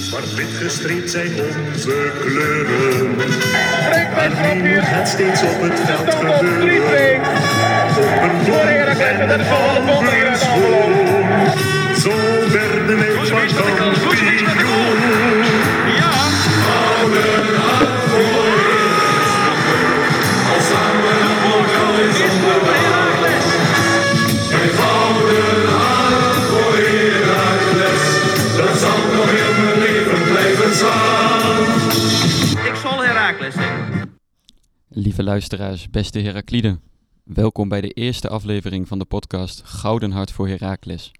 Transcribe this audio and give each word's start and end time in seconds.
Zwart-wit 0.00 0.52
gestreept 0.52 1.10
zijn 1.10 1.32
onze 1.72 2.12
kleuren. 2.20 3.16
Maar 4.14 4.56
nu 4.56 4.80
het 4.80 5.08
steeds 5.08 5.42
op 5.42 5.60
het 5.60 5.80
veld 5.80 6.14
gebeuren. 6.14 7.20
Op 7.98 8.22
een 8.22 8.44
blond 8.44 9.30
en 9.30 9.44
gouden 9.44 10.38
schoon. 10.38 10.92
Zo 11.96 12.10
werden 12.52 12.98
wij 12.98 13.14
van 13.52 13.76
kampioen. 13.76 15.73
Lieve 35.14 35.30
luisteraars, 35.30 35.90
beste 35.90 36.18
Herakliden. 36.18 36.82
Welkom 37.24 37.68
bij 37.68 37.80
de 37.80 37.90
eerste 37.90 38.28
aflevering 38.28 38.88
van 38.88 38.98
de 38.98 39.04
podcast 39.04 39.62
Gouden 39.64 40.10
Hart 40.10 40.32
voor 40.32 40.48
Herakles. 40.48 41.12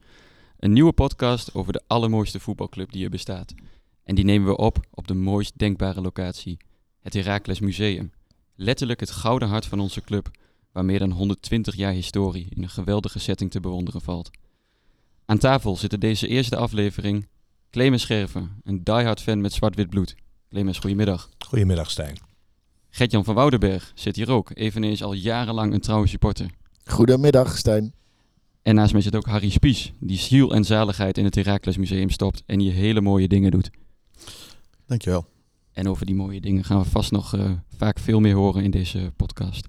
Een 0.58 0.72
nieuwe 0.72 0.92
podcast 0.92 1.54
over 1.54 1.72
de 1.72 1.82
allermooiste 1.86 2.40
voetbalclub 2.40 2.92
die 2.92 3.04
er 3.04 3.10
bestaat. 3.10 3.54
En 4.04 4.14
die 4.14 4.24
nemen 4.24 4.48
we 4.48 4.56
op 4.56 4.86
op 4.90 5.08
de 5.08 5.14
mooist 5.14 5.58
denkbare 5.58 6.00
locatie, 6.00 6.56
het 7.00 7.14
Herakles 7.14 7.60
Museum. 7.60 8.12
Letterlijk 8.54 9.00
het 9.00 9.10
gouden 9.10 9.48
hart 9.48 9.66
van 9.66 9.80
onze 9.80 10.00
club, 10.00 10.30
waar 10.72 10.84
meer 10.84 10.98
dan 10.98 11.10
120 11.10 11.74
jaar 11.74 11.92
historie 11.92 12.46
in 12.50 12.62
een 12.62 12.70
geweldige 12.70 13.18
setting 13.18 13.50
te 13.50 13.60
bewonderen 13.60 14.00
valt. 14.00 14.30
Aan 15.24 15.38
tafel 15.38 15.76
zitten 15.76 16.00
deze 16.00 16.28
eerste 16.28 16.56
aflevering 16.56 17.28
Clemens 17.70 18.02
Scherven, 18.02 18.60
een 18.64 18.84
diehard 18.84 19.20
fan 19.20 19.40
met 19.40 19.52
zwart-wit 19.52 19.90
bloed. 19.90 20.14
Clemens, 20.48 20.78
goedemiddag. 20.78 21.30
Goedemiddag 21.38 21.90
Stijn. 21.90 22.33
Gertjan 22.96 23.24
van 23.24 23.34
Woudenberg 23.34 23.92
zit 23.94 24.16
hier 24.16 24.30
ook, 24.30 24.50
eveneens 24.54 25.02
al 25.02 25.12
jarenlang 25.12 25.72
een 25.72 25.80
trouwe 25.80 26.06
supporter. 26.06 26.50
Goedemiddag, 26.84 27.56
Stijn. 27.58 27.94
En 28.62 28.74
naast 28.74 28.92
mij 28.92 29.02
zit 29.02 29.16
ook 29.16 29.26
Harry 29.26 29.50
Spies, 29.50 29.92
die 30.00 30.18
ziel 30.18 30.54
en 30.54 30.64
zaligheid 30.64 31.18
in 31.18 31.24
het 31.24 31.34
Heracles 31.34 31.76
Museum 31.76 32.10
stopt 32.10 32.42
en 32.46 32.60
hier 32.60 32.72
hele 32.72 33.00
mooie 33.00 33.28
dingen 33.28 33.50
doet. 33.50 33.70
Dankjewel. 34.86 35.26
En 35.72 35.88
over 35.88 36.06
die 36.06 36.14
mooie 36.14 36.40
dingen 36.40 36.64
gaan 36.64 36.78
we 36.82 36.88
vast 36.88 37.10
nog 37.10 37.34
eh, 37.34 37.50
vaak 37.76 37.98
veel 37.98 38.20
meer 38.20 38.34
horen 38.34 38.64
in 38.64 38.70
deze 38.70 39.12
podcast. 39.16 39.68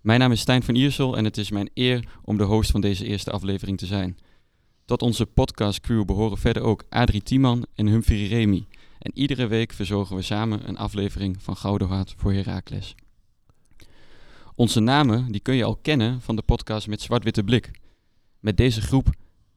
Mijn 0.00 0.20
naam 0.20 0.32
is 0.32 0.40
Stijn 0.40 0.62
van 0.62 0.74
Iersel 0.74 1.16
en 1.16 1.24
het 1.24 1.36
is 1.36 1.50
mijn 1.50 1.70
eer 1.74 2.08
om 2.24 2.36
de 2.36 2.44
host 2.44 2.70
van 2.70 2.80
deze 2.80 3.06
eerste 3.06 3.30
aflevering 3.30 3.78
te 3.78 3.86
zijn. 3.86 4.18
Tot 4.84 5.02
onze 5.02 5.26
podcastcrew 5.26 6.04
behoren 6.04 6.38
verder 6.38 6.62
ook 6.62 6.84
Adrie 6.88 7.22
Tiemann 7.22 7.66
en 7.74 7.86
Humphrey 7.86 8.26
Remy. 8.26 8.66
En 9.00 9.10
iedere 9.14 9.46
week 9.46 9.72
verzorgen 9.72 10.16
we 10.16 10.22
samen 10.22 10.68
een 10.68 10.76
aflevering 10.76 11.42
van 11.42 11.56
Gouden 11.56 11.88
Hart 11.88 12.14
voor 12.16 12.32
Heracles. 12.32 12.94
Onze 14.54 14.80
namen 14.80 15.32
die 15.32 15.40
kun 15.40 15.54
je 15.54 15.64
al 15.64 15.76
kennen 15.76 16.20
van 16.20 16.36
de 16.36 16.42
podcast 16.42 16.88
met 16.88 17.02
Zwart-Witte 17.02 17.44
Blik. 17.44 17.70
Met 18.40 18.56
deze 18.56 18.80
groep 18.80 19.08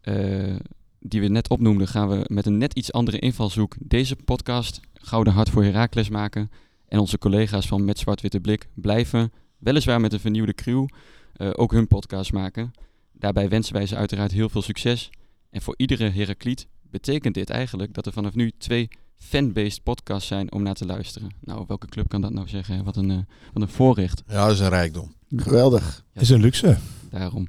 eh, 0.01 0.55
die 0.99 1.21
we 1.21 1.27
net 1.27 1.49
opnoemden 1.49 1.87
gaan 1.87 2.09
we 2.09 2.25
met 2.27 2.45
een 2.45 2.57
net 2.57 2.73
iets 2.73 2.91
andere 2.91 3.19
invalshoek 3.19 3.75
deze 3.79 4.15
podcast 4.15 4.79
Gouden 4.93 5.33
Hart 5.33 5.49
voor 5.49 5.63
Heracles 5.63 6.09
maken. 6.09 6.51
En 6.87 6.99
onze 6.99 7.17
collega's 7.17 7.67
van 7.67 7.85
Met 7.85 7.99
Zwart-Witte 7.99 8.39
Blik 8.39 8.67
blijven, 8.73 9.31
weliswaar 9.57 10.01
met 10.01 10.13
een 10.13 10.19
vernieuwde 10.19 10.53
crew, 10.53 10.87
eh, 11.33 11.49
ook 11.53 11.71
hun 11.71 11.87
podcast 11.87 12.33
maken. 12.33 12.71
Daarbij 13.11 13.49
wensen 13.49 13.73
wij 13.73 13.85
ze 13.85 13.95
uiteraard 13.95 14.31
heel 14.31 14.49
veel 14.49 14.61
succes. 14.61 15.09
En 15.49 15.61
voor 15.61 15.73
iedere 15.77 16.09
Herakliet 16.09 16.67
betekent 16.81 17.33
dit 17.33 17.49
eigenlijk 17.49 17.93
dat 17.93 18.05
er 18.05 18.13
vanaf 18.13 18.35
nu 18.35 18.51
twee 18.57 18.89
fan-based 19.17 19.83
podcasts 19.83 20.27
zijn 20.27 20.51
om 20.51 20.63
naar 20.63 20.73
te 20.73 20.85
luisteren. 20.85 21.31
Nou, 21.39 21.63
welke 21.67 21.87
club 21.87 22.07
kan 22.07 22.21
dat 22.21 22.31
nou 22.33 22.47
zeggen? 22.47 22.83
Wat 22.83 22.95
een, 22.95 23.11
eh, 23.11 23.17
wat 23.53 23.63
een 23.63 23.69
voorrecht. 23.69 24.23
Ja, 24.27 24.43
dat 24.45 24.53
is 24.53 24.59
een 24.59 24.69
rijkdom. 24.69 25.13
Geweldig. 25.35 26.03
Ja. 26.13 26.21
is 26.21 26.29
een 26.29 26.41
luxe. 26.41 26.77
Daarom. 27.09 27.47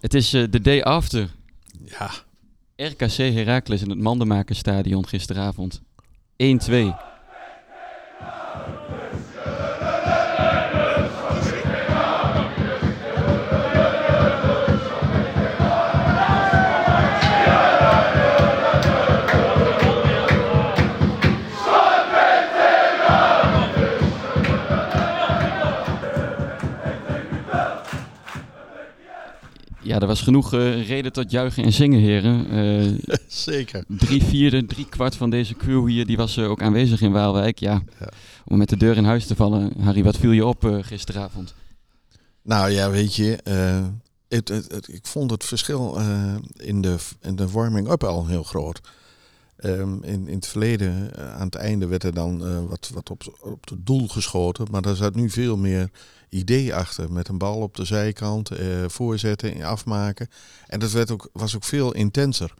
Het 0.00 0.14
is 0.14 0.32
eh, 0.32 0.44
de 0.50 0.60
day 0.60 0.82
after 0.82 1.30
Ja. 1.84 2.10
RKC 2.76 3.16
Heracles 3.16 3.82
in 3.82 3.90
het 3.90 3.98
Mandenmakerstadion 3.98 5.06
gisteravond. 5.08 5.82
1-2. 6.36 6.94
Ja, 29.96 30.02
er 30.02 30.08
was 30.08 30.20
genoeg 30.20 30.52
eh, 30.54 30.86
reden 30.88 31.12
tot 31.12 31.30
juichen 31.30 31.64
en 31.64 31.72
zingen, 31.72 32.00
heren. 32.00 32.46
Eh, 33.06 33.16
Zeker. 33.26 33.84
drie 33.88 34.22
vierde, 34.24 34.66
drie 34.66 34.86
kwart 34.88 35.16
van 35.16 35.30
deze 35.30 35.54
crew 35.54 35.86
hier, 35.88 36.06
die 36.06 36.16
was 36.16 36.36
eh, 36.36 36.50
ook 36.50 36.62
aanwezig 36.62 37.00
in 37.00 37.12
Waalwijk. 37.12 37.58
Ja, 37.58 37.82
Ja. 38.00 38.08
om 38.44 38.58
met 38.58 38.68
de 38.68 38.76
deur 38.76 38.96
in 38.96 39.04
huis 39.04 39.26
te 39.26 39.34
vallen. 39.36 39.72
Harry, 39.80 40.02
wat 40.04 40.16
viel 40.16 40.30
je 40.30 40.46
op 40.46 40.78
gisteravond? 40.80 41.54
Nou 42.42 42.70
ja, 42.70 42.90
weet 42.90 43.14
je, 43.14 43.38
het, 44.28 44.48
het, 44.48 44.72
het- 44.72 44.88
ik 44.92 45.06
vond 45.06 45.30
het 45.30 45.44
verschil 45.44 45.98
in, 46.56 46.80
de, 46.80 46.96
in 47.22 47.36
de 47.36 47.48
warming-up 47.50 48.04
al 48.04 48.26
heel 48.26 48.42
groot. 48.42 48.80
Ehm, 49.56 50.02
in, 50.02 50.28
in 50.28 50.34
het 50.34 50.46
verleden, 50.46 51.16
eh, 51.16 51.34
aan 51.34 51.46
het 51.46 51.54
einde, 51.54 51.86
werd 51.86 52.02
er 52.02 52.14
dan 52.14 52.46
eh, 52.46 52.64
wat, 52.64 52.90
wat 52.94 53.10
op, 53.10 53.38
op 53.40 53.68
het 53.68 53.86
doel 53.86 54.08
geschoten. 54.08 54.66
Maar 54.70 54.82
daar 54.82 54.96
zat 54.96 55.14
nu 55.14 55.30
veel 55.30 55.56
meer 55.56 55.90
idee 56.28 56.74
achter. 56.74 57.12
Met 57.12 57.28
een 57.28 57.38
bal 57.38 57.60
op 57.60 57.76
de 57.76 57.84
zijkant, 57.84 58.50
eh, 58.50 58.84
voorzetten, 58.86 59.62
afmaken. 59.62 60.28
En 60.66 60.80
dat 60.80 60.90
werd 60.90 61.10
ook, 61.10 61.28
was 61.32 61.56
ook 61.56 61.64
veel 61.64 61.92
intenser. 61.92 62.54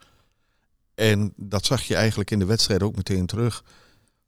En 0.95 1.33
dat 1.35 1.65
zag 1.65 1.83
je 1.83 1.95
eigenlijk 1.95 2.31
in 2.31 2.39
de 2.39 2.45
wedstrijd 2.45 2.83
ook 2.83 2.95
meteen 2.95 3.25
terug. 3.25 3.63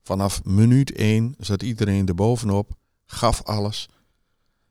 Vanaf 0.01 0.43
minuut 0.43 0.91
1 0.91 1.35
zat 1.39 1.63
iedereen 1.63 2.07
er 2.07 2.15
bovenop, 2.15 2.71
gaf 3.05 3.43
alles. 3.43 3.89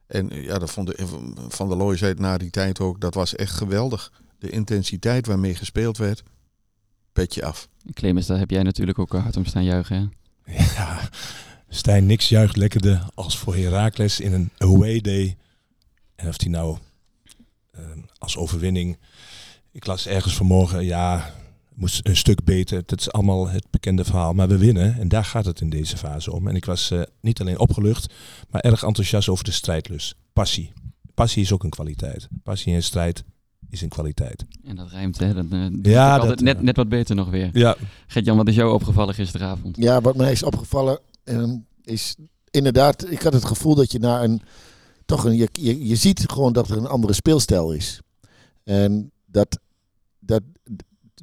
En 0.06 0.28
ja, 0.28 0.58
dat 0.58 0.70
vond 0.70 0.86
de, 0.86 1.06
Van 1.48 1.68
der 1.68 1.76
Looy 1.76 1.96
zei 1.96 2.10
het 2.10 2.20
na 2.20 2.38
die 2.38 2.50
tijd 2.50 2.80
ook, 2.80 3.00
dat 3.00 3.14
was 3.14 3.34
echt 3.34 3.52
geweldig. 3.52 4.12
De 4.38 4.50
intensiteit 4.50 5.26
waarmee 5.26 5.54
gespeeld 5.54 5.96
werd, 5.96 6.22
petje 7.12 7.44
af. 7.44 7.68
Clemens, 7.92 8.26
daar 8.26 8.38
heb 8.38 8.50
jij 8.50 8.62
natuurlijk 8.62 8.98
ook 8.98 9.12
hard 9.12 9.36
om 9.36 9.44
staan 9.44 9.64
juichen. 9.64 10.12
Hè? 10.42 10.62
Ja, 10.74 11.08
Stijn, 11.68 12.06
niks 12.06 12.28
juicht 12.28 12.56
lekkerder 12.56 13.06
als 13.14 13.38
voor 13.38 13.56
Heracles 13.56 14.20
in 14.20 14.32
een 14.32 14.50
away 14.58 15.00
day. 15.00 15.36
En 16.14 16.28
of 16.28 16.36
die 16.36 16.50
nou 16.50 16.78
eh, 17.70 17.80
als 18.18 18.36
overwinning... 18.36 18.98
Ik 19.72 19.86
las 19.86 20.06
ergens 20.06 20.36
vanmorgen, 20.36 20.84
ja, 20.84 21.34
moest 21.74 22.06
een 22.06 22.16
stuk 22.16 22.44
beter. 22.44 22.82
Dat 22.86 23.00
is 23.00 23.12
allemaal 23.12 23.48
het 23.48 23.70
bekende 23.70 24.04
verhaal. 24.04 24.32
Maar 24.32 24.48
we 24.48 24.58
winnen 24.58 24.98
en 24.98 25.08
daar 25.08 25.24
gaat 25.24 25.44
het 25.44 25.60
in 25.60 25.70
deze 25.70 25.96
fase 25.96 26.32
om. 26.32 26.48
En 26.48 26.56
ik 26.56 26.64
was 26.64 26.90
eh, 26.90 27.02
niet 27.20 27.40
alleen 27.40 27.58
opgelucht, 27.58 28.14
maar 28.50 28.60
erg 28.60 28.82
enthousiast 28.82 29.28
over 29.28 29.44
de 29.44 29.50
strijdlust. 29.50 30.14
Passie. 30.32 30.72
Passie 31.14 31.42
is 31.42 31.52
ook 31.52 31.64
een 31.64 31.70
kwaliteit. 31.70 32.28
Passie 32.42 32.74
en 32.74 32.82
strijd 32.82 33.24
is 33.70 33.82
een 33.82 33.88
kwaliteit. 33.88 34.44
En 34.64 34.76
dat 34.76 34.90
rijmt, 34.90 35.18
hè? 35.18 35.34
Dat, 35.34 35.44
eh, 35.50 35.66
Ja, 35.82 36.14
ook 36.14 36.20
altijd 36.20 36.38
dat, 36.38 36.46
net, 36.46 36.62
net 36.62 36.76
wat 36.76 36.88
beter 36.88 37.14
nog 37.16 37.30
weer. 37.30 37.50
Ja, 37.52 37.76
Gert-Jan, 38.06 38.36
wat 38.36 38.48
is 38.48 38.54
jou 38.54 38.72
opgevallen 38.72 39.14
gisteravond? 39.14 39.76
Ja, 39.76 40.00
wat 40.00 40.16
mij 40.16 40.32
is 40.32 40.42
opgevallen 40.42 40.98
ehm, 41.24 41.56
is 41.84 42.16
inderdaad, 42.50 43.10
ik 43.10 43.22
had 43.22 43.32
het 43.32 43.44
gevoel 43.44 43.74
dat 43.74 43.92
je 43.92 43.98
naar 43.98 44.22
een, 44.22 44.40
toch 45.04 45.24
een, 45.24 45.36
je, 45.36 45.48
je, 45.52 45.86
je 45.86 45.96
ziet 45.96 46.24
gewoon 46.26 46.52
dat 46.52 46.70
er 46.70 46.76
een 46.76 46.86
andere 46.86 47.12
speelstijl 47.12 47.72
is. 47.72 48.00
En 48.64 49.10
dat, 49.26 49.58
dat, 50.18 50.42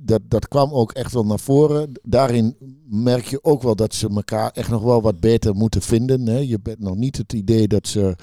dat, 0.02 0.22
dat 0.28 0.48
kwam 0.48 0.72
ook 0.72 0.92
echt 0.92 1.14
wel 1.14 1.26
naar 1.26 1.40
voren. 1.40 1.92
Daarin 2.04 2.56
merk 2.90 3.26
je 3.26 3.44
ook 3.44 3.62
wel 3.62 3.76
dat 3.76 3.94
ze 3.94 4.10
elkaar 4.10 4.52
echt 4.52 4.70
nog 4.70 4.82
wel 4.82 5.02
wat 5.02 5.20
beter 5.20 5.56
moeten 5.56 5.82
vinden. 5.82 6.28
Hè. 6.28 6.38
Je 6.38 6.60
bent 6.60 6.80
nog 6.80 6.96
niet 6.96 7.18
het 7.18 7.34
idee 7.34 7.68
dat 7.68 7.88
ze 7.88 8.16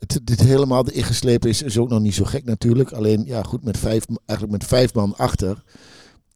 het, 0.00 0.20
dit 0.24 0.40
helemaal 0.40 0.88
erin 0.88 1.04
geslepen 1.04 1.48
is, 1.48 1.62
is 1.62 1.78
ook 1.78 1.88
nog 1.88 2.00
niet 2.00 2.14
zo 2.14 2.24
gek 2.24 2.44
natuurlijk. 2.44 2.92
Alleen, 2.92 3.24
ja 3.24 3.42
goed, 3.42 3.64
met 3.64 3.78
vijf, 3.78 4.04
eigenlijk 4.26 4.60
met 4.60 4.68
vijf 4.68 4.94
man 4.94 5.16
achter 5.16 5.62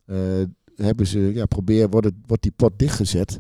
eh, 0.04 0.16
hebben 0.76 1.06
ze, 1.06 1.18
ja, 1.34 1.46
probeer, 1.46 1.88
wordt, 1.88 2.06
het, 2.06 2.14
wordt 2.26 2.42
die 2.42 2.52
pot 2.56 2.78
dichtgezet. 2.78 3.38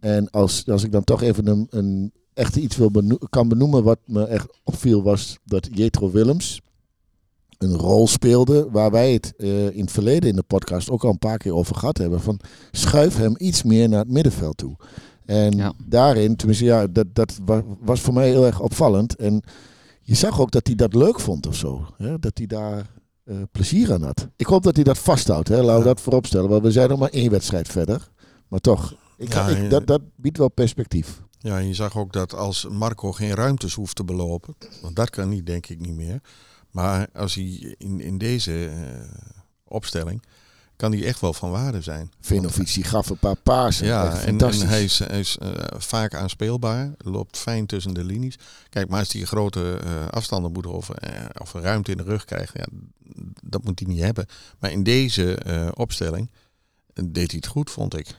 En 0.00 0.30
als, 0.30 0.66
als 0.66 0.84
ik 0.84 0.92
dan 0.92 1.04
toch 1.04 1.22
even 1.22 1.46
een, 1.46 1.66
een 1.70 2.12
echt 2.34 2.56
iets 2.56 2.76
wil 2.76 2.90
kan 3.30 3.48
benoemen 3.48 3.82
wat 3.84 3.98
me 4.04 4.24
echt 4.24 4.58
opviel, 4.64 5.02
was 5.02 5.38
dat 5.44 5.68
Jetro 5.72 6.10
Willems 6.10 6.60
een 7.58 7.76
rol 7.76 8.06
speelde 8.06 8.68
waar 8.70 8.90
wij 8.90 9.12
het 9.12 9.34
eh, 9.36 9.70
in 9.70 9.80
het 9.80 9.90
verleden 9.90 10.30
in 10.30 10.36
de 10.36 10.42
podcast 10.42 10.90
ook 10.90 11.04
al 11.04 11.10
een 11.10 11.18
paar 11.18 11.38
keer 11.38 11.54
over 11.54 11.76
gehad 11.76 11.98
hebben. 11.98 12.20
Van 12.20 12.40
schuif 12.70 13.16
hem 13.16 13.34
iets 13.38 13.62
meer 13.62 13.88
naar 13.88 13.98
het 13.98 14.10
middenveld 14.10 14.56
toe. 14.56 14.76
En 15.28 15.56
Ja. 15.56 15.72
daarin, 15.84 16.36
tenminste 16.36 16.64
ja, 16.64 16.86
dat, 16.86 17.06
dat 17.12 17.38
wa- 17.44 17.62
was 17.80 18.00
voor 18.00 18.14
mij 18.14 18.28
heel 18.28 18.46
erg 18.46 18.60
opvallend. 18.60 19.16
En 19.16 19.42
je 20.02 20.14
zag 20.14 20.40
ook 20.40 20.50
dat 20.50 20.66
hij 20.66 20.76
dat 20.76 20.94
leuk 20.94 21.20
vond 21.20 21.46
of 21.46 21.56
zo. 21.56 21.86
Hè? 21.96 22.18
Dat 22.18 22.38
hij 22.38 22.46
daar 22.46 22.86
eh, 23.24 23.36
plezier 23.52 23.92
aan 23.92 24.02
had. 24.02 24.28
Ik 24.36 24.46
hoop 24.46 24.62
dat 24.62 24.74
hij 24.74 24.84
dat 24.84 24.98
vasthoudt. 24.98 25.48
Hè. 25.48 25.56
Laten 25.56 25.72
we 25.72 25.78
Ja. 25.78 25.84
dat 25.84 26.00
voorop 26.00 26.26
stellen. 26.26 26.48
Want 26.48 26.62
we 26.62 26.70
zijn 26.72 26.88
nog 26.88 26.98
maar 26.98 27.10
één 27.10 27.30
wedstrijd 27.30 27.68
verder. 27.68 28.08
Maar 28.48 28.60
toch, 28.60 28.94
ik, 29.16 29.32
Ja, 29.32 29.48
ik- 29.48 29.70
dat, 29.70 29.86
dat 29.86 30.00
biedt 30.16 30.38
wel 30.38 30.48
perspectief. 30.50 31.22
Ja, 31.38 31.58
en 31.58 31.66
je 31.66 31.74
zag 31.74 31.96
ook 31.96 32.12
dat 32.12 32.34
als 32.34 32.66
Marco 32.70 33.12
geen 33.12 33.34
ruimtes 33.34 33.74
hoeft 33.74 33.96
te 33.96 34.04
belopen, 34.04 34.54
want 34.82 34.96
dat 34.96 35.10
kan 35.10 35.28
niet, 35.28 35.46
denk 35.46 35.66
ik 35.66 35.80
niet 35.80 35.94
meer. 35.94 36.20
Maar 36.70 37.08
als 37.12 37.34
hij 37.34 37.74
in, 37.78 38.00
in 38.00 38.18
deze 38.18 38.66
eh, 38.66 38.74
opstelling, 39.64 40.22
kan 40.78 40.92
hij 40.92 41.04
echt 41.04 41.20
wel 41.20 41.32
van 41.32 41.50
waarde 41.50 41.80
zijn. 41.80 42.10
Vinovic 42.20 42.74
die 42.74 42.84
gaf 42.84 43.10
een 43.10 43.18
paar 43.18 43.36
paarsen. 43.36 43.86
Ja, 43.86 44.04
en, 44.04 44.12
en 44.12 44.18
fantastisch. 44.18 44.68
hij 44.68 44.84
is, 44.84 44.98
hij 44.98 45.20
is 45.20 45.38
eh, 45.38 45.50
vaak 45.78 46.14
aanspeelbaar, 46.14 46.94
loopt 46.98 47.36
fijn 47.36 47.66
tussen 47.66 47.94
de 47.94 48.04
linies. 48.04 48.38
Kijk, 48.68 48.88
maar 48.88 48.98
als 48.98 49.12
hij 49.12 49.22
grote 49.22 49.78
eh, 49.84 50.08
afstanden 50.08 50.52
moet 50.52 50.66
of, 50.66 50.90
eh, 50.90 51.24
of 51.40 51.54
een 51.54 51.60
ruimte 51.62 51.90
in 51.90 51.96
de 51.96 52.02
rug 52.02 52.24
krijgt, 52.24 52.52
ja, 52.54 52.66
dat 53.42 53.64
moet 53.64 53.78
hij 53.78 53.88
niet 53.88 54.02
hebben. 54.02 54.26
Maar 54.58 54.70
in 54.70 54.82
deze 54.82 55.34
eh, 55.34 55.68
opstelling 55.74 56.30
deed 56.92 57.30
hij 57.30 57.40
het 57.40 57.46
goed, 57.46 57.70
vond 57.70 57.98
ik. 57.98 58.18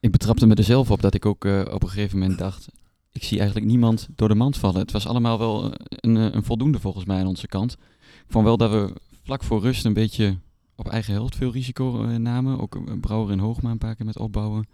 Ik 0.00 0.10
betrapte 0.10 0.46
me 0.46 0.54
er 0.54 0.64
zelf 0.64 0.90
op 0.90 1.02
dat 1.02 1.14
ik 1.14 1.26
ook 1.26 1.44
eh, 1.44 1.60
op 1.70 1.82
een 1.82 1.88
gegeven 1.88 2.18
moment 2.18 2.38
dacht... 2.38 2.66
Ik 3.12 3.24
zie 3.24 3.38
eigenlijk 3.38 3.68
niemand 3.68 4.08
door 4.14 4.28
de 4.28 4.34
mand 4.34 4.56
vallen. 4.56 4.80
Het 4.80 4.92
was 4.92 5.06
allemaal 5.06 5.38
wel 5.38 5.72
een, 5.88 6.14
een 6.14 6.44
voldoende 6.44 6.80
volgens 6.80 7.04
mij 7.04 7.20
aan 7.20 7.26
onze 7.26 7.46
kant. 7.46 7.72
Ik 8.00 8.24
vond 8.28 8.44
wel 8.44 8.56
dat 8.56 8.70
we 8.70 8.92
vlak 9.22 9.42
voor 9.42 9.60
rust 9.60 9.84
een 9.84 9.92
beetje 9.92 10.38
op 10.78 10.88
eigen 10.88 11.12
helft 11.12 11.36
veel 11.36 11.52
risico 11.52 12.04
eh, 12.04 12.16
namen. 12.16 12.60
Ook 12.60 12.74
eh, 12.76 13.00
Brouwer 13.00 13.32
en 13.32 13.38
Hoogma 13.38 13.70
een 13.70 13.78
paar 13.78 13.94
keer 13.94 14.06
met 14.06 14.18
opbouwen. 14.18 14.68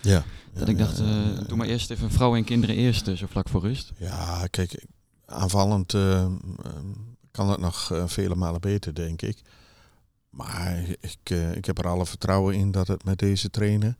Ja. 0.00 0.24
Dat 0.52 0.68
ik 0.68 0.78
dacht, 0.78 1.00
eh, 1.00 1.06
doe 1.46 1.56
maar 1.56 1.66
eerst 1.66 1.90
even 1.90 2.10
vrouwen 2.10 2.38
en 2.38 2.44
kinderen 2.44 2.76
eerst, 2.76 3.10
zo 3.14 3.26
vlak 3.28 3.48
voor 3.48 3.60
rust. 3.60 3.92
Ja, 3.96 4.46
kijk, 4.46 4.84
aanvallend 5.26 5.92
kan 7.30 7.50
het 7.50 7.60
nog 7.60 7.90
vele 8.06 8.34
malen 8.34 8.60
beter, 8.60 8.94
denk 8.94 9.22
ik. 9.22 9.38
Maar 10.30 10.84
ik, 11.00 11.30
ik 11.54 11.64
heb 11.64 11.78
er 11.78 11.88
alle 11.88 12.06
vertrouwen 12.06 12.54
in 12.54 12.70
dat 12.70 12.88
het 12.88 13.04
met 13.04 13.18
deze 13.18 13.50
trainer 13.50 13.96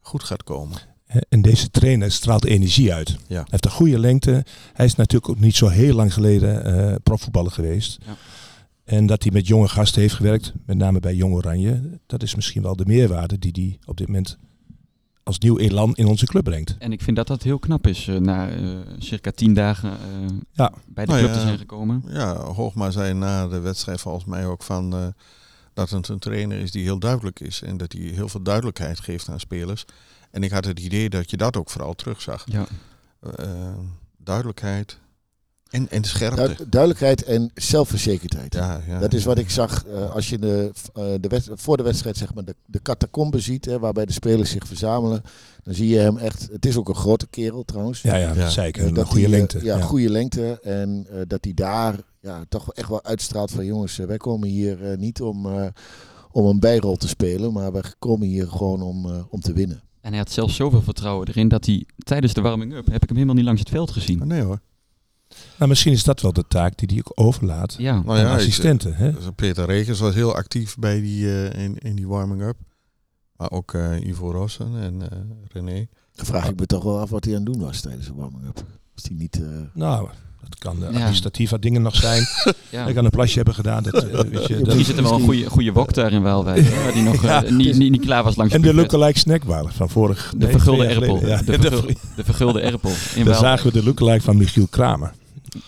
goed 0.00 0.24
gaat 0.24 0.44
komen. 0.44 0.78
Hè, 1.04 1.20
En 1.28 1.42
deze 1.42 1.70
trainer 1.70 2.12
straalt 2.12 2.44
energie 2.44 2.94
uit. 2.94 3.08
Ja. 3.08 3.36
Hij 3.36 3.44
heeft 3.46 3.64
een 3.64 3.70
goede 3.70 3.98
lengte. 3.98 4.44
Hij 4.72 4.86
is 4.86 4.94
natuurlijk 4.94 5.32
ook 5.32 5.40
niet 5.40 5.56
zo 5.56 5.68
heel 5.68 5.94
lang 5.94 6.12
geleden 6.12 6.64
eh 6.64 6.94
profvoetballer 7.02 7.52
geweest. 7.52 7.98
Ja. 8.06 8.16
En 8.90 9.06
dat 9.06 9.22
hij 9.22 9.32
met 9.32 9.46
jonge 9.46 9.68
gasten 9.68 10.00
heeft 10.00 10.14
gewerkt, 10.14 10.52
met 10.66 10.76
name 10.76 11.00
bij 11.00 11.14
Jong 11.14 11.34
Oranje, 11.34 11.98
dat 12.06 12.22
is 12.22 12.34
misschien 12.34 12.62
wel 12.62 12.76
de 12.76 12.86
meerwaarde 12.86 13.38
die 13.38 13.52
hij 13.52 13.78
op 13.86 13.96
dit 13.96 14.06
moment 14.06 14.38
als 15.22 15.38
nieuw 15.38 15.58
elan 15.58 15.94
in 15.94 16.06
onze 16.06 16.26
club 16.26 16.44
brengt. 16.44 16.76
En 16.78 16.92
ik 16.92 17.02
vind 17.02 17.16
dat 17.16 17.26
dat 17.26 17.42
heel 17.42 17.58
knap 17.58 17.86
is, 17.86 18.08
eh, 18.08 18.16
na 18.16 18.48
eh, 18.50 18.78
circa 18.98 19.30
tien 19.30 19.54
dagen 19.54 19.90
eh, 19.90 19.96
Ja. 20.52 20.72
bij 20.86 21.04
de 21.04 21.10
Nou 21.10 21.22
club 21.22 21.34
ja. 21.34 21.40
te 21.40 21.46
zijn 21.46 21.58
gekomen. 21.58 22.04
Ja, 22.08 22.36
Hoogma 22.36 22.90
zei 22.90 23.14
na 23.14 23.48
de 23.48 23.58
wedstrijd 23.60 24.00
volgens 24.00 24.24
mij 24.24 24.46
ook 24.46 24.62
van 24.62 24.92
eh, 24.94 25.06
dat 25.74 25.90
het 25.90 26.08
een 26.08 26.18
trainer 26.18 26.58
is 26.58 26.70
die 26.70 26.82
heel 26.82 26.98
duidelijk 26.98 27.40
is. 27.40 27.62
En 27.62 27.76
dat 27.76 27.92
hij 27.92 28.02
heel 28.02 28.28
veel 28.28 28.42
duidelijkheid 28.42 29.00
geeft 29.00 29.28
aan 29.28 29.40
spelers. 29.40 29.84
En 30.30 30.42
ik 30.42 30.50
had 30.50 30.64
het 30.64 30.80
idee 30.80 31.10
dat 31.10 31.30
je 31.30 31.36
dat 31.36 31.56
ook 31.56 31.70
vooral 31.70 31.94
terugzag. 31.94 32.44
Ja. 32.48 32.66
Eh, 33.36 33.78
duidelijkheid 34.18 34.98
en, 35.70 35.90
en 35.90 36.04
scherpte. 36.04 36.54
Du- 36.56 36.68
duidelijkheid 36.68 37.24
en 37.24 37.50
zelfverzekerdheid. 37.54 38.54
ja, 38.54 38.80
ja. 38.88 38.98
Dat 38.98 39.12
is 39.12 39.24
wat 39.24 39.38
ik 39.38 39.50
zag 39.50 39.86
eh, 39.86 40.10
als 40.14 40.28
je 40.28 40.38
de, 40.38 40.70
eh, 40.94 41.04
de 41.20 41.42
voor 41.54 41.76
de 41.76 41.82
wedstrijd 41.82 42.16
zeg 42.16 42.34
maar, 42.34 42.44
de, 42.44 42.54
de 42.66 42.82
catacombe 42.82 43.38
ziet, 43.40 43.64
hè, 43.64 43.78
waarbij 43.78 44.06
de 44.06 44.12
spelers 44.12 44.50
zich 44.50 44.66
verzamelen. 44.66 45.22
Dan 45.62 45.74
zie 45.74 45.88
je 45.88 45.98
hem 45.98 46.16
echt, 46.16 46.48
het 46.52 46.66
is 46.66 46.76
ook 46.76 46.88
een 46.88 46.94
grote 46.94 47.26
kerel 47.26 47.64
trouwens. 47.64 48.02
Ja, 48.02 48.16
ja, 48.16 48.34
Ja. 48.34 48.48
zeker. 48.48 48.86
Een 48.86 48.94
dat 48.94 49.06
goede 49.06 49.20
hij, 49.20 49.30
eh, 49.32 49.36
lengte. 49.38 49.64
Ja, 49.64 49.76
ja. 49.76 49.82
goede 49.82 50.10
lengte. 50.10 50.58
En 50.62 51.06
eh, 51.10 51.20
dat 51.26 51.44
hij 51.44 51.54
daar 51.54 51.94
ja, 52.20 52.44
toch 52.48 52.72
echt 52.74 52.88
wel 52.88 53.04
uitstraalt 53.04 53.50
van 53.50 53.64
jongens, 53.64 53.96
wij 53.96 54.16
komen 54.16 54.48
hier 54.48 54.78
niet 54.98 55.20
om, 55.22 55.46
eh, 55.46 55.66
om 56.32 56.46
een 56.46 56.60
bijrol 56.60 56.96
te 56.96 57.08
spelen, 57.08 57.52
maar 57.52 57.72
wij 57.72 57.82
komen 57.98 58.26
hier 58.26 58.46
gewoon 58.48 58.82
om, 58.82 59.06
eh, 59.06 59.22
om 59.30 59.40
te 59.40 59.52
winnen. 59.52 59.82
En 60.00 60.10
hij 60.10 60.18
had 60.18 60.30
zelfs 60.30 60.54
zoveel 60.56 60.82
vertrouwen 60.82 61.28
erin 61.28 61.48
dat 61.48 61.66
hij 61.66 61.84
tijdens 61.98 62.34
de 62.34 62.40
warming-up, 62.40 62.86
heb 62.86 63.02
ik 63.02 63.08
hem 63.08 63.12
helemaal 63.14 63.34
niet 63.34 63.44
langs 63.44 63.60
het 63.60 63.68
veld 63.68 63.90
gezien. 63.90 64.20
Ah, 64.20 64.26
nee 64.26 64.42
hoor. 64.42 64.60
Nou, 65.60 65.72
misschien 65.72 65.92
is 65.92 66.04
dat 66.04 66.20
wel 66.20 66.32
de 66.32 66.44
taak 66.48 66.76
die 66.78 66.88
hij 66.90 66.98
ook 66.98 67.12
overlaat 67.26 67.74
Ja, 67.78 67.92
Nou 67.94 68.08
aan 68.18 68.24
ja, 68.24 68.30
ik- 68.32 68.38
assistenten. 68.38 68.94
Hè? 68.94 69.12
Dus 69.12 69.24
Peter 69.34 69.64
Regens 69.66 70.00
was 70.00 70.14
heel 70.14 70.34
actief 70.34 70.76
bij 70.78 71.00
die, 71.00 71.26
eh, 71.48 71.64
in, 71.64 71.78
in 71.78 71.94
die 71.94 72.08
warming-up. 72.08 72.56
Maar 73.36 73.50
ook 73.50 73.74
eh, 73.74 74.00
Ivo 74.06 74.30
Rossen 74.30 74.70
en 74.80 75.02
eh, 75.10 75.18
René. 75.52 75.86
Dan 76.14 76.26
vraag 76.26 76.48
ik 76.48 76.60
me 76.60 76.66
toch 76.66 76.82
wel 76.82 77.00
af 77.00 77.10
wat 77.10 77.24
hij 77.24 77.36
aan 77.36 77.42
het 77.44 77.52
doen 77.52 77.62
was 77.62 77.80
tijdens 77.80 78.06
de 78.06 78.14
warming-up. 78.14 78.64
Was 78.94 79.04
hij 79.08 79.16
niet... 79.16 79.40
eh, 79.42 79.46
Nou, 79.74 80.08
dat 80.40 80.58
kan 80.58 80.84
eh, 80.84 80.90
Ja. 80.92 80.98
administratieve 80.98 81.58
dingen 81.58 81.82
nog 81.82 81.96
zijn. 81.96 82.22
ja. 82.70 82.82
Hij 82.84 82.92
kan 82.92 83.04
een 83.04 83.10
plasje 83.10 83.36
hebben 83.36 83.54
gedaan. 83.54 83.82
Dat, 83.82 83.94
eh, 84.04 84.20
weet 84.20 84.46
je, 84.46 84.60
dat- 84.64 84.78
zit 84.84 84.96
er 84.96 85.02
wel 85.02 85.14
een 85.14 85.20
goede, 85.24 85.44
goede 85.50 85.72
wok 85.72 85.94
daar 85.94 86.12
in 86.12 86.22
waar 86.22 86.54
die 86.92 87.02
nog 87.02 87.22
Ja, 87.24 87.44
eh, 87.44 87.52
niet, 87.52 87.78
niet, 87.78 87.90
niet 87.90 88.00
klaar 88.04 88.22
was 88.24 88.36
langs 88.36 88.54
en 88.54 88.60
de 88.62 88.74
lookalike 88.74 89.18
snackbar 89.18 89.72
van 89.72 89.88
vorig 89.90 90.30
De 90.30 90.36
nee, 90.36 90.50
vergulde 90.50 90.84
erpel. 90.86 91.20
de, 91.20 91.26
de- 91.44 91.60
vergul- 91.60 91.94
de 92.16 92.24
vergulde 92.24 92.60
erpel 92.60 92.90
in 93.14 93.24
Daar 93.24 93.34
zagen 93.34 93.66
we 93.66 93.72
de 93.72 93.84
lookalike 93.84 94.22
van 94.22 94.36
Michiel 94.36 94.66
Kramer. 94.70 95.12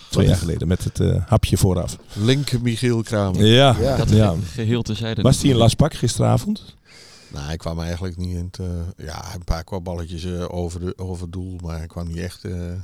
Twee 0.09 0.27
jaar 0.27 0.35
geleden 0.37 0.67
met 0.67 0.83
het 0.83 0.99
eh, 0.99 1.25
hapje 1.25 1.57
vooraf. 1.57 1.97
Link 2.13 2.61
Michiel 2.61 3.01
Kramer. 3.01 3.45
Ja, 3.45 3.75
Ja. 3.79 3.97
Dat 3.97 4.09
ja. 4.09 4.35
geheel 4.53 4.81
terzijde. 4.81 5.21
Was 5.21 5.41
hij 5.41 5.49
in 5.49 5.55
Laspak 5.55 5.93
gisteravond? 5.93 6.75
Nou, 7.33 7.45
hij 7.45 7.57
kwam 7.57 7.79
eigenlijk 7.79 8.17
niet 8.17 8.35
in 8.35 8.45
het... 8.45 8.59
eh, 8.59 9.05
ja, 9.05 9.33
een 9.33 9.43
paar 9.43 9.63
kwabballetjes 9.63 10.23
eh, 10.25 10.45
over, 10.53 10.79
de, 10.79 10.93
over 10.97 11.23
het 11.23 11.31
doel. 11.31 11.57
Maar 11.63 11.77
hij 11.77 11.87
kwam 11.87 12.07
niet 12.07 12.17
echt 12.17 12.43
eh, 12.43 12.51
in 12.51 12.83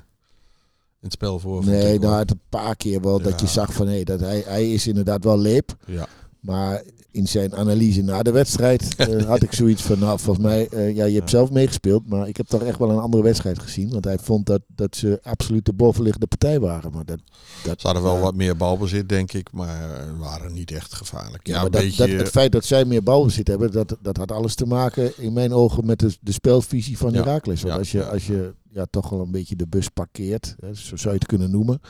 het 1.00 1.13
spel 1.13 1.40
voor. 1.40 1.66
nee, 1.66 2.00
nou, 2.00 2.18
het 2.18 2.31
een 2.31 2.42
paar 2.50 2.75
keer 2.75 3.02
wel 3.02 3.22
dat 3.22 3.40
je 3.42 3.48
zag 3.48 3.74
van 3.74 3.88
hé, 3.88 4.04
dat 4.04 4.19
hij, 4.19 4.44
hij 4.45 4.72
is 4.74 4.88
inderdaad 4.88 5.24
wel 5.24 5.40
leep. 5.40 5.75
Ja. 5.86 6.07
Maar 6.40 6.84
in 7.12 7.28
zijn 7.28 7.56
analyse 7.56 8.02
na 8.02 8.24
de 8.24 8.32
wedstrijd 8.32 8.88
eh, 8.96 9.26
had 9.26 9.42
ik 9.44 9.54
zoiets 9.54 9.82
van, 9.82 10.00
nou, 10.00 10.20
volgens 10.20 10.46
mij, 10.46 10.68
eh, 10.68 10.96
ja, 10.96 11.06
je 11.06 11.16
hebt 11.18 11.30
zelf 11.30 11.52
meegespeeld, 11.52 12.08
maar 12.10 12.28
ik 12.28 12.38
heb 12.38 12.48
toch 12.48 12.64
echt 12.64 12.78
wel 12.80 12.90
een 12.90 13.00
andere 13.00 13.24
wedstrijd 13.24 13.60
gezien. 13.60 13.90
Want 13.90 14.06
hij 14.06 14.18
vond 14.20 14.46
dat, 14.46 14.62
dat 14.68 14.96
ze 14.96 15.20
absoluut 15.24 15.66
de 15.66 15.74
bovenliggende 15.74 16.28
partij 16.28 16.60
waren. 16.60 16.92
Maar 16.92 17.06
dat, 17.06 17.20
dat, 17.64 17.82
Ze 17.82 17.86
hadden 17.88 18.04
wel 18.06 18.20
wat 18.20 18.36
meer 18.36 18.58
balbezit, 18.58 19.10
denk 19.10 19.34
ik. 19.34 19.52
Maar 19.52 19.92
eh, 19.92 20.20
waren 20.20 20.54
niet 20.54 20.72
echt 20.72 20.94
gevaarlijk. 20.94 21.48
Ja, 21.48 21.54
Ja, 21.54 21.58
maar 21.58 21.66
een 21.66 21.72
dat, 21.72 21.82
beetje... 21.82 22.08
dat, 22.08 22.20
het 22.20 22.30
feit 22.30 22.52
dat 22.52 22.66
zij 22.66 22.86
meer 22.86 23.04
balbezit 23.04 23.48
hebben, 23.48 23.72
dat, 23.72 23.98
dat 24.02 24.18
had 24.18 24.32
alles 24.32 24.56
te 24.56 24.66
maken 24.66 25.12
in 25.18 25.34
mijn 25.34 25.54
ogen 25.54 25.86
met 25.86 26.00
de, 26.00 26.18
de 26.22 26.32
spelvisie 26.32 26.98
van 26.98 27.12
Ja. 27.12 27.24
Heracles. 27.24 27.62
Want 27.62 27.74
Ja. 27.74 27.80
als 27.80 27.92
je, 27.92 28.06
als 28.06 28.28
je 28.28 28.54
ja, 28.72 28.86
toch 28.90 29.10
wel 29.10 29.22
een 29.22 29.32
beetje 29.32 29.56
de 29.56 29.68
bus 29.68 29.88
parkeert, 29.90 30.56
hè, 30.60 30.74
zo 30.76 30.96
zou 30.96 31.14
je 31.14 31.20
het 31.20 31.28
kunnen 31.28 31.52
noemen. 31.52 31.82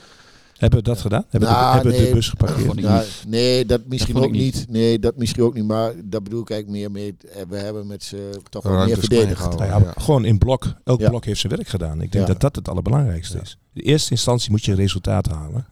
Hebben 0.59 0.79
we 0.79 0.85
dat 0.85 1.01
gedaan? 1.01 1.25
Hebben, 1.29 1.49
Nou, 1.49 1.65
we, 1.67 1.73
hebben 1.73 1.91
nee. 1.93 2.07
de 2.07 2.13
bus 2.13 2.29
geparkeerd? 2.29 3.25
Nee, 3.27 3.65
dat 3.65 3.81
misschien 3.87 4.15
ook 4.15 4.31
niet. 4.31 4.53
niet. 4.55 4.65
Nee, 4.69 4.99
dat 4.99 5.15
misschien 5.17 5.43
ook 5.43 5.53
niet. 5.53 5.65
Maar 5.67 5.93
dat 6.03 6.23
bedoel 6.23 6.41
ik 6.41 6.49
eigenlijk 6.49 6.79
meer 6.81 6.91
mee. 6.91 7.15
eh, 7.33 7.41
We 7.49 7.57
hebben 7.57 7.87
met 7.87 8.03
ze 8.03 8.39
toch 8.49 8.63
wel 8.63 8.85
meer 8.85 8.97
verdedigd. 8.97 9.43
Nou 9.49 9.63
ja, 9.65 9.77
Ja. 9.79 9.93
Gewoon 9.97 10.25
in 10.25 10.37
blok. 10.37 10.73
Elk 10.83 10.99
Ja. 10.99 11.09
blok 11.09 11.25
heeft 11.25 11.39
zijn 11.39 11.55
werk 11.55 11.67
gedaan. 11.67 12.01
Ik 12.01 12.11
denk 12.11 12.27
Ja. 12.27 12.31
dat 12.33 12.41
dat 12.41 12.55
het 12.55 12.69
allerbelangrijkste 12.69 13.35
Ja. 13.37 13.41
is. 13.43 13.57
In 13.73 13.81
eerste 13.81 14.11
instantie 14.11 14.51
moet 14.51 14.65
je 14.65 14.75
resultaat 14.75 15.27
halen. 15.27 15.65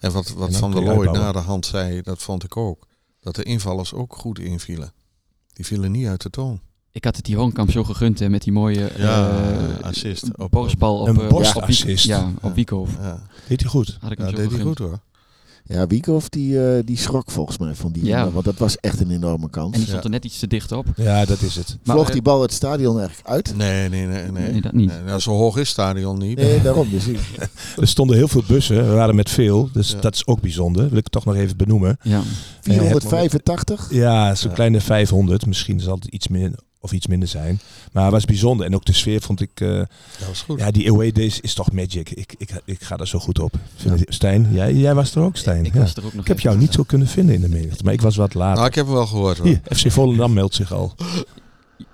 En 0.00 0.12
wat, 0.12 0.28
wat 0.28 0.48
En 0.48 0.54
Van 0.54 0.70
der 0.70 0.82
Looy 0.82 1.06
na 1.08 1.32
de 1.32 1.38
hand 1.38 1.66
zei, 1.66 2.02
dat 2.02 2.22
vond 2.22 2.44
ik 2.44 2.56
ook. 2.56 2.86
Dat 3.20 3.34
de 3.34 3.42
invallers 3.42 3.94
ook 3.94 4.14
goed 4.16 4.38
invielen. 4.38 4.92
Die 5.52 5.66
vielen 5.66 5.90
niet 5.90 6.06
uit 6.06 6.22
de 6.22 6.30
toon. 6.30 6.60
Ik 6.96 7.04
had 7.04 7.16
het 7.16 7.24
die 7.24 7.36
Hoornkamp 7.36 7.70
zo 7.70 7.84
gegund 7.84 8.18
hè, 8.18 8.28
met 8.28 8.42
die 8.42 8.52
mooie 8.52 8.90
Ja, 8.98 9.30
eh, 9.30 9.84
assist 9.84 10.24
op- 10.36 10.50
borstbal 10.50 10.98
op, 10.98 11.08
Een 11.08 11.16
eh, 11.16 11.22
op 11.22 11.28
borstassist. 11.28 11.84
Wiek- 11.84 11.98
Ja, 11.98 12.24
op 12.36 12.42
Ja. 12.42 12.52
Wiekhoff. 12.54 12.92
Ja, 13.00 13.22
Deed 13.48 13.60
hij 13.60 13.70
goed. 13.70 13.96
Had 14.00 14.10
ik 14.10 14.18
hem 14.18 14.26
ja 14.26 14.32
zo 14.36 14.42
deed 14.42 14.50
hij 14.52 14.60
goed 14.60 14.78
hoor. 14.78 14.98
Ja, 15.68 15.86
Wiekhoff 15.86 16.28
die, 16.28 16.66
eh, 16.68 16.82
die 16.84 16.96
schrok 16.98 17.30
volgens 17.30 17.58
mij 17.58 17.74
van 17.74 17.92
die. 17.92 18.04
Ja. 18.04 18.18
jongen, 18.18 18.32
Want 18.32 18.44
dat 18.44 18.56
was 18.58 18.76
echt 18.76 19.00
een 19.00 19.10
enorme 19.10 19.50
kans. 19.50 19.66
En 19.72 19.78
die 19.78 19.82
stond 19.88 19.98
Ja. 19.98 20.04
er 20.04 20.10
net 20.10 20.24
iets 20.24 20.38
te 20.38 20.46
dicht 20.46 20.72
op. 20.72 20.86
Ja, 20.96 21.24
dat 21.24 21.40
is 21.40 21.56
het. 21.56 21.76
Maar, 21.84 21.94
Vloog 21.94 22.06
eh, 22.06 22.12
die 22.12 22.22
bal 22.22 22.42
het 22.42 22.52
stadion 22.52 22.98
eigenlijk 22.98 23.28
uit? 23.28 23.56
Nee, 23.56 23.88
nee, 23.88 24.06
nee. 24.06 24.30
Nee, 24.30 24.50
Nee, 24.52 24.60
dat 24.60 24.72
niet. 24.72 24.88
Nee, 24.90 25.02
nou, 25.06 25.20
zo 25.20 25.30
hoog 25.30 25.54
is 25.54 25.60
het 25.60 25.68
stadion 25.68 26.18
niet. 26.18 26.36
Nee, 26.38 26.62
daarom. 26.62 26.90
Dus 26.90 27.06
ik, 27.06 27.18
Er 27.80 27.88
stonden 27.88 28.16
heel 28.16 28.28
veel 28.28 28.42
bussen. 28.46 28.88
We 28.88 28.94
waren 28.94 29.14
met 29.14 29.30
veel. 29.30 29.68
Dus 29.72 29.90
Ja. 29.90 30.00
dat 30.00 30.14
is 30.14 30.26
ook 30.26 30.40
bijzonder. 30.40 30.88
Wil 30.88 30.98
ik 30.98 31.08
toch 31.08 31.24
nog 31.24 31.34
even 31.34 31.56
benoemen. 31.56 31.96
Ja. 32.02 32.20
485? 32.60 33.88
Ja, 33.92 34.34
zo'n 34.34 34.48
Ja. 34.50 34.54
kleine 34.54 34.80
500. 34.80 35.46
Misschien 35.46 35.80
zal 35.80 35.94
het 35.94 36.04
iets 36.04 36.28
meer 36.28 36.50
of 36.80 36.92
iets 36.92 37.06
minder 37.06 37.28
zijn. 37.28 37.60
Maar 37.92 38.02
het 38.04 38.12
was 38.12 38.24
bijzonder. 38.24 38.66
En 38.66 38.74
ook 38.74 38.84
de 38.84 38.92
sfeer 38.92 39.20
vond 39.20 39.40
ik... 39.40 39.50
eh, 39.60 39.68
Dat 39.68 40.28
was 40.28 40.42
goed. 40.42 40.58
ja, 40.58 40.70
die 40.70 40.90
away 40.90 41.12
days 41.12 41.40
is 41.40 41.54
toch 41.54 41.72
magic. 41.72 42.10
Ik, 42.10 42.34
ik, 42.38 42.50
ik 42.64 42.82
ga 42.82 42.96
er 42.96 43.06
zo 43.08 43.18
goed 43.18 43.38
op. 43.38 43.54
Stijn, 44.08 44.48
jij, 44.52 44.74
jij 44.74 44.94
was 44.94 45.14
er 45.14 45.22
ook, 45.22 45.36
Stijn. 45.36 45.64
Ik 45.64 45.74
Ja. 45.74 45.80
was 45.80 45.94
er 45.94 46.04
ook 46.04 46.12
nog 46.12 46.20
Ik 46.22 46.28
heb 46.28 46.40
jou 46.40 46.58
niet 46.58 46.72
zo 46.72 46.82
kunnen 46.82 47.08
vinden 47.08 47.34
in 47.34 47.40
de 47.40 47.48
menigte. 47.48 47.84
Maar 47.84 47.92
ik 47.92 48.00
was 48.00 48.16
wat 48.16 48.34
later. 48.34 48.54
Nou, 48.56 48.66
ik 48.66 48.74
heb 48.74 48.84
hem 48.86 48.94
wel 48.94 49.06
gehoord 49.06 49.38
hoor. 49.38 49.46
Hier, 49.46 49.60
FC 49.76 49.90
Volendam 49.90 50.32
meldt 50.32 50.54
zich 50.54 50.72
al. 50.72 50.94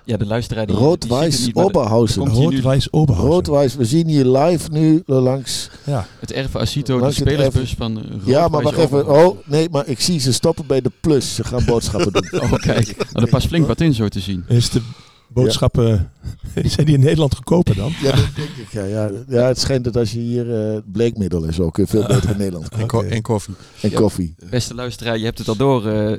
Ja, 0.05 0.17
de 0.17 0.27
luisteraar 0.27 0.67
die... 0.67 0.77
Rood-Wijs 0.77 1.49
Oberhausen. 1.53 2.29
Rood-Wijs 2.29 2.93
Oberhausen. 2.93 3.31
Rood-Wijs, 3.33 3.75
we 3.77 3.85
zien 3.85 4.09
hier 4.09 4.25
live 4.25 4.71
nu 4.71 5.03
langs. 5.07 5.71
Ja. 5.85 6.07
Het 6.21 6.33
Erve 6.33 6.59
Asito, 6.59 6.99
de 7.01 7.11
spelersbus 7.11 7.75
van 7.79 7.99
uh, 7.99 8.05
Ja, 8.25 8.49
maar 8.49 8.63
wacht 8.63 8.77
even. 8.79 9.09
Oh, 9.09 9.37
nee, 9.47 9.69
maar 9.71 9.87
ik 9.89 10.01
zie 10.01 10.19
ze 10.21 10.33
stoppen 10.33 10.67
bij 10.67 10.81
de 10.81 10.91
plus. 11.01 11.35
Ze 11.35 11.45
gaan 11.45 11.65
boodschappen 11.65 12.13
doen. 12.13 12.41
Oh, 12.43 12.53
kijk. 12.53 12.95
Oh, 13.13 13.23
er 13.23 13.29
past 13.29 13.47
flink 13.47 13.67
wat 13.67 13.81
in 13.81 13.95
zo 13.95 14.09
te 14.09 14.21
zien. 14.21 14.45
Is 14.49 14.71
de 14.71 14.81
boodschappen, 15.29 16.11
zijn 16.65 16.87
die 16.87 16.95
in 16.95 17.01
Nederland 17.01 17.35
goedkoper 17.35 17.75
dan? 17.77 17.93
Ja, 18.03 18.11
dat 18.11 18.27
denk 18.37 18.49
ik. 18.49 18.67
Ja, 18.73 18.85
ja. 18.85 19.11
ja, 19.29 19.47
het 19.47 19.59
schijnt 19.61 19.85
dat 19.85 19.97
als 19.97 20.13
je 20.13 20.19
hier 20.19 20.71
eh, 20.73 20.79
bleekmiddel 20.93 21.45
is 21.45 21.61
ook 21.61 21.79
eh, 21.79 21.87
veel 21.87 22.07
beter 22.07 22.31
in 22.31 22.37
Nederland. 22.39 22.69
En, 22.79 22.87
ko- 22.87 23.03
en 23.03 23.23
koffie. 23.23 23.55
En 23.81 23.91
Ja. 23.91 23.97
koffie. 23.99 24.35
Beste 24.51 24.75
luisteraar, 24.75 25.19
je 25.19 25.25
hebt 25.25 25.39
het 25.39 25.49
al 25.49 25.57
door. 25.57 25.87
eh, 25.87 26.19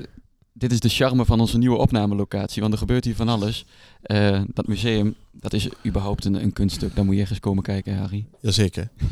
dit 0.53 0.71
is 0.71 0.79
de 0.79 0.89
charme 0.89 1.25
van 1.25 1.39
onze 1.39 1.57
nieuwe 1.57 1.77
opnamelocatie, 1.77 2.61
want 2.61 2.73
er 2.73 2.79
gebeurt 2.79 3.05
hier 3.05 3.15
van 3.15 3.29
alles. 3.29 3.65
Eh, 4.01 4.41
dat 4.47 4.67
museum, 4.67 5.15
dat 5.31 5.53
is 5.53 5.69
überhaupt 5.85 6.25
een, 6.25 6.43
een 6.43 6.53
kunststuk. 6.53 6.95
Daar 6.95 7.05
moet 7.05 7.15
je 7.15 7.21
ergens 7.21 7.39
komen 7.39 7.63
kijken, 7.63 7.97
Harry. 7.97 8.25
Jazeker. 8.39 8.89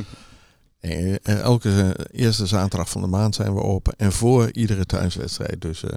Eh, 0.82 1.14
eh, 1.14 1.40
elke 1.40 1.96
eerste 2.12 2.46
zaterdag 2.46 2.90
van 2.90 3.02
de 3.02 3.08
maand 3.08 3.36
zijn 3.36 3.54
we 3.54 3.62
open. 3.62 3.94
En 3.98 4.12
voor 4.12 4.52
iedere 4.52 4.86
thuiswedstrijd. 4.86 5.62
Dus 5.62 5.84
eh, 5.84 5.94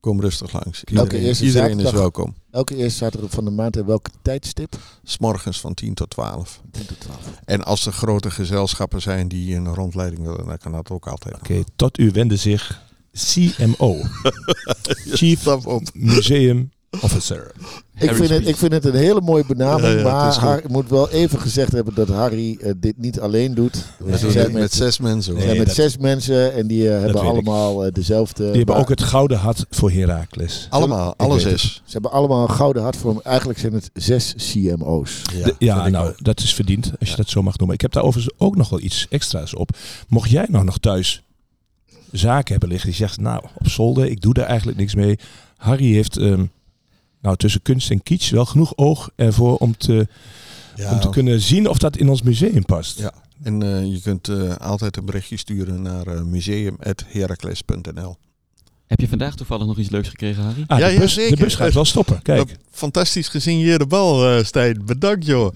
kom 0.00 0.20
rustig 0.20 0.52
langs. 0.52 0.84
Elke 0.84 1.02
Iedereen, 1.02 1.26
eerste 1.26 1.44
iedereen 1.44 1.80
is 1.80 1.90
welkom. 1.90 2.34
Elke 2.50 2.76
eerste 2.76 2.98
zaterdag 2.98 3.30
van 3.30 3.44
de 3.44 3.50
maand 3.50 3.76
en 3.76 3.86
welke 3.86 4.10
tijdstip? 4.22 4.76
S'morgens 5.02 5.60
van 5.60 5.74
10 5.74 5.94
tot 5.94 6.10
12. 6.10 6.60
10 6.70 6.86
tot 6.86 7.00
12. 7.00 7.18
En 7.44 7.64
als 7.64 7.86
er 7.86 7.92
grote 7.92 8.30
gezelschappen 8.30 9.02
zijn 9.02 9.28
die 9.28 9.54
een 9.54 9.74
rondleiding 9.74 10.22
willen, 10.22 10.46
dan 10.46 10.58
kan 10.58 10.72
dat 10.72 10.90
ook 10.90 11.06
altijd. 11.06 11.34
Oké, 11.34 11.62
tot 11.76 11.98
u 11.98 12.10
wende 12.10 12.36
zich 12.36 12.82
CMO. 13.12 13.96
Chief. 15.18 15.44
Museum 15.94 16.70
Officer. 17.00 17.52
Ik 17.98 18.14
vind, 18.14 18.28
het, 18.28 18.46
ik 18.48 18.56
vind 18.56 18.72
het 18.72 18.84
een 18.84 18.94
hele 18.94 19.20
mooie 19.20 19.44
benaming, 19.46 19.82
Ja, 19.86 19.88
ja, 19.90 19.94
het 19.96 20.04
maar. 20.04 20.38
Har- 20.38 20.58
ik 20.58 20.68
moet 20.68 20.88
wel 20.88 21.10
even 21.10 21.40
gezegd 21.40 21.72
hebben 21.72 21.94
dat 21.94 22.08
Harry 22.08 22.58
eh, 22.60 22.72
dit 22.76 22.98
niet 22.98 23.20
alleen 23.20 23.54
doet. 23.54 23.74
Ze 24.14 24.18
doen 24.20 24.30
zijn 24.30 24.52
met 24.52 24.72
zes 24.72 24.98
mensen. 24.98 25.32
we 25.32 25.38
hoor. 25.38 25.46
zijn 25.48 25.56
Nee, 25.56 25.66
met 25.66 25.76
dat- 25.76 25.84
zes 25.84 25.96
mensen 25.98 26.54
en 26.54 26.66
die 26.66 26.90
eh, 26.94 27.00
hebben 27.00 27.20
allemaal 27.20 27.84
eh, 27.84 27.92
dezelfde... 27.92 28.44
Die 28.46 28.56
hebben 28.56 28.76
ook 28.76 28.88
het 28.88 29.02
gouden 29.02 29.38
hart 29.38 29.66
voor 29.70 29.90
Heracles. 29.90 30.66
Allemaal, 30.70 31.14
alle 31.16 31.40
zes. 31.40 31.62
Ze 31.84 31.92
hebben 31.92 32.10
allemaal 32.10 32.42
een 32.48 32.54
gouden 32.54 32.82
hart 32.82 32.96
voor 32.96 33.10
hem. 33.10 33.20
Eigenlijk 33.22 33.58
zijn 33.58 33.72
het 33.72 33.90
zes 33.94 34.34
CMO's. 34.36 35.22
Ja, 35.58 35.84
De- 35.84 35.90
nou, 35.90 36.12
dat 36.16 36.40
is 36.40 36.54
verdiend, 36.54 36.92
als 37.00 37.10
je 37.10 37.16
dat 37.16 37.28
zo 37.28 37.42
mag 37.42 37.56
noemen. 37.58 37.74
Ik 37.76 37.80
heb 37.82 37.92
daar 37.92 38.02
overigens 38.02 38.34
ook 38.38 38.56
nog 38.56 38.68
wel 38.68 38.80
iets 38.80 39.06
extra's 39.10 39.56
op. 39.56 39.70
Mocht 40.08 40.30
jij 40.30 40.46
nou 40.50 40.64
nog 40.64 40.78
thuis 40.78 41.22
zaken 42.12 42.50
hebben 42.50 42.68
liggen 42.68 42.88
die 42.88 42.98
zegt, 42.98 43.20
nou, 43.20 43.44
op 43.54 43.68
zolder, 43.68 44.06
ik 44.06 44.20
doe 44.20 44.34
daar 44.34 44.46
eigenlijk 44.46 44.78
niks 44.78 44.94
mee. 44.94 45.18
Harry 45.56 45.92
heeft, 45.92 46.16
ehm, 46.16 46.44
nou, 47.20 47.36
tussen 47.36 47.62
kunst 47.62 47.90
en 47.90 48.02
kitsch 48.02 48.30
wel 48.30 48.44
genoeg 48.46 48.72
oog 48.76 49.10
ervoor 49.16 49.56
om 49.56 49.76
te, 49.76 50.06
Ja, 50.76 50.92
om 50.92 51.00
te 51.00 51.08
kunnen 51.10 51.40
zien 51.40 51.68
of 51.68 51.78
dat 51.78 51.96
in 51.96 52.08
ons 52.08 52.22
museum 52.22 52.64
past. 52.64 52.98
Ja. 52.98 53.12
En 53.42 53.62
eh, 53.62 53.84
je 53.92 54.00
kunt 54.00 54.28
eh, 54.28 54.56
altijd 54.56 54.96
een 54.96 55.04
berichtje 55.04 55.36
sturen 55.36 55.82
naar 55.82 56.06
uh, 56.06 56.22
museum.heracles.nl. 56.22 58.16
Heb 58.86 59.00
je 59.00 59.08
vandaag 59.08 59.34
toevallig 59.36 59.66
nog 59.66 59.78
iets 59.78 59.90
leuks 59.90 60.08
gekregen, 60.08 60.42
Harry? 60.42 60.64
Ah, 60.66 60.78
Ja, 60.78 60.86
de, 60.86 60.92
ja, 60.92 60.98
bus, 60.98 61.14
zeker. 61.14 61.36
de 61.36 61.42
bus 61.42 61.54
gaat 61.54 61.72
wel 61.72 61.84
stoppen. 61.84 62.22
Kijk, 62.22 62.48
Dat 62.48 62.58
fantastisch 62.70 63.28
gesigneerde 63.28 63.86
bal, 63.86 64.28
eh 64.28 64.44
Stijn. 64.44 64.82
Bedankt 64.84 65.26
joh. 65.26 65.54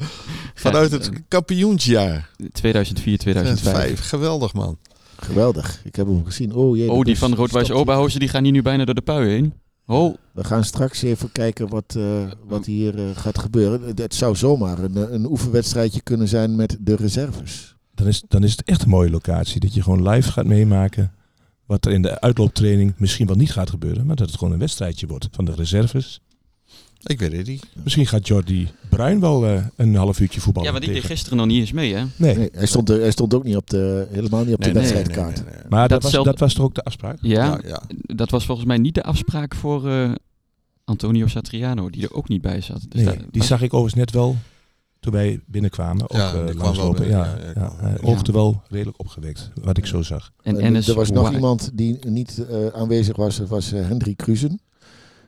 Vanuit 0.55 0.91
het 0.91 1.11
kampioensjaar. 1.29 2.31
2004, 2.53 3.19
2005. 3.19 3.75
Vijf. 3.75 4.01
Geweldig 4.09 4.53
man. 4.53 4.79
Geweldig. 5.17 5.81
Ik 5.85 5.97
heb 5.97 6.07
hem 6.07 6.25
gezien. 6.25 6.55
Oh, 6.55 6.77
jee, 6.77 6.91
Oh, 6.91 7.05
die 7.05 7.19
van 7.19 7.35
Roodwijs. 7.35 7.71
Oberhausen, 7.71 8.21
die 8.21 8.29
gaan 8.29 8.43
hier 8.43 8.53
nu 8.53 8.63
bijna 8.63 8.85
door 8.85 8.95
de 8.95 9.01
pui 9.01 9.29
heen. 9.29 9.53
Oh, 9.87 10.15
We 10.33 10.45
gaan 10.45 10.65
straks 10.65 11.03
even 11.03 11.33
kijken 11.33 11.69
wat, 11.69 11.95
eh, 11.97 12.31
wat 12.47 12.65
hier 12.67 12.99
eh, 12.99 13.17
gaat 13.17 13.39
gebeuren. 13.39 13.83
Het 13.95 14.15
zou 14.15 14.37
zomaar 14.37 14.79
een, 14.79 15.15
een 15.15 15.27
oefenwedstrijdje 15.27 16.01
kunnen 16.01 16.29
zijn 16.29 16.57
met 16.57 16.77
de 16.81 16.97
reserves. 16.97 17.77
dan 17.95 18.07
is, 18.07 18.23
dan 18.29 18.43
is 18.45 18.51
het 18.51 18.63
echt 18.63 18.83
een 18.83 18.89
mooie 18.89 19.11
locatie. 19.11 19.61
Dat 19.61 19.75
je 19.75 19.83
gewoon 19.83 20.09
live 20.09 20.33
gaat 20.33 20.47
meemaken 20.47 21.13
wat 21.67 21.85
er 21.85 21.93
in 21.93 22.03
de 22.03 22.21
uitlooptraining 22.21 22.95
misschien 22.97 23.27
wel 23.27 23.37
niet 23.37 23.53
gaat 23.53 23.71
gebeuren. 23.71 24.07
Maar 24.07 24.17
dat 24.17 24.27
het 24.29 24.39
gewoon 24.39 24.53
een 24.53 24.59
wedstrijdje 24.59 25.07
wordt 25.07 25.29
van 25.31 25.45
de 25.45 25.55
reserves. 25.55 26.21
Ik 27.03 27.19
weet 27.19 27.33
het 27.33 27.47
niet. 27.47 27.67
Misschien 27.83 28.07
gaat 28.07 28.27
Jordi 28.27 28.69
Bruin 28.91 29.21
wel 29.21 29.47
eh, 29.47 29.65
een 29.77 29.95
half 29.95 30.21
uurtje 30.21 30.41
voetballen. 30.41 30.69
ja, 30.73 30.75
want 30.79 30.85
die 30.91 30.95
deed 31.01 31.11
gisteren 31.11 31.39
nog 31.39 31.47
niet 31.47 31.61
eens 31.61 31.73
mee, 31.73 31.95
hè? 31.95 32.05
Nee, 32.17 32.37
Nee, 32.37 32.49
hij, 32.53 32.67
stond 32.67 32.91
er, 32.91 33.01
hij 33.01 33.11
stond 33.11 33.35
ook 33.35 33.45
niet 33.45 33.57
op 33.57 33.71
de, 33.71 34.07
helemaal 34.11 34.45
niet 34.45 34.55
op 34.55 34.61
de 34.63 34.65
Nee, 34.71 34.75
wedstrijdkaart. 34.75 35.35
nee, 35.37 35.45
nee, 35.45 35.55
nee. 35.55 35.63
maar 35.69 35.89
dat, 35.89 36.03
Dat 36.03 36.13
was, 36.13 36.25
dat 36.25 36.39
was 36.39 36.55
toch 36.55 36.65
ook 36.65 36.75
de 36.75 36.83
afspraak? 36.85 37.19
Ja, 37.21 37.45
Ja, 37.45 37.61
ja. 37.67 37.83
dat 38.15 38.31
was 38.31 38.47
volgens 38.47 38.67
mij 38.67 38.79
niet 38.79 38.95
de 38.95 39.03
afspraak 39.03 39.55
voor 39.55 39.89
eh, 39.91 40.11
Antonio 40.85 41.27
Satriano, 41.27 41.91
die 41.91 42.03
er 42.03 42.15
ook 42.15 42.29
niet 42.29 42.41
bij 42.43 42.61
zat. 42.61 42.81
Dus 42.89 43.05
daar- 43.05 43.19
die 43.31 43.45
zag 43.45 43.63
ik 43.63 43.75
overigens 43.75 43.95
net 44.05 44.11
wel 44.11 44.37
toen 45.01 45.13
wij 45.13 45.41
binnenkwamen. 45.47 46.03
Ook 46.11 46.17
Ja, 46.17 46.33
eh, 46.33 46.45
die 46.45 46.55
kwam 46.55 46.65
langslopen. 46.65 47.09
wel. 47.09 47.11
Ja, 47.55 47.73
hij 47.77 47.97
oogde 48.03 48.33
wel 48.33 48.63
redelijk 48.69 49.01
opgewekt, 49.01 49.51
wat 49.63 49.77
ik 49.79 49.87
zo 49.87 50.03
zag. 50.03 50.33
en 50.43 50.75
er 50.75 50.95
was 50.95 51.11
nog 51.11 51.33
iemand 51.33 51.71
die 51.75 51.99
niet 52.09 52.45
eh, 52.51 52.67
aanwezig 52.67 53.17
was. 53.17 53.37
Dat 53.37 53.49
was 53.49 53.73
eh, 53.73 53.87
Hendrik 53.87 54.17
Kruzen. 54.17 54.61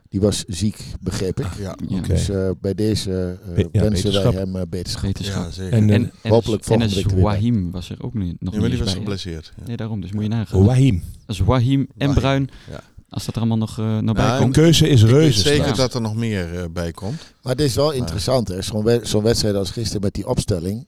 Die 0.09 0.21
was 0.21 0.43
ziek, 0.47 0.83
begreep 1.01 1.39
ik. 1.39 1.47
Ja, 1.59 1.75
Oké. 1.87 2.07
Dus 2.07 2.29
eh, 2.29 2.49
bij 2.61 2.73
deze 2.73 3.37
eh, 3.47 3.55
Be- 3.55 3.69
ja, 3.71 3.81
wensen 3.81 4.11
wij 4.23 4.31
hem 4.31 4.55
eh, 4.55 4.61
beterschap. 4.69 5.17
ja 5.17 5.49
zeker. 5.51 5.73
En, 5.73 5.89
En, 5.89 6.11
en 6.21 6.31
hopelijk 6.31 6.63
volgende 6.63 6.95
week 6.95 7.09
weer. 7.09 7.23
Wahim 7.23 7.71
was 7.71 7.89
er 7.89 8.03
ook 8.03 8.13
niet, 8.13 8.41
nog 8.41 8.53
Ja, 8.53 8.59
maar 8.59 8.69
niet 8.69 8.77
die 8.77 8.85
was 8.85 8.95
geblesseerd. 8.95 9.53
Ja. 9.57 9.63
Nee, 9.67 9.77
daarom. 9.77 10.01
Dus 10.01 10.11
moet 10.11 10.23
je 10.23 10.29
nagaan. 10.29 10.63
Wahim. 10.65 11.03
Dat 11.25 11.35
is 11.35 11.39
Wahim 11.41 11.79
en 11.79 11.87
Wahim, 11.97 12.13
Bruin. 12.13 12.49
ja. 12.71 12.81
Als 13.09 13.25
dat 13.25 13.35
er 13.35 13.41
allemaal 13.41 13.57
nog 13.57 13.79
eh 13.79 13.97
naar 13.97 14.13
bij 14.13 14.23
Ja, 14.25 14.35
De 14.35 14.41
komt. 14.41 14.53
keuze 14.53 14.89
is 14.89 15.03
reuze. 15.03 15.39
zeker 15.39 15.75
dat 15.75 15.93
er 15.93 16.01
nog 16.01 16.15
meer 16.15 16.57
eh, 16.59 16.65
bij 16.71 16.91
komt. 16.91 17.33
Maar 17.43 17.51
het 17.51 17.61
is 17.61 17.75
wel 17.75 17.91
interessant, 17.91 18.47
hè? 18.47 18.61
Zo'n 18.61 18.83
wed- 18.83 19.07
zo'n 19.07 19.23
wedstrijd 19.23 19.55
als 19.55 19.71
gisteren 19.71 20.01
met 20.01 20.13
die 20.13 20.27
opstelling. 20.27 20.87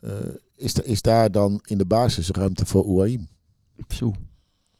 eh, 0.00 0.10
is, 0.56 0.72
is 0.72 1.02
daar 1.02 1.30
dan 1.30 1.60
in 1.66 1.78
de 1.78 1.84
basis 1.86 2.28
ruimte 2.30 2.66
voor 2.66 2.84
Ouahim? 2.84 3.28
Zo. 3.94 4.14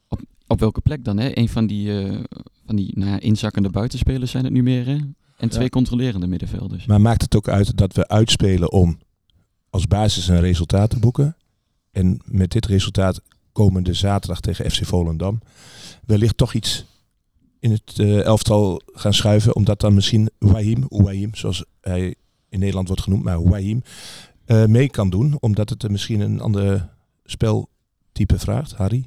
Op, 0.08 0.20
op 0.46 0.60
welke 0.60 0.80
plek 0.80 1.04
dan? 1.04 1.18
Hè? 1.18 1.36
Een 1.38 1.48
van 1.48 1.66
die, 1.66 2.00
eh, 2.02 2.18
van 2.66 2.76
die 2.76 2.98
nou 2.98 3.10
ja, 3.10 3.20
inzakkende 3.20 3.70
buitenspelers 3.70 4.30
zijn 4.30 4.44
het 4.44 4.52
nu 4.52 4.62
meer. 4.62 4.86
Hè? 4.86 4.96
En 5.36 5.48
twee 5.48 5.62
Ja. 5.64 5.68
controlerende 5.68 6.26
middenvelders. 6.26 6.86
Maar 6.86 7.00
maakt 7.00 7.22
het 7.22 7.36
ook 7.36 7.48
uit 7.48 7.76
dat 7.76 7.92
we 7.92 8.08
uitspelen 8.08 8.72
om 8.72 8.98
als 9.70 9.86
basis 9.86 10.28
een 10.28 10.40
resultaat 10.40 10.90
te 10.90 10.98
boeken? 10.98 11.36
En 11.92 12.20
met 12.24 12.50
dit 12.50 12.66
resultaat 12.66 13.20
komende 13.52 13.92
zaterdag 13.92 14.40
tegen 14.40 14.70
FC 14.70 14.84
Volendam 14.84 15.40
wellicht 16.06 16.36
toch 16.36 16.54
iets 16.54 16.84
in 17.60 17.70
het 17.70 17.92
eh, 17.98 18.22
elftal 18.22 18.80
gaan 18.86 19.14
schuiven. 19.14 19.54
Omdat 19.56 19.80
dan 19.80 19.94
misschien 19.94 20.30
Wahim, 20.38 20.84
Ouahim, 20.88 21.34
zoals 21.34 21.64
hij 21.80 22.14
in 22.48 22.58
Nederland 22.58 22.86
wordt 22.86 23.02
genoemd, 23.02 23.22
maar 23.24 23.42
Wahim, 23.48 23.82
eh, 24.44 24.64
mee 24.64 24.88
kan 24.88 25.10
doen. 25.10 25.36
Omdat 25.40 25.70
het 25.70 25.82
er 25.82 25.90
misschien 25.90 26.20
een 26.20 26.40
ander 26.40 26.88
speltype 27.24 28.38
vraagt, 28.38 28.72
Harry. 28.72 29.04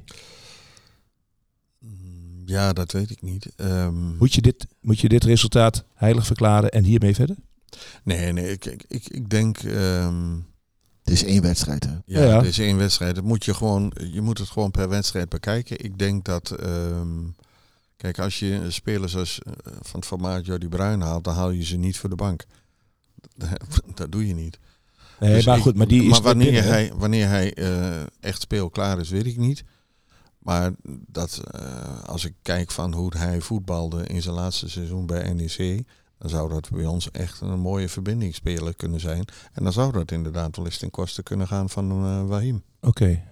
Ja, 2.49 2.73
dat 2.73 2.91
weet 2.91 3.09
ik 3.09 3.21
niet. 3.21 3.49
Ehm, 3.55 4.17
Moet 4.17 4.33
je 4.33 4.41
dit, 4.41 4.67
moet 4.81 4.99
je 4.99 5.09
dit 5.09 5.23
resultaat 5.23 5.83
heilig 5.93 6.25
verklaren 6.25 6.69
en 6.71 6.83
hiermee 6.83 7.15
verder? 7.15 7.35
nee, 8.03 8.31
nee, 8.33 8.51
ik, 8.51 8.65
ik, 8.65 8.83
ik, 8.87 9.07
ik 9.09 9.29
denk... 9.29 9.57
ehm, 9.57 10.33
Het 11.03 11.13
is 11.13 11.23
één 11.23 11.41
wedstrijd, 11.41 11.83
hè? 11.83 11.95
Ja, 12.05 12.19
er 12.39 12.45
is 12.45 12.59
één 12.59 12.77
wedstrijd. 12.77 13.15
Dat 13.15 13.23
moet 13.23 13.45
je, 13.45 13.53
gewoon, 13.53 13.93
je 14.11 14.21
moet 14.21 14.37
het 14.37 14.49
gewoon 14.49 14.71
per 14.71 14.89
wedstrijd 14.89 15.29
bekijken. 15.29 15.83
Ik 15.83 15.99
denk 15.99 16.25
dat... 16.25 16.51
ehm, 16.51 17.07
kijk, 17.97 18.19
als 18.19 18.39
je 18.39 18.61
spelers 18.67 19.15
als, 19.15 19.39
eh, 19.39 19.53
van 19.81 19.99
het 19.99 20.05
formaat 20.05 20.45
Jordi 20.45 20.67
Bruin 20.67 21.01
haalt... 21.01 21.23
dan 21.23 21.35
haal 21.35 21.51
je 21.51 21.63
ze 21.63 21.77
niet 21.77 21.97
voor 21.97 22.09
de 22.09 22.15
bank. 22.15 22.45
Dat 23.95 24.11
doe 24.11 24.27
je 24.27 24.33
niet. 24.33 24.59
Nee, 25.19 25.33
Dus 25.33 25.45
maar 25.45 25.59
goed, 25.59 25.75
maar 25.75 25.87
die 25.87 26.03
is 26.03 26.09
maar 26.09 26.21
wanneer 26.21 26.45
binnen, 26.51 26.63
hè? 26.63 26.69
hij, 26.69 26.91
wanneer 26.95 27.27
hij 27.27 27.53
eh, 27.53 28.01
echt 28.19 28.41
speelklaar 28.41 28.99
is, 28.99 29.09
weet 29.09 29.25
ik 29.25 29.37
niet. 29.37 29.63
Maar 30.39 30.71
dat, 31.07 31.41
eh, 31.51 32.03
als 32.03 32.25
ik 32.25 32.33
kijk 32.41 32.71
van 32.71 32.93
hoe 32.93 33.17
hij 33.17 33.41
voetbalde 33.41 34.05
in 34.05 34.21
zijn 34.21 34.35
laatste 34.35 34.69
seizoen 34.69 35.05
bij 35.05 35.33
NEC... 35.33 35.83
dan 36.17 36.29
zou 36.29 36.49
dat 36.49 36.69
bij 36.69 36.85
ons 36.85 37.11
echt 37.11 37.41
een 37.41 37.59
mooie 37.59 37.89
verbindingsspeler 37.89 38.75
kunnen 38.75 38.99
zijn. 38.99 39.25
En 39.53 39.63
dan 39.63 39.73
zou 39.73 39.91
dat 39.91 40.11
inderdaad 40.11 40.55
wel 40.55 40.65
eens 40.65 40.77
ten 40.77 40.91
koste 40.91 41.23
kunnen 41.23 41.47
gaan 41.47 41.69
van 41.69 41.91
eh, 41.91 42.25
Wahim. 42.25 42.63
Oké. 42.81 43.23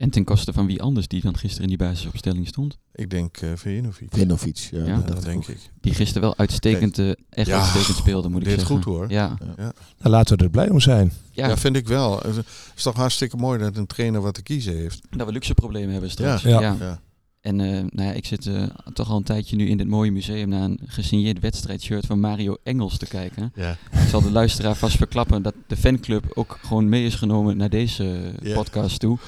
En 0.00 0.10
ten 0.10 0.24
koste 0.24 0.52
van 0.52 0.66
wie 0.66 0.82
anders 0.82 1.08
die 1.08 1.20
dan 1.20 1.36
gisteren 1.36 1.62
in 1.62 1.68
die 1.68 1.86
basisopstelling 1.86 2.46
stond. 2.48 2.78
Ik 2.94 3.10
denk 3.10 3.36
eh 3.36 3.50
Vejinovic. 3.54 4.08
Vinovic. 4.12 4.56
Ja, 4.70 4.78
Ja, 4.78 4.84
dat 4.84 4.96
Dat 4.96 5.06
dacht 5.06 5.18
ik 5.18 5.24
denk 5.24 5.46
ik. 5.46 5.70
Die 5.80 5.94
gisteren 5.94 6.22
wel 6.22 6.36
uitstekend, 6.38 6.98
eh, 6.98 7.10
echt 7.30 7.46
Ja, 7.48 7.58
uitstekend 7.60 7.96
speelde, 7.96 8.28
moet 8.28 8.40
ik 8.40 8.46
deed 8.46 8.58
zeggen. 8.58 8.76
goed, 8.76 8.84
hoor. 8.84 9.10
Ja, 9.10 9.38
Nou, 9.56 9.72
laten 9.98 10.36
we 10.38 10.44
er 10.44 10.50
blij 10.50 10.68
om 10.70 10.80
zijn. 10.80 11.12
ja, 11.30 11.48
Ja, 11.48 11.56
vind 11.56 11.76
ik 11.76 11.88
wel. 11.88 12.18
Het 12.18 12.36
is 12.76 12.82
toch 12.82 12.94
hartstikke 12.96 13.36
mooi 13.36 13.58
dat 13.58 13.76
een 13.76 13.86
trainer 13.86 14.20
wat 14.20 14.34
te 14.34 14.42
kiezen 14.42 14.76
heeft. 14.76 15.00
dat 15.10 15.26
we 15.26 15.32
luxe 15.32 15.54
problemen 15.54 15.92
hebben 15.92 16.10
straks. 16.10 16.42
Ja. 16.42 16.60
Ja. 16.60 16.76
Ja. 16.80 17.00
En 17.40 17.60
eh, 17.60 17.68
nou 17.70 18.08
ja, 18.08 18.12
ik 18.12 18.24
zit 18.26 18.46
eh, 18.46 18.62
toch 18.92 19.10
al 19.10 19.16
een 19.16 19.22
tijdje 19.22 19.56
nu 19.56 19.68
in 19.68 19.76
dit 19.76 19.88
mooie 19.88 20.10
museum 20.12 20.48
naar 20.48 20.62
een 20.62 20.80
gesigneerd 20.86 21.40
wedstrijdshirt 21.40 22.06
van 22.06 22.20
Mario 22.20 22.56
Engels 22.62 22.98
te 22.98 23.06
kijken. 23.06 23.52
Ja. 23.54 23.70
Ik 23.92 24.08
zal 24.08 24.22
de 24.22 24.30
luisteraar 24.30 24.74
vast 24.76 24.96
verklappen 24.96 25.42
dat 25.42 25.54
de 25.66 25.76
fanclub 25.76 26.24
ook 26.34 26.58
gewoon 26.62 26.88
mee 26.88 27.04
is 27.04 27.14
genomen 27.14 27.56
naar 27.56 27.70
deze 27.70 28.32
Ja. 28.42 28.54
podcast 28.54 29.00
toe. 29.00 29.18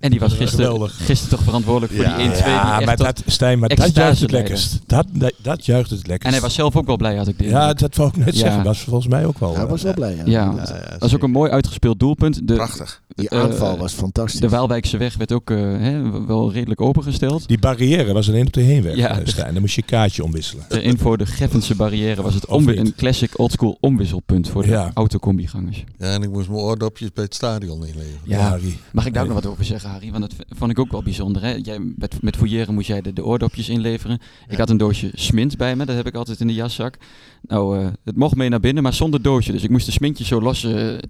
En 0.00 0.10
die 0.10 0.20
was 0.20 0.32
gisteren, 0.32 0.64
geweldig. 0.64 0.96
gisteren 0.96 1.36
toch 1.36 1.44
verantwoordelijk 1.44 1.92
voor 1.92 2.04
Ja, 2.04 2.16
die 2.16 2.26
1-2. 2.30 2.32
die 2.32 2.44
Ja, 2.44 2.76
echt 2.76 2.86
maar 2.86 2.96
dat, 2.96 3.22
Stijn, 3.26 3.58
maar 3.58 3.68
dat 3.68 3.94
juicht 3.94 4.20
het 4.20 4.30
lekkerst. 4.30 4.80
Dat, 4.86 5.06
dat, 5.12 5.32
dat 5.42 5.66
juicht 5.66 5.90
het 5.90 5.98
lekkerst. 6.06 6.24
En 6.26 6.32
hij 6.32 6.40
was 6.40 6.54
zelf 6.54 6.76
ook 6.76 6.86
wel 6.86 6.96
blij, 6.96 7.16
had 7.16 7.28
ik 7.28 7.38
dit. 7.38 7.48
Ja, 7.50 7.72
dat 7.74 7.96
wou 7.96 8.08
ik 8.08 8.16
net 8.16 8.34
Ja. 8.34 8.40
zeggen. 8.40 8.56
Dat 8.56 8.66
was 8.66 8.80
volgens 8.80 9.06
mij 9.06 9.26
ook 9.26 9.38
wel. 9.38 9.54
Hij 9.54 9.62
eh, 9.64 9.70
was 9.70 9.82
wel 9.82 9.94
blij, 9.94 10.14
ja. 10.16 10.22
Ja. 10.24 10.30
Ja, 10.32 10.62
ja, 10.66 10.90
dat 10.98 11.08
is 11.08 11.14
ook 11.14 11.22
een 11.22 11.30
mooi 11.30 11.50
uitgespeeld 11.50 11.98
doelpunt. 11.98 12.48
De 12.48 12.54
Prachtig. 12.54 13.00
Die 13.14 13.28
eh, 13.28 13.40
aanval 13.40 13.78
was 13.78 13.92
fantastisch. 13.92 14.40
De 14.40 14.48
Waalwijkse 14.48 14.96
weg 14.96 15.16
werd 15.16 15.32
ook 15.32 15.50
eh, 15.50 15.56
hè, 15.58 16.24
wel 16.26 16.52
redelijk 16.52 16.80
opengesteld. 16.80 17.48
Die 17.48 17.58
barrière 17.58 18.12
was 18.12 18.28
alleen 18.28 18.46
op 18.46 18.52
de 18.52 18.60
heenweg. 18.60 18.96
Ja. 18.96 19.20
Stijn. 19.24 19.52
Dan 19.52 19.60
moest 19.62 19.74
je 19.74 19.80
een 19.80 19.86
kaartje 19.88 20.24
omwisselen. 20.24 20.64
Ter 20.68 20.82
info, 20.82 21.16
de 21.16 21.26
Geffense 21.26 21.74
barrière 21.74 22.22
was 22.22 22.34
het 22.34 22.44
een 22.48 22.94
classic 22.96 23.38
oldschool 23.38 23.76
omwisselpunt 23.80 24.48
voor 24.48 24.62
de 24.62 24.68
Ja. 24.68 24.90
autocombigangers. 24.94 25.84
Ja, 25.98 26.12
en 26.12 26.22
ik 26.22 26.30
moest 26.30 26.48
mijn 26.48 26.60
oordopjes 26.60 27.12
bij 27.12 27.24
het 27.24 27.34
stadion 27.34 27.86
inleveren. 27.86 28.18
Ja. 28.24 28.58
Mag 28.92 29.06
ik 29.06 29.14
daar 29.14 29.22
ook 29.22 29.28
nog 29.28 29.42
wat 29.42 29.52
over 29.52 29.64
zeggen, 29.64 29.71
Harry? 29.80 30.10
Want 30.10 30.22
dat 30.22 30.46
vond 30.48 30.70
ik 30.70 30.78
ook 30.78 30.90
wel 30.90 31.02
bijzonder. 31.02 31.42
Hè? 31.42 31.58
Jij, 31.62 31.78
met, 31.96 32.22
met 32.22 32.36
fouilleren 32.36 32.74
moest 32.74 32.86
jij 32.86 33.00
de, 33.02 33.12
de 33.12 33.24
oordopjes 33.24 33.68
inleveren. 33.68 34.18
Ik 34.48 34.58
had 34.58 34.70
een 34.70 34.76
doosje 34.76 35.10
smint 35.14 35.56
bij 35.56 35.76
me, 35.76 35.84
dat 35.84 35.96
heb 35.96 36.06
ik 36.06 36.14
altijd 36.14 36.40
in 36.40 36.46
de 36.46 36.54
jaszak. 36.54 36.96
Nou, 37.42 37.78
eh, 37.78 37.86
het 38.04 38.16
mocht 38.16 38.34
mee 38.34 38.48
naar 38.48 38.60
binnen, 38.60 38.82
maar 38.82 38.94
zonder 38.94 39.22
doosje. 39.22 39.52
Dus 39.52 39.62
ik 39.62 39.70
moest 39.70 39.86
de 39.86 39.92
smintje 39.92 40.24
zo 40.24 40.40
los, 40.40 40.64
eh, 40.64 40.94
eh, 40.94 41.00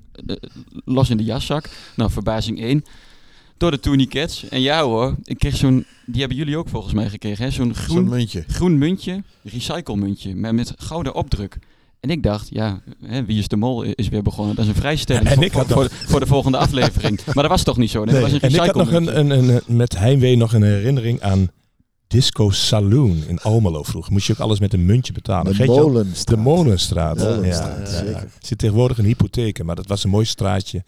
los 0.85 1.11
in 1.11 1.17
de 1.17 1.25
jaszak. 1.25 1.69
Nou, 1.97 2.11
verbazing 2.11 2.61
1. 2.61 2.85
Door 3.57 3.71
de 3.71 3.81
tourniquets. 3.81 4.49
En 4.49 4.61
ja 4.61 4.83
hoor, 4.83 5.17
ik 5.25 5.39
kreeg 5.39 5.57
zo'n... 5.57 5.85
Die 6.07 6.21
hebben 6.21 6.39
jullie 6.39 6.57
ook 6.57 6.69
volgens 6.69 6.95
mij 6.95 7.09
gekregen, 7.09 7.45
hè? 7.45 7.51
Zo'n 7.51 7.75
Zo'n 7.75 7.85
groen, 7.85 8.09
muntje. 8.09 8.45
groen 8.47 8.79
muntje, 8.79 9.23
recycle 9.43 9.97
muntje, 9.97 10.37
maar 10.37 10.55
met 10.55 10.75
gouden 10.77 11.15
opdruk. 11.15 11.59
En 12.03 12.11
ik 12.11 12.23
dacht, 12.23 12.49
ja, 12.51 12.81
hè, 13.05 13.25
Wie 13.25 13.39
is 13.39 13.49
de 13.49 13.57
Mol 13.57 13.83
is 13.83 14.09
weer 14.09 14.23
begonnen. 14.23 14.55
Dat 14.55 14.65
is 14.65 14.71
een 14.71 14.77
vrijstelling 14.77 15.29
En 15.29 15.35
voor, 15.35 15.45
ik 15.45 15.53
had 15.53 15.67
voor, 15.67 15.83
nog- 15.83 15.93
voor, 15.93 15.99
de, 16.01 16.07
voor 16.11 16.21
de 16.21 16.27
volgende 16.27 16.59
aflevering. 16.59 17.21
Maar 17.35 17.43
dat 17.43 17.49
was 17.49 17.63
toch 17.63 17.77
niet 17.77 17.91
zo? 17.91 18.05
Nee, 18.05 18.21
was 18.21 18.33
een 18.33 18.41
en 18.41 18.51
ik 18.51 18.57
had 18.61 18.75
nog 18.75 18.93
een, 18.93 19.31
een, 19.31 19.61
met 19.67 19.99
heimwee 19.99 20.37
nog 20.37 20.53
een 20.53 20.63
herinnering 20.63 21.21
aan 21.21 21.51
Disco 22.07 22.51
Saloon 22.51 23.23
in 23.27 23.39
Almelo 23.41 23.83
vroeger. 23.83 24.13
Moest 24.13 24.27
je 24.27 24.33
ook 24.33 24.39
alles 24.39 24.61
met 24.61 24.73
een 24.73 24.85
muntje 24.87 25.13
betalen. 25.13 25.57
de? 25.57 25.65
Molenstraat. 25.67 26.27
De 26.37 26.43
Molenstraat. 26.43 27.19
De 27.19 27.25
Ja, 27.25 27.35
Molenstraat, 27.35 27.91
ja, 27.91 27.97
ja. 27.97 28.05
zeker. 28.05 28.29
Zit 28.41 28.59
tegenwoordig 28.59 28.99
een 28.99 29.05
hypotheek, 29.05 29.63
maar 29.65 29.77
dat 29.77 29.87
was 29.87 30.05
een 30.05 30.11
mooi 30.11 30.25
straatje 30.25 30.85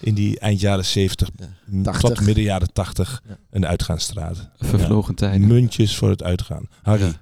in 0.00 0.14
die 0.14 0.38
eind 0.38 0.60
jaren 0.60 0.84
70 0.84 1.28
m, 1.66 1.82
80. 1.82 2.08
tot 2.14 2.26
midden 2.26 2.44
jaren 2.44 2.72
80 2.72 3.22
Ja. 3.28 3.36
een 3.50 3.66
uitgaansstraat. 3.66 4.48
Vervlogen 4.58 5.14
tijden. 5.14 5.46
Muntjes 5.46 5.96
voor 5.96 6.08
het 6.10 6.22
uitgaan. 6.22 6.68
Harry, 6.82 7.12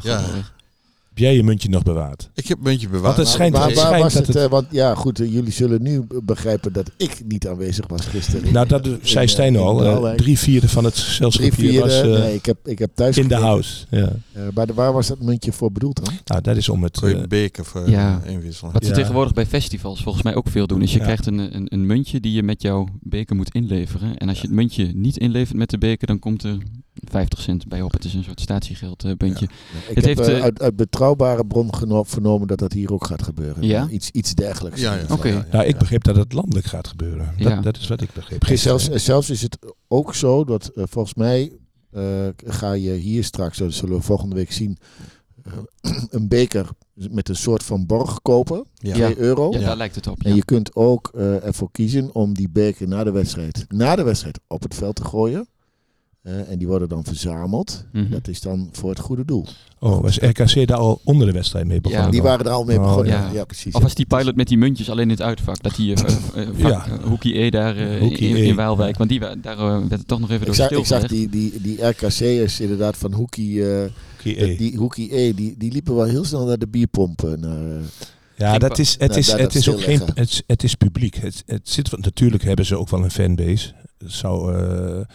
Ja. 0.00 0.22
Heb 1.12 1.20
jij 1.20 1.34
je 1.34 1.42
muntje 1.42 1.68
nog 1.68 1.82
bewaard? 1.82 2.30
Ik 2.34 2.46
heb 2.48 2.58
muntje 2.60 2.86
bewaard. 2.88 3.04
Want 3.04 3.16
het 3.16 3.28
schijnt, 3.28 3.56
waar 3.56 3.70
schijnt 3.70 4.02
was 4.02 4.12
dat 4.12 4.26
het? 4.26 4.34
het... 4.34 4.44
eh, 4.44 4.50
want 4.50 4.66
ja, 4.70 4.94
goed, 4.94 5.20
eh, 5.20 5.32
jullie 5.32 5.52
zullen 5.52 5.82
nu 5.82 6.06
begrijpen 6.22 6.72
dat 6.72 6.90
ik 6.96 7.22
niet 7.26 7.48
aanwezig 7.48 7.86
was 7.86 8.06
gisteren. 8.06 8.52
nou, 8.52 8.66
dat 8.68 8.88
zei 9.02 9.22
in, 9.24 9.28
Stijn 9.30 9.54
eh, 9.54 9.60
al. 9.62 9.78
in 9.80 9.86
eh, 9.86 9.92
Waalwijk. 9.92 10.16
drie 10.18 10.38
vierde 10.38 10.68
van 10.68 10.84
het 10.84 10.94
gezelschap 10.98 11.42
hier 11.42 11.52
vierde. 11.52 11.78
was 11.80 12.02
nee, 12.20 12.34
ik 12.34 12.46
heb, 12.46 12.56
ik 12.68 12.78
heb 12.78 12.90
thuis 12.94 13.16
in 13.18 13.28
de 13.28 13.34
house. 13.34 13.86
Ja. 13.90 14.12
Eh, 14.32 14.42
maar 14.54 14.66
de- 14.66 14.74
waar 14.74 14.92
was 14.92 15.06
dat 15.06 15.20
muntje 15.22 15.52
voor 15.52 15.72
bedoeld 15.72 16.04
dan? 16.04 16.14
Nou, 16.24 16.40
dat 16.42 16.56
is 16.56 16.68
om 16.68 16.82
het... 16.82 17.26
Beker 17.28 17.64
voor 17.64 17.90
Ja. 17.90 18.22
inwisselen. 18.26 18.72
Wat 18.72 18.82
ze 18.84 18.88
Ja. 18.90 18.94
tegenwoordig 18.94 19.32
bij 19.32 19.46
festivals 19.46 20.02
volgens 20.02 20.24
mij 20.24 20.34
ook 20.34 20.48
veel 20.48 20.66
doen, 20.66 20.82
is 20.82 20.92
je 20.92 20.98
Ja. 20.98 21.04
krijgt 21.04 21.26
een, 21.26 21.38
een, 21.56 21.66
een 21.72 21.86
muntje 21.86 22.20
die 22.20 22.32
je 22.32 22.42
met 22.42 22.62
jouw 22.62 22.88
beker 23.00 23.36
moet 23.36 23.54
inleveren. 23.54 24.16
En 24.16 24.28
als 24.28 24.40
je 24.40 24.46
het 24.46 24.56
muntje 24.56 24.90
niet 24.94 25.16
inlevert 25.16 25.56
met 25.58 25.70
de 25.70 25.78
beker, 25.78 26.06
dan 26.06 26.18
komt 26.18 26.42
er 26.42 26.58
50 27.12 27.40
cent 27.40 27.68
bij 27.68 27.82
op. 27.82 27.92
Het 27.92 28.04
is 28.04 28.14
een 28.14 28.24
soort 28.24 28.40
statiegeldpuntje. 28.40 29.44
Ik 29.44 29.50
Het 29.94 29.94
heb 29.94 30.04
heeft, 30.04 30.28
eh, 30.28 30.36
eh, 30.36 30.42
uit, 30.42 30.62
uit 30.62 30.76
betrouwbare 30.76 31.46
bron 31.46 31.74
geno- 31.74 32.02
vernomen 32.02 32.46
dat 32.48 32.58
dat 32.58 32.72
hier 32.72 32.92
ook 32.92 33.06
gaat 33.06 33.22
gebeuren. 33.22 33.62
Ja? 33.62 33.88
Iets, 33.88 34.10
iets 34.10 34.34
dergelijks. 34.34 34.80
Ja, 34.80 34.94
ja. 34.94 35.04
Oké. 35.10 35.28
ja, 35.28 35.34
ja, 35.34 35.46
nou, 35.52 35.64
ik 35.64 35.72
ja. 35.72 35.78
begreep 35.78 36.04
dat 36.04 36.16
het 36.16 36.32
landelijk 36.32 36.66
gaat 36.66 36.86
gebeuren. 36.88 37.34
Ja. 37.36 37.54
Dat, 37.54 37.64
dat 37.64 37.76
is 37.76 37.88
wat 37.88 38.00
ik 38.00 38.12
begreep. 38.12 38.46
Zelfs, 38.58 38.88
eh, 38.88 38.98
zelfs 38.98 39.30
is 39.30 39.42
het 39.42 39.58
ook 39.88 40.14
zo 40.14 40.44
dat 40.44 40.66
eh, 40.68 40.84
volgens 40.88 41.14
mij 41.14 41.52
eh, 41.90 42.26
ga 42.46 42.72
je 42.72 42.92
hier 42.92 43.24
straks, 43.24 43.58
dat 43.58 43.72
zullen 43.72 43.96
we 43.96 44.02
volgende 44.02 44.34
week 44.34 44.52
zien, 44.52 44.78
eh, 45.42 45.52
een 46.10 46.28
beker 46.28 46.68
met 46.94 47.28
een 47.28 47.36
soort 47.36 47.62
van 47.62 47.86
borg 47.86 48.22
kopen. 48.22 48.64
Ja. 48.74 48.92
2 48.94 49.18
euro. 49.18 49.50
Ja, 49.52 49.58
Ja. 49.58 49.66
daar 49.66 49.76
lijkt 49.76 49.94
het 49.94 50.06
op. 50.06 50.22
En 50.22 50.30
Ja. 50.30 50.36
je 50.36 50.44
kunt 50.44 50.74
ook 50.74 51.10
eh, 51.14 51.44
ervoor 51.44 51.70
kiezen 51.72 52.14
om 52.14 52.34
die 52.34 52.48
beker 52.50 52.88
na 52.88 53.04
de 53.04 53.10
wedstrijd, 53.10 53.64
na 53.68 53.96
de 53.96 54.02
wedstrijd 54.02 54.40
op 54.46 54.62
het 54.62 54.74
veld 54.74 54.94
te 54.96 55.04
gooien. 55.04 55.46
Eh, 56.22 56.50
en 56.50 56.58
die 56.58 56.66
worden 56.66 56.88
dan 56.88 57.04
verzameld. 57.04 57.84
Mhm. 57.92 58.10
Dat 58.10 58.28
is 58.28 58.40
dan 58.40 58.68
voor 58.72 58.90
het 58.90 58.98
goede 58.98 59.24
doel. 59.24 59.46
Oh, 59.78 60.00
was 60.00 60.16
RKC 60.18 60.66
daar 60.66 60.76
al 60.78 61.00
onder 61.04 61.26
de 61.26 61.32
wedstrijd 61.32 61.66
mee 61.66 61.80
begonnen? 61.80 62.06
Ja, 62.06 62.12
Die 62.12 62.22
waren 62.22 62.46
er 62.46 62.52
al 62.52 62.64
mee 62.64 62.76
Oh, 62.78 62.82
begonnen. 62.84 63.12
ja. 63.12 63.30
Ja, 63.32 63.44
precies. 63.44 63.74
Of 63.74 63.82
was 63.82 63.94
die 63.94 64.06
pilot 64.06 64.36
met 64.36 64.48
die 64.48 64.58
muntjes 64.58 64.90
alleen 64.90 65.04
in 65.04 65.10
het 65.10 65.22
uitvak? 65.22 65.62
Dat 65.62 65.74
die 65.76 65.96
vak, 65.96 66.10
Ja. 66.56 66.86
Hoekie 67.04 67.38
E 67.38 67.50
daar 67.50 67.98
Hoekie 67.98 68.28
in, 68.28 68.36
E, 68.36 68.42
in 68.46 68.54
Waalwijk. 68.54 68.90
ja. 68.92 68.98
Want 68.98 69.10
die, 69.10 69.20
daar 69.40 69.56
werd 69.78 69.90
het 69.90 70.08
toch 70.08 70.20
nog 70.20 70.30
even 70.30 70.46
door 70.46 70.54
zag, 70.54 70.70
ik 70.70 70.86
zag 70.86 71.06
die, 71.08 71.28
die, 71.28 71.60
die 71.60 71.86
RKC'ers 71.86 72.60
inderdaad 72.60 72.96
van 72.96 73.12
Hoekie, 73.12 73.70
eh, 73.74 73.90
Hoekie 74.16 74.44
E. 74.44 74.56
die 74.56 74.76
Hoekie 74.76 75.16
E, 75.18 75.34
die, 75.34 75.54
die 75.58 75.72
liepen 75.72 75.94
wel 75.94 76.04
heel 76.04 76.24
snel 76.24 76.46
naar 76.46 76.58
de 76.58 76.68
bierpompen. 76.68 77.40
Naar, 77.40 77.80
Ja, 78.36 78.58
dat 78.58 78.78
is, 78.78 78.96
het 78.98 79.16
is, 79.16 79.32
het 79.32 79.54
is 79.54 79.68
ook 79.68 79.80
geen, 79.82 80.00
het, 80.14 80.28
is- 80.30 80.42
het 80.46 80.62
is 80.62 80.74
publiek. 80.74 81.14
Het, 81.16 81.42
het 81.46 81.68
zit, 81.68 81.96
natuurlijk 82.00 82.42
hebben 82.42 82.64
ze 82.66 82.76
ook 82.76 82.88
wel 82.88 83.04
een 83.04 83.10
fanbase. 83.10 83.72
Het 84.02 84.12
zou 84.12 84.54
eh, 84.56 84.96
een 84.96 85.06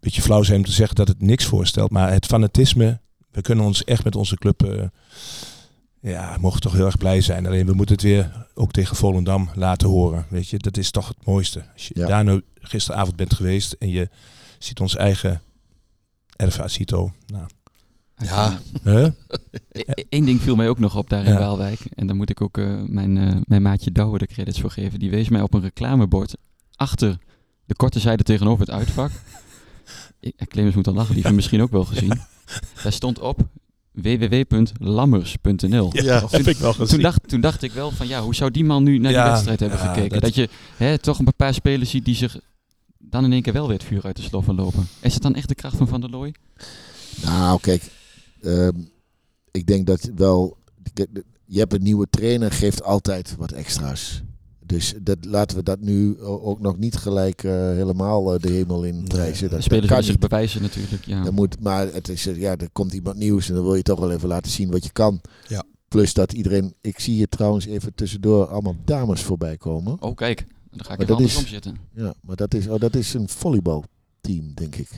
beetje 0.00 0.22
flauw 0.22 0.42
zijn 0.42 0.58
om 0.58 0.64
te 0.64 0.72
zeggen 0.72 0.96
dat 0.96 1.08
het 1.08 1.22
niks 1.22 1.44
voorstelt. 1.44 1.90
Maar 1.90 2.12
het 2.12 2.26
fanatisme, 2.26 3.00
we 3.30 3.42
kunnen 3.42 3.64
ons 3.64 3.84
echt 3.84 4.04
met 4.04 4.16
onze 4.16 4.36
club, 4.36 4.62
eh, 4.62 4.84
ja, 6.00 6.36
mogen 6.40 6.60
toch 6.60 6.72
heel 6.72 6.86
erg 6.86 6.98
blij 6.98 7.20
zijn. 7.20 7.46
Alleen 7.46 7.66
we 7.66 7.72
moeten 7.74 7.94
het 7.94 8.04
weer 8.04 8.46
ook 8.54 8.72
tegen 8.72 8.96
Volendam 8.96 9.50
laten 9.54 9.88
horen. 9.88 10.26
Weet 10.28 10.48
je, 10.48 10.58
dat 10.58 10.76
is 10.76 10.90
toch 10.90 11.08
het 11.08 11.26
mooiste. 11.26 11.62
Als 11.72 11.88
je 11.88 11.94
Ja. 11.98 12.06
daar 12.06 12.24
nu 12.24 12.42
gisteravond 12.54 13.16
bent 13.16 13.34
geweest 13.34 13.72
en 13.72 13.88
je 13.90 14.08
ziet 14.58 14.80
ons 14.80 14.96
eigen 14.96 15.40
RVA 16.36 16.68
Cito. 16.68 17.12
Nou, 17.26 17.46
Ja. 18.16 18.58
hè? 18.82 19.08
Eén 20.08 20.24
ding 20.24 20.40
viel 20.40 20.56
mij 20.56 20.68
ook 20.68 20.78
nog 20.78 20.96
op 20.96 21.08
daar 21.10 21.24
in 21.24 21.32
Ja. 21.32 21.38
Waalwijk. 21.38 21.80
En 21.94 22.06
daar 22.06 22.16
moet 22.16 22.30
ik 22.30 22.40
ook 22.40 22.58
eh, 22.58 22.82
mijn, 22.86 23.18
eh, 23.18 23.36
mijn 23.44 23.62
maatje 23.62 23.92
Douwe 23.92 24.18
de 24.18 24.26
credits 24.26 24.60
voor 24.60 24.70
geven. 24.70 24.98
Die 24.98 25.10
wees 25.10 25.28
mij 25.28 25.40
op 25.42 25.54
een 25.54 25.60
reclamebord 25.60 26.36
achter 26.76 27.18
de 27.70 27.76
korte 27.76 28.00
zijde 28.00 28.22
tegenover 28.22 28.66
het 28.66 28.74
uitvak. 28.74 29.10
Ik, 30.20 30.34
Clemens 30.48 30.74
moet 30.74 30.86
al 30.86 30.92
lachen, 30.92 31.06
die 31.14 31.14
heeft 31.14 31.26
hem 31.26 31.34
misschien 31.36 31.60
ook 31.62 31.70
wel 31.70 31.84
gezien. 31.84 32.20
Daar 32.82 32.92
stond 32.92 33.18
op 33.18 33.40
www.lammers.nl. 33.92 35.90
Ja. 35.92 36.20
dat 36.20 36.30
heb 36.30 36.46
ik 36.46 36.56
wel 36.56 36.72
gezien. 36.72 36.86
Toen 36.88 37.00
dacht, 37.02 37.28
toen 37.28 37.40
dacht 37.40 37.62
ik 37.62 37.72
wel 37.72 37.90
van 37.90 38.08
ja, 38.08 38.22
hoe 38.22 38.34
zou 38.34 38.50
die 38.50 38.64
man 38.64 38.82
nu 38.82 38.98
naar 38.98 39.12
Ja, 39.12 39.22
die 39.22 39.30
wedstrijd 39.30 39.60
hebben 39.60 39.78
ja, 39.78 39.84
gekeken? 39.86 40.10
dat- 40.10 40.20
Dat, 40.22 40.34
je 40.34 40.48
hè, 40.76 40.98
toch 40.98 41.18
een 41.18 41.34
paar 41.36 41.54
spelers 41.54 41.90
ziet 41.90 42.04
die 42.04 42.14
zich 42.14 42.40
dan 42.98 43.24
in 43.24 43.32
één 43.32 43.42
keer 43.42 43.52
wel 43.52 43.66
weer 43.68 43.76
het 43.76 43.86
vuur 43.86 44.02
uit 44.04 44.16
de 44.16 44.22
sloffen 44.22 44.54
lopen. 44.54 44.88
Is 45.00 45.14
het 45.14 45.22
dan 45.22 45.34
echt 45.34 45.48
de 45.48 45.54
kracht 45.54 45.76
van 45.76 45.88
Van 45.88 46.00
der 46.00 46.10
Looy? 46.10 46.34
Nou, 47.22 47.60
kijk, 47.60 47.82
ehm, 48.42 48.78
ik 49.50 49.66
denk 49.66 49.86
dat 49.86 50.10
wel. 50.16 50.56
Je 51.44 51.58
hebt 51.58 51.72
een 51.72 51.82
nieuwe 51.82 52.06
trainer, 52.10 52.52
geeft 52.52 52.82
altijd 52.82 53.34
wat 53.38 53.52
extra's. 53.52 54.22
Dus 54.70 54.94
dat, 55.02 55.16
laten 55.24 55.56
we 55.56 55.62
dat 55.62 55.80
nu 55.80 56.20
ook 56.20 56.60
nog 56.60 56.78
niet 56.78 56.96
gelijk 56.96 57.44
eh, 57.44 57.52
helemaal 57.52 58.34
eh, 58.34 58.40
de 58.40 58.50
hemel 58.50 58.84
in 58.84 59.04
prijzen. 59.04 59.48
De 59.48 59.54
Dat, 59.54 59.64
spelers 59.64 59.86
kan 59.86 60.02
zich 60.02 60.18
bewijzen 60.18 60.62
natuurlijk. 60.62 61.04
Ja. 61.06 61.22
Dat 61.22 61.32
moet, 61.32 61.60
maar 61.60 61.92
het 61.92 62.08
is, 62.08 62.26
eh, 62.26 62.40
ja, 62.40 62.56
er 62.56 62.70
komt 62.72 62.92
iemand 62.92 63.16
nieuws 63.16 63.48
en 63.48 63.54
dan 63.54 63.64
wil 63.64 63.74
je 63.74 63.82
toch 63.82 63.98
wel 64.00 64.10
even 64.12 64.28
laten 64.28 64.50
zien 64.50 64.70
wat 64.70 64.84
je 64.84 64.90
kan. 64.92 65.20
Ja. 65.48 65.64
Plus 65.88 66.14
dat 66.14 66.32
iedereen. 66.32 66.74
Ik 66.80 67.00
zie 67.00 67.14
hier 67.14 67.28
trouwens 67.28 67.66
even 67.66 67.94
tussendoor 67.94 68.46
allemaal 68.46 68.76
dames 68.84 69.22
voorbij 69.22 69.56
komen. 69.56 70.02
Oh 70.02 70.16
kijk, 70.16 70.46
dan 70.70 70.84
ga 70.84 70.92
ik 70.92 70.98
Maar 70.98 71.08
er 71.08 71.16
dat 71.16 71.20
is- 71.20 71.48
zitten. 71.48 71.76
Ja, 71.94 72.14
maar 72.20 72.36
dat 72.36 72.54
is, 72.54 72.66
oh, 72.68 72.80
dat 72.80 72.94
is 72.94 73.14
een 73.14 73.28
volleybalteam, 73.28 74.54
denk 74.54 74.76
ik. 74.76 74.88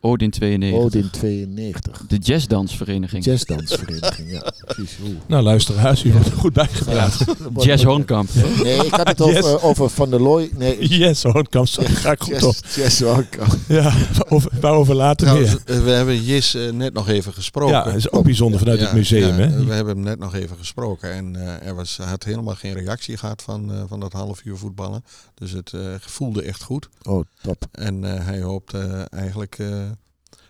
Odin 0.00 0.30
92. 0.30 0.84
Odin 0.84 1.10
92. 1.10 2.04
De 2.08 2.16
jazzdansvereniging. 2.16 3.24
Jazzdansvereniging, 3.24 4.30
ja, 4.30 4.52
precies. 4.66 4.98
Oeh. 5.02 5.16
Nou, 5.26 5.42
luisteraars, 5.42 6.04
u 6.04 6.12
wordt 6.12 6.26
er 6.26 6.32
goed 6.32 6.52
bijgepraat. 6.52 7.24
Jazz 7.64 7.84
Hornkamp. 7.84 8.28
Nee, 8.62 8.84
ik 8.86 8.90
had 8.94 9.08
het 9.08 9.20
over, 9.20 9.34
Yes. 9.34 9.60
over 9.62 9.90
Van 9.90 10.10
der 10.10 10.20
Looy. 10.22 10.50
Nee, 10.56 10.88
Yes, 10.98 11.22
Hornkamp, 11.22 11.66
sorry, 11.66 11.90
ga 11.94 12.10
ik 12.12 12.20
goed 12.22 12.42
op. 12.42 12.54
Jazz, 12.74 13.00
Hornkamp. 13.02 13.56
Ja, 13.68 13.92
waarover, 14.18 14.50
waarover 14.60 14.94
later 14.94 15.26
Trouwens, 15.26 15.50
meer. 15.66 15.76
eh, 15.76 15.84
we 15.84 15.90
hebben 15.90 16.24
Jis 16.24 16.54
eh, 16.54 16.70
net 16.72 16.92
nog 16.92 17.08
even 17.08 17.32
gesproken. 17.32 17.74
Ja, 17.74 17.84
dat 17.84 17.94
is 17.94 18.10
ook 18.10 18.24
bijzonder 18.24 18.58
vanuit 18.58 18.78
Ja, 18.80 18.84
het 18.86 18.94
museum. 18.94 19.38
ja, 19.38 19.48
hè? 19.48 19.64
We 19.64 19.72
hebben 19.74 19.94
hem 19.94 20.04
net 20.04 20.18
nog 20.18 20.34
even 20.34 20.56
gesproken 20.56 21.12
en 21.12 21.36
eh, 21.36 21.66
er 21.68 21.74
was, 21.74 21.96
hij 21.96 22.06
had 22.06 22.24
helemaal 22.24 22.54
geen 22.54 22.74
reactie 22.74 23.16
gehad 23.16 23.42
van, 23.42 23.72
eh, 23.72 23.82
van 23.88 24.00
dat 24.00 24.12
half 24.12 24.40
uur 24.44 24.56
voetballen. 24.56 25.04
Dus 25.34 25.50
het 25.52 25.72
eh, 25.72 25.80
voelde 26.00 26.42
echt 26.42 26.62
goed. 26.62 26.88
Oh, 27.02 27.24
top. 27.42 27.64
En 27.72 28.04
eh, 28.14 28.24
hij 28.26 28.40
hoopt 28.40 28.74
eh, 28.74 29.02
eigenlijk 29.10 29.56
eh, 29.58 29.66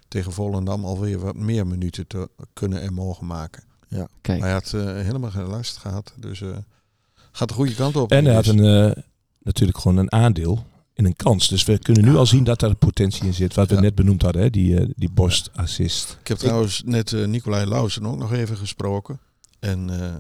tegen 0.09 0.33
Volendam 0.33 0.85
alweer 0.85 1.19
wat 1.19 1.37
meer 1.37 1.67
minuten 1.67 2.07
te 2.07 2.29
kunnen 2.53 2.81
en 2.81 2.95
mogen 2.95 3.27
maken. 3.27 3.63
Kijk, 4.21 4.41
Hij 4.41 4.53
had 4.53 4.73
eh, 4.73 4.85
helemaal 4.85 5.31
geen 5.31 5.47
last 5.47 5.77
gehad, 5.77 6.13
dus 6.17 6.41
eh, 6.41 6.57
gaat 7.33 7.49
de 7.49 7.55
goede 7.55 7.75
kant 7.75 7.97
op. 7.97 8.11
En 8.13 8.25
hij 8.25 8.35
had 8.35 8.45
Dus- 8.45 8.55
een, 8.55 8.91
eh, 8.97 9.03
natuurlijk 9.43 9.79
gewoon 9.79 9.97
een 9.97 10.13
aandeel 10.13 10.65
in 10.95 11.05
een 11.05 11.17
kans. 11.17 11.49
Dus 11.49 11.65
we 11.65 11.79
kunnen 11.79 12.05
nu 12.05 12.17
al 12.17 12.27
zien 12.27 12.45
dat 12.45 12.61
daar 12.61 12.75
potentie 12.75 13.25
in 13.25 13.35
zit. 13.35 13.55
Wat 13.55 13.69
we 13.69 13.75
Ja. 13.75 13.81
net 13.81 13.95
benoemd 13.95 14.23
hadden, 14.23 14.43
hè? 14.43 14.51
die, 14.51 14.81
eh, 14.81 14.89
die 14.97 15.11
borstassist. 15.11 16.17
Ik 16.21 16.29
heb 16.29 16.39
trouwens 16.39 16.83
net 16.85 17.13
eh, 17.13 17.27
Nicolai 17.27 17.67
Lausen 17.67 18.07
ook 18.07 18.17
nog 18.19 18.33
even 18.33 18.57
gesproken. 18.57 19.21
En 19.59 19.91
eh, 20.01 20.15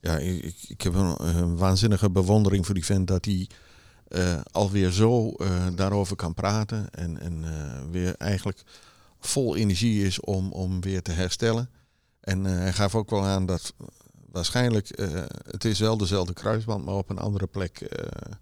ja, 0.00 0.16
ik, 0.18 0.54
ik- 0.68 0.80
heb 0.80 0.94
een, 0.94 1.14
een 1.36 1.56
waanzinnige 1.56 2.10
bewondering 2.10 2.64
voor 2.66 2.74
die 2.74 2.84
vent 2.84 3.06
dat 3.08 3.24
hij 3.24 3.48
eh, 4.08 4.40
alweer 4.50 4.90
zo 4.90 5.30
eh, 5.30 5.66
daarover 5.74 6.16
kan 6.16 6.34
praten. 6.34 6.90
En, 6.90 7.20
en 7.20 7.44
eh, 7.44 7.80
weer 7.90 8.14
eigenlijk 8.18 8.62
vol 9.26 9.56
energie 9.56 10.04
is 10.06 10.20
om, 10.20 10.52
om 10.52 10.80
weer 10.80 11.02
te 11.02 11.12
herstellen. 11.12 11.70
En 12.20 12.46
eh, 12.46 12.52
hij 12.52 12.72
gaf 12.72 12.94
ook 12.94 13.10
wel 13.10 13.24
aan 13.24 13.46
dat 13.46 13.74
waarschijnlijk, 14.30 14.88
eh, 14.88 15.22
het 15.46 15.64
is 15.64 15.78
wel 15.78 15.96
dezelfde 15.96 16.32
kruisband, 16.32 16.84
maar 16.84 16.94
op 16.94 17.10
een 17.10 17.18
andere 17.18 17.46
plek 17.46 17.80
eh, 17.80 18.32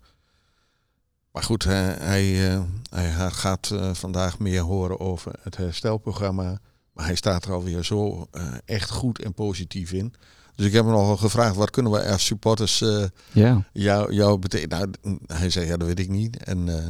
maar 1.33 1.43
goed, 1.43 1.65
hij, 1.65 1.97
hij, 1.99 2.51
eh, 2.55 2.63
hij 2.91 3.31
gaat 3.31 3.71
eh, 3.71 3.95
vandaag 3.95 4.39
meer 4.39 4.61
horen 4.61 5.01
over 5.01 5.33
het 5.41 5.57
herstelprogramma. 5.57 6.59
Maar 6.93 7.05
hij 7.05 7.15
staat 7.15 7.45
er 7.45 7.53
alweer 7.53 7.85
zo 7.85 8.27
eh, 8.31 8.55
echt 8.65 8.91
goed 8.91 9.23
en 9.23 9.35
positief 9.35 9.93
in. 9.93 10.15
Dus 10.55 10.67
ik 10.67 10.73
heb 10.73 10.85
hem 10.85 10.93
nogal 10.93 11.17
gevraagd, 11.17 11.57
wat 11.57 11.71
kunnen 11.71 11.93
we 11.93 12.05
als 12.05 12.25
supporters 12.25 12.81
eh, 12.81 13.05
Ja, 13.33 13.65
jou, 13.73 14.15
jou 14.15 14.39
betekenen? 14.39 14.91
Nou, 15.03 15.19
hij 15.27 15.51
zei, 15.51 15.67
ja, 15.67 15.77
dat 15.77 15.87
weet 15.87 15.99
ik 15.99 16.09
niet. 16.09 16.37
En 16.45 16.69
eh, 16.69 16.89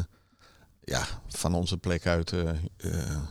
ja, 0.85 1.07
van 1.29 1.55
onze 1.55 1.79
plek 1.79 2.07
uit 2.07 2.33
eh, 2.33 2.49
eh, 2.49 2.57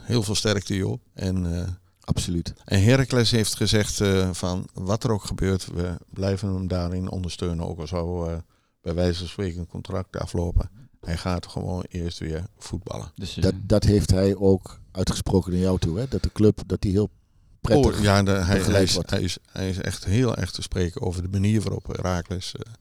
heel 0.02 0.24
veel 0.24 0.36
sterkte, 0.36 0.76
joh. 0.76 1.02
En, 1.14 1.56
eh, 1.62 1.68
Absoluut. 2.04 2.54
en 2.66 2.84
Heracles 2.84 3.32
heeft 3.32 3.56
gezegd 3.56 4.02
eh, 4.02 4.30
van, 4.34 4.68
wat 4.74 5.04
er 5.04 5.12
ook 5.12 5.24
gebeurt, 5.24 5.66
we 5.66 5.98
blijven 6.10 6.54
hem 6.54 6.68
daarin 6.68 7.10
ondersteunen. 7.10 7.68
Ook 7.68 7.80
al 7.80 7.88
zou 7.88 8.32
eh, 8.32 8.38
bij 8.82 8.94
wijze 8.94 9.20
van 9.20 9.28
spreken 9.28 9.60
een 9.60 9.68
contract 9.68 10.18
aflopen. 10.18 10.70
Hij 11.02 11.18
gaat 11.18 11.48
gewoon 11.48 11.84
eerst 11.90 12.20
weer 12.20 12.44
voetballen. 12.58 13.12
dus 13.16 13.34
Dat, 13.34 13.54
dat 13.64 13.84
heeft 13.84 14.10
hij 14.10 14.36
ook 14.36 14.80
uitgesproken 14.92 15.52
naar 15.52 15.62
jou 15.62 15.80
toe. 15.80 15.98
Hè? 16.00 16.08
Dat 16.08 16.24
de 16.24 16.32
club 16.32 16.62
dat 16.66 16.82
die 16.82 16.92
heel 16.92 17.10
prettig 17.62 17.98
Oh, 17.98 18.02
ja, 18.04 18.24
de- 18.24 18.32
hij, 18.32 18.60
hij, 18.62 18.84
is, 18.84 18.94
wordt. 18.94 19.10
hij, 19.10 19.22
is, 19.22 19.38
hij 19.52 19.70
is 19.70 19.78
echt 19.78 20.06
heel 20.06 20.36
erg 20.36 20.52
te 20.52 20.62
spreken 20.62 21.02
over 21.02 21.22
de 21.22 21.28
manier 21.28 21.62
waarop 21.62 21.88
Heracles 21.88 22.56
eh, 22.56 22.74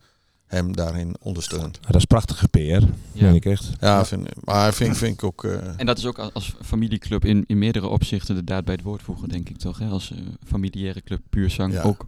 hem 0.51 0.77
daarin 0.77 1.17
ondersteunt. 1.21 1.79
Dat 1.87 1.95
is 1.97 2.05
prachtige 2.05 2.49
PR, 2.49 2.59
ja. 2.61 2.83
vind 3.13 3.35
ik 3.37 3.45
echt. 3.45 3.71
Ja, 3.81 4.05
vind, 4.05 4.45
maar 4.45 4.73
vind, 4.75 4.97
vind 4.97 5.15
ik 5.15 5.25
ook... 5.25 5.45
eh, 5.45 5.69
En 5.77 5.87
dat 5.87 5.99
is 5.99 6.07
ook 6.07 6.19
als, 6.19 6.33
als 6.35 6.55
familieclub 6.65 7.25
in, 7.25 7.45
in 7.47 7.59
meerdere 7.59 7.87
opzichten 7.87 8.35
de 8.35 8.45
daad 8.45 8.65
bij 8.65 8.75
het 8.75 8.83
woord 8.85 9.03
voegen, 9.03 9.29
denk 9.29 9.49
ik 9.49 9.57
toch? 9.59 9.79
Hè? 9.79 9.89
Als 9.89 10.11
eh, 10.11 10.19
familiaire 10.47 11.03
club 11.03 11.21
puur 11.31 11.51
zang 11.51 11.73
Ja. 11.73 11.83
ook. 11.83 12.07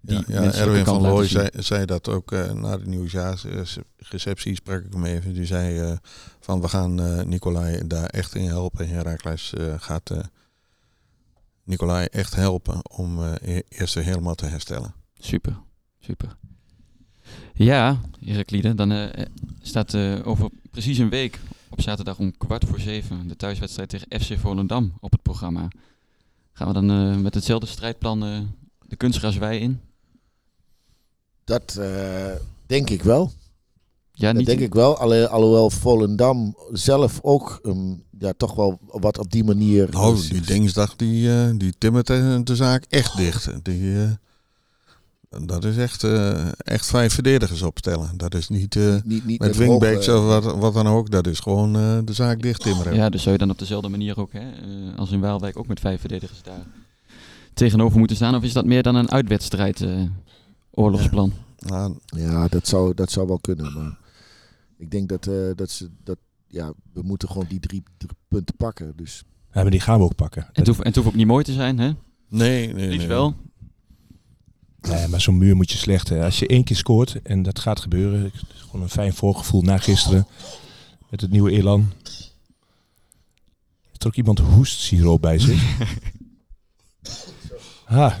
Die 0.00 0.22
Ja, 0.26 0.52
Erwin 0.52 0.84
van 0.84 1.00
Looy 1.00 1.28
zei, 1.28 1.48
zei 1.52 1.84
dat 1.84 2.08
ook 2.08 2.32
eh, 2.32 2.52
na 2.52 2.76
de 2.76 2.86
nieuwjaarsreceptie, 2.86 4.54
sprak 4.54 4.84
ik 4.84 4.92
hem 4.92 5.04
even. 5.04 5.32
Die 5.34 5.46
zei 5.46 5.78
eh, 5.78 5.92
van 6.40 6.60
we 6.60 6.68
gaan 6.68 7.00
eh 7.00 7.22
Nicolai 7.24 7.86
daar 7.86 8.06
echt 8.06 8.34
in 8.34 8.46
helpen. 8.46 8.88
Heracles 8.88 9.52
eh, 9.54 9.74
gaat 9.78 10.10
eh 10.10 10.18
Nicolai 11.64 12.06
echt 12.10 12.34
helpen 12.34 12.90
om 12.90 13.22
eh, 13.22 13.56
e- 13.56 13.62
eerst 13.68 13.94
helemaal 13.94 14.34
te 14.34 14.46
herstellen. 14.46 14.94
Super, 15.18 15.56
super. 16.00 16.36
Ja, 17.54 18.00
Heraklide, 18.24 18.74
dan 18.74 18.92
eh, 18.92 19.24
staat 19.62 19.94
eh, 19.94 20.26
over 20.26 20.50
precies 20.70 20.98
een 20.98 21.08
week 21.08 21.40
op 21.70 21.80
zaterdag 21.80 22.18
om 22.18 22.36
kwart 22.36 22.64
voor 22.64 22.80
zeven 22.80 23.28
de 23.28 23.36
thuiswedstrijd 23.36 23.88
tegen 23.88 24.20
FC 24.20 24.38
Volendam 24.38 24.92
op 25.00 25.12
het 25.12 25.22
programma. 25.22 25.68
Gaan 26.52 26.66
we 26.68 26.72
dan 26.74 26.90
eh, 26.90 27.16
met 27.16 27.34
hetzelfde 27.34 27.66
strijdplan 27.66 28.24
eh, 28.24 28.38
de 28.86 28.96
kunstgraswei 28.96 29.60
in? 29.60 29.80
Dat 31.44 31.76
eh, 31.80 32.32
denk 32.66 32.90
ik 32.90 33.02
wel. 33.02 33.32
Ja, 34.12 34.26
Dat 34.26 34.36
niet 34.36 34.46
denk 34.46 34.60
ik 34.60 34.74
wel. 34.74 34.98
Alhoewel 35.28 35.70
Volendam 35.70 36.56
zelf 36.72 37.18
ook 37.22 37.60
ehm, 37.62 37.94
ja, 38.18 38.32
toch 38.36 38.54
wel 38.54 38.78
wat 38.86 39.18
op 39.18 39.30
die 39.30 39.44
manier... 39.44 39.88
Nou, 39.90 40.28
die 40.28 40.40
dinsdag 40.40 40.96
die, 40.96 41.30
eh 41.30 41.50
die 41.56 41.74
timmert 41.78 42.06
de, 42.06 42.56
zaak 42.56 42.84
echt 42.88 43.16
dicht. 43.16 43.64
Die, 43.64 44.02
eh, 44.02 44.10
dat 45.42 45.64
is 45.64 45.76
echt, 45.76 46.04
eh, 46.04 46.48
echt 46.56 46.86
vijf 46.86 47.14
verdedigers 47.14 47.62
opstellen. 47.62 48.10
Dat 48.16 48.34
is 48.34 48.48
niet 48.48 48.76
eh, 48.76 48.94
niet, 49.04 49.26
niet 49.26 49.40
met 49.40 49.56
wingbacks 49.56 50.08
of 50.08 50.24
wat, 50.24 50.56
wat 50.56 50.74
dan 50.74 50.86
ook. 50.86 51.10
Dat 51.10 51.26
is 51.26 51.40
gewoon 51.40 51.76
eh, 51.76 51.98
de 52.04 52.12
zaak 52.12 52.42
dicht 52.42 52.60
timmeren. 52.60 52.94
Ja, 52.94 53.08
dus 53.08 53.20
zou 53.22 53.32
je 53.32 53.40
dan 53.40 53.50
op 53.50 53.58
dezelfde 53.58 53.88
manier 53.88 54.20
ook, 54.20 54.32
hè, 54.32 54.50
eh, 54.50 54.98
als 54.98 55.10
in 55.10 55.20
Waalwijk, 55.20 55.58
ook 55.58 55.66
met 55.66 55.80
vijf 55.80 56.00
verdedigers 56.00 56.42
daar 56.42 56.66
tegenover 57.54 57.98
moeten 57.98 58.16
staan? 58.16 58.34
Of 58.34 58.42
is 58.42 58.52
dat 58.52 58.64
meer 58.64 58.82
dan 58.82 58.94
een 58.94 59.10
uitwedstrijd, 59.10 59.80
eh, 59.80 60.02
oorlogsplan? 60.70 61.32
Nou, 61.58 61.98
Ja, 62.06 62.48
dat 62.48 62.66
zou, 62.66 62.94
dat 62.94 63.10
zou 63.10 63.26
wel 63.26 63.38
kunnen. 63.38 63.72
Maar 63.72 63.98
ik 64.78 64.90
denk 64.90 65.08
dat, 65.08 65.26
eh, 65.26 65.34
dat 65.54 65.70
ze... 65.70 65.90
Dat, 66.04 66.18
ja, 66.48 66.72
we 66.92 67.02
moeten 67.02 67.28
gewoon 67.28 67.46
die 67.48 67.60
drie, 67.60 67.82
drie 67.96 68.16
punten 68.28 68.56
pakken. 68.56 68.92
Dus 68.96 69.24
Ja, 69.52 69.62
maar 69.62 69.70
die 69.70 69.80
gaan 69.80 69.98
we 69.98 70.04
ook 70.04 70.14
pakken. 70.14 70.42
En 70.42 70.50
het 70.52 70.66
hoeft, 70.66 70.80
en 70.80 70.86
het 70.86 70.94
hoeft 70.94 71.08
ook 71.08 71.14
niet 71.14 71.26
mooi 71.26 71.44
te 71.44 71.52
zijn, 71.52 71.78
hè? 71.78 71.92
nee, 72.28 72.72
nee, 72.72 72.88
Liefst 72.88 72.98
nee. 72.98 73.06
wel. 73.06 73.34
Nee, 74.88 75.08
maar 75.08 75.20
zo'n 75.20 75.38
muur 75.38 75.56
moet 75.56 75.70
je 75.72 75.78
slecht. 75.78 76.08
Hè. 76.08 76.24
Als 76.24 76.38
je 76.38 76.46
één 76.46 76.64
keer 76.64 76.76
scoort, 76.76 77.22
en 77.22 77.42
dat 77.42 77.58
gaat 77.58 77.80
gebeuren. 77.80 78.32
Gewoon 78.54 78.82
een 78.82 78.88
fijn 78.90 79.14
voorgevoel 79.14 79.62
na 79.62 79.78
gisteren. 79.78 80.26
Met 81.10 81.20
het 81.20 81.30
nieuwe 81.30 81.50
Elan. 81.50 81.92
Heeft 83.88 84.00
er 84.02 84.06
ook 84.06 84.16
iemand 84.16 84.38
hoestsiroop 84.38 85.20
bij 85.20 85.38
zich? 85.38 85.62
ha, 87.84 88.20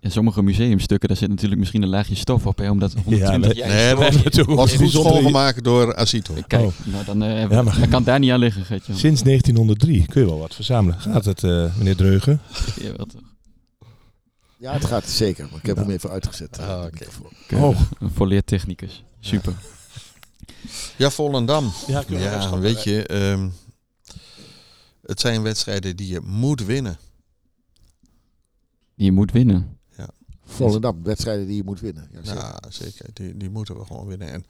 In 0.00 0.10
sommige 0.10 0.42
museumstukken, 0.42 1.08
daar 1.08 1.16
zit 1.16 1.28
natuurlijk 1.28 1.60
misschien 1.60 1.82
een 1.82 1.88
laagje 1.88 2.14
stof 2.14 2.46
op, 2.46 2.58
hè, 2.58 2.70
omdat 2.70 2.92
120 3.04 3.54
nee, 3.54 3.56
jaar 3.68 3.96
nee, 3.98 4.10
naartoe. 4.10 4.54
Was 4.54 4.72
goed 4.72 4.90
schoongemaakt 4.90 5.64
door 5.64 5.94
Asito. 5.94 6.34
Kijk, 6.46 6.62
Oh. 6.62 6.72
nou 6.84 7.04
dan, 7.04 7.22
eh, 7.22 7.40
Ja, 7.50 7.62
maar- 7.62 7.78
dan 7.78 7.88
kan 7.88 7.92
het 7.92 8.04
daar 8.04 8.18
niet 8.18 8.30
aan 8.30 8.38
liggen, 8.38 8.64
Gertje. 8.64 8.94
Sinds 8.96 9.22
1903 9.22 10.06
kun 10.06 10.20
je 10.20 10.26
wel 10.28 10.38
wat 10.38 10.54
verzamelen. 10.54 11.00
Gaat 11.00 11.24
het, 11.24 11.44
eh, 11.44 11.76
meneer 11.76 11.96
Dreugen? 11.96 12.40
Ja, 12.80 12.92
wel 12.96 13.06
toch. 13.06 13.20
Ja, 14.60 14.72
het 14.72 14.84
gaat 14.84 15.08
zeker. 15.08 15.48
Maar 15.50 15.58
ik 15.58 15.66
heb 15.66 15.76
hem 15.76 15.90
even 15.90 16.10
uitgezet. 16.10 16.58
eh, 16.58 16.68
Ah. 16.68 17.62
Oh. 17.64 17.80
Een 17.98 18.10
volleerd 18.10 18.46
technicus. 18.46 19.04
Super. 19.20 19.54
Ja, 20.96 21.10
Volendam. 21.10 21.72
Ja, 21.86 22.02
kun 22.02 22.18
je 22.18 22.22
wel 22.28 22.40
Ja, 22.40 22.58
weet 22.58 22.82
je, 22.82 23.06
ehm, 23.06 23.48
het 25.02 25.20
zijn 25.20 25.42
wedstrijden 25.42 25.96
die 25.96 26.08
je 26.08 26.20
moet 26.20 26.64
winnen. 26.64 26.98
Je 28.94 29.12
moet 29.12 29.32
winnen. 29.32 29.78
Volendam, 30.44 31.02
wedstrijden 31.02 31.46
die 31.46 31.56
je 31.56 31.64
moet 31.64 31.80
winnen. 31.80 32.08
Ja, 32.12 32.20
zeker. 32.22 32.40
Ja, 32.42 32.58
zeker. 32.68 33.06
Die, 33.12 33.36
die 33.36 33.50
moeten 33.50 33.78
we 33.78 33.84
gewoon 33.84 34.06
winnen. 34.06 34.28
En 34.32 34.44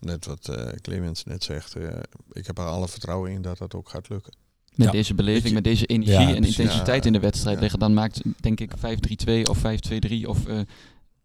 net 0.00 0.24
wat 0.26 0.48
eh, 0.48 0.66
Clemens 0.80 1.24
net 1.24 1.44
zegt, 1.44 1.74
eh, 1.76 1.98
ik 2.32 2.46
heb 2.46 2.58
er 2.58 2.64
alle 2.64 2.88
vertrouwen 2.88 3.30
in 3.30 3.42
dat 3.42 3.58
dat 3.58 3.74
ook 3.74 3.88
gaat 3.88 4.08
lukken. 4.08 4.32
Met 4.76 4.86
Ja. 4.86 4.92
deze 4.92 5.14
beleving, 5.14 5.54
met 5.54 5.64
deze 5.64 5.86
energie 5.86 6.14
Ja, 6.14 6.28
en 6.34 6.44
intensiteit 6.44 7.00
Ja. 7.02 7.06
in 7.06 7.12
de 7.12 7.20
wedstrijd 7.20 7.54
Ja. 7.54 7.60
leggen, 7.60 7.78
dan 7.78 7.94
maakt 7.94 8.20
denk 8.40 8.60
ik 8.60 8.70
5-3-2 8.78 9.48
of 9.48 9.58
5-2-3 9.58 10.26
of 10.28 10.46
eh, 10.46 10.58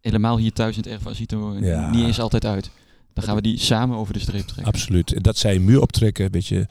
helemaal 0.00 0.36
hier 0.38 0.52
thuis 0.52 0.76
in 0.76 0.82
het 0.82 0.92
Erf 0.92 1.06
Azito 1.06 1.54
eh, 1.54 1.62
Ja. 1.68 1.90
niet 1.90 2.04
eens 2.06 2.20
altijd 2.20 2.44
uit. 2.44 2.70
Dan 3.14 3.24
gaan 3.24 3.34
we 3.36 3.42
die 3.42 3.58
samen 3.58 3.96
over 3.96 4.12
de 4.12 4.20
streep 4.20 4.42
trekken. 4.46 4.64
Absoluut. 4.72 5.12
En 5.12 5.22
dat 5.22 5.36
zij 5.36 5.54
een 5.54 5.64
muur 5.64 5.80
optrekken, 5.80 6.30
weet 6.30 6.46
je, 6.46 6.66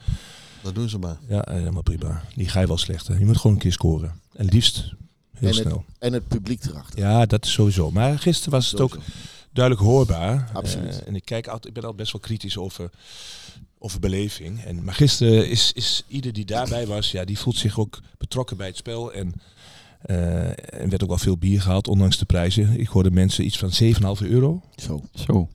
Dat 0.62 0.74
doen 0.74 0.88
ze 0.88 0.98
maar. 0.98 1.16
ja, 1.28 1.46
helemaal 1.50 1.82
prima. 1.82 2.22
Die 2.34 2.48
ga 2.48 2.60
je 2.60 2.66
wel 2.66 2.78
slecht. 2.78 3.06
Hè. 3.08 3.14
Je 3.18 3.24
moet 3.24 3.36
gewoon 3.36 3.52
een 3.52 3.62
keer 3.62 3.72
scoren. 3.72 4.20
En 4.32 4.46
liefst 4.46 4.76
heel 4.76 4.94
En 5.40 5.46
het- 5.46 5.54
snel. 5.56 5.84
En 5.98 6.12
het 6.12 6.28
publiek 6.28 6.64
erachter. 6.64 6.98
Ja, 6.98 7.26
dat 7.26 7.44
is 7.44 7.52
sowieso. 7.52 7.90
Maar 7.90 8.18
gisteren 8.18 8.52
was 8.52 8.70
het 8.70 8.80
ook 8.80 8.98
duidelijk 9.52 9.84
hoorbaar. 9.86 10.50
Absoluut. 10.52 11.00
Eh, 11.00 11.08
en 11.08 11.14
ik, 11.16 11.24
kijk 11.24 11.46
altijd, 11.46 11.66
ik 11.66 11.72
ben 11.72 11.82
altijd 11.82 12.00
best 12.00 12.12
wel 12.12 12.20
kritisch 12.20 12.56
over, 12.58 12.90
over 13.84 14.00
beleving. 14.00 14.60
En, 14.64 14.84
maar 14.84 14.94
gisteren 14.94 15.48
is, 15.48 15.72
is 15.74 16.04
ieder 16.08 16.32
die 16.32 16.44
daarbij 16.44 16.86
was, 16.86 17.10
ja, 17.10 17.24
die 17.24 17.38
voelt 17.38 17.56
zich 17.56 17.78
ook 17.78 18.00
betrokken 18.18 18.56
bij 18.56 18.66
het 18.66 18.76
spel. 18.76 19.12
En 19.12 19.32
eh, 20.02 20.48
er 20.80 20.88
werd 20.88 21.02
ook 21.02 21.08
wel 21.08 21.18
veel 21.18 21.36
bier 21.36 21.60
gehaald, 21.60 21.88
ondanks 21.88 22.18
de 22.18 22.24
prijzen. 22.24 22.80
Ik 22.80 22.88
hoorde 22.88 23.10
mensen 23.10 23.44
iets 23.44 23.58
van 23.58 23.70
7,5 24.22 24.26
euro. 24.30 24.62
Zo. 24.76 25.02
Zo. 25.14 25.48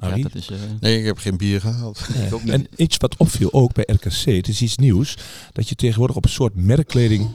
Ja, 0.00 0.16
dat 0.16 0.34
is... 0.34 0.48
eh, 0.50 0.56
Nee, 0.80 0.98
ik 0.98 1.04
heb 1.04 1.18
geen 1.18 1.36
bier 1.36 1.60
gehaald. 1.60 2.06
ik 2.26 2.34
ook 2.34 2.42
niet. 2.44 2.52
En 2.52 2.66
iets 2.76 2.96
wat 2.96 3.16
opviel 3.16 3.52
ook 3.52 3.72
bij 3.72 3.84
RKC, 3.86 4.24
het 4.24 4.48
is 4.48 4.62
iets 4.62 4.76
nieuws, 4.76 5.16
dat 5.52 5.68
je 5.68 5.74
tegenwoordig 5.74 6.16
op 6.16 6.24
een 6.24 6.30
soort 6.30 6.54
merkkleding 6.54 7.30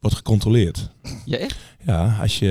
wordt 0.00 0.16
gecontroleerd. 0.16 0.90
Ja, 1.24 1.36
echt? 1.36 1.56
Ja, 1.86 2.18
als 2.20 2.38
je 2.38 2.48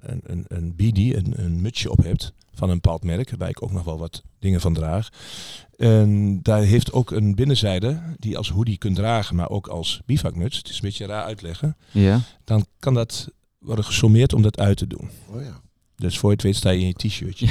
een, 0.00 0.20
een, 0.26 0.44
een 0.48 0.76
beanie, 0.76 1.16
een, 1.16 1.32
een 1.44 1.60
mutsje 1.60 1.90
op 1.90 2.02
hebt 2.04 2.32
van 2.54 2.68
een 2.70 2.74
bepaald 2.80 3.04
merk, 3.04 3.32
waar 3.38 3.48
ik 3.48 3.62
ook 3.62 3.72
nog 3.72 3.84
wel 3.84 3.98
wat 3.98 4.22
dingen 4.40 4.60
van 4.60 4.74
draag. 4.74 5.08
En 5.76 6.38
daar 6.42 6.62
heeft 6.62 6.92
ook 6.92 7.10
een 7.10 7.34
binnenzijde 7.34 8.00
die 8.18 8.30
je 8.30 8.36
als 8.36 8.50
hoodie 8.50 8.76
kunt 8.78 8.96
dragen, 8.96 9.36
maar 9.36 9.48
ook 9.50 9.66
als 9.66 10.00
bivakmuts. 10.06 10.56
Het 10.56 10.68
is 10.68 10.74
een 10.74 10.80
beetje 10.82 11.06
raar 11.06 11.24
uitleggen. 11.24 11.76
Ja. 11.90 12.20
Dan 12.44 12.66
kan 12.78 12.94
dat 12.94 13.28
worden 13.58 13.84
gesommeerd 13.84 14.32
om 14.32 14.42
dat 14.42 14.58
uit 14.60 14.76
te 14.76 14.86
doen. 14.86 15.10
Oh 15.28 15.42
ja. 15.42 15.60
Dus 15.96 16.18
voor 16.18 16.28
je 16.30 16.34
het 16.34 16.44
weet 16.44 16.56
sta 16.56 16.70
je 16.70 16.80
in 16.80 16.86
je 16.86 16.92
t-shirtje. 17.08 17.46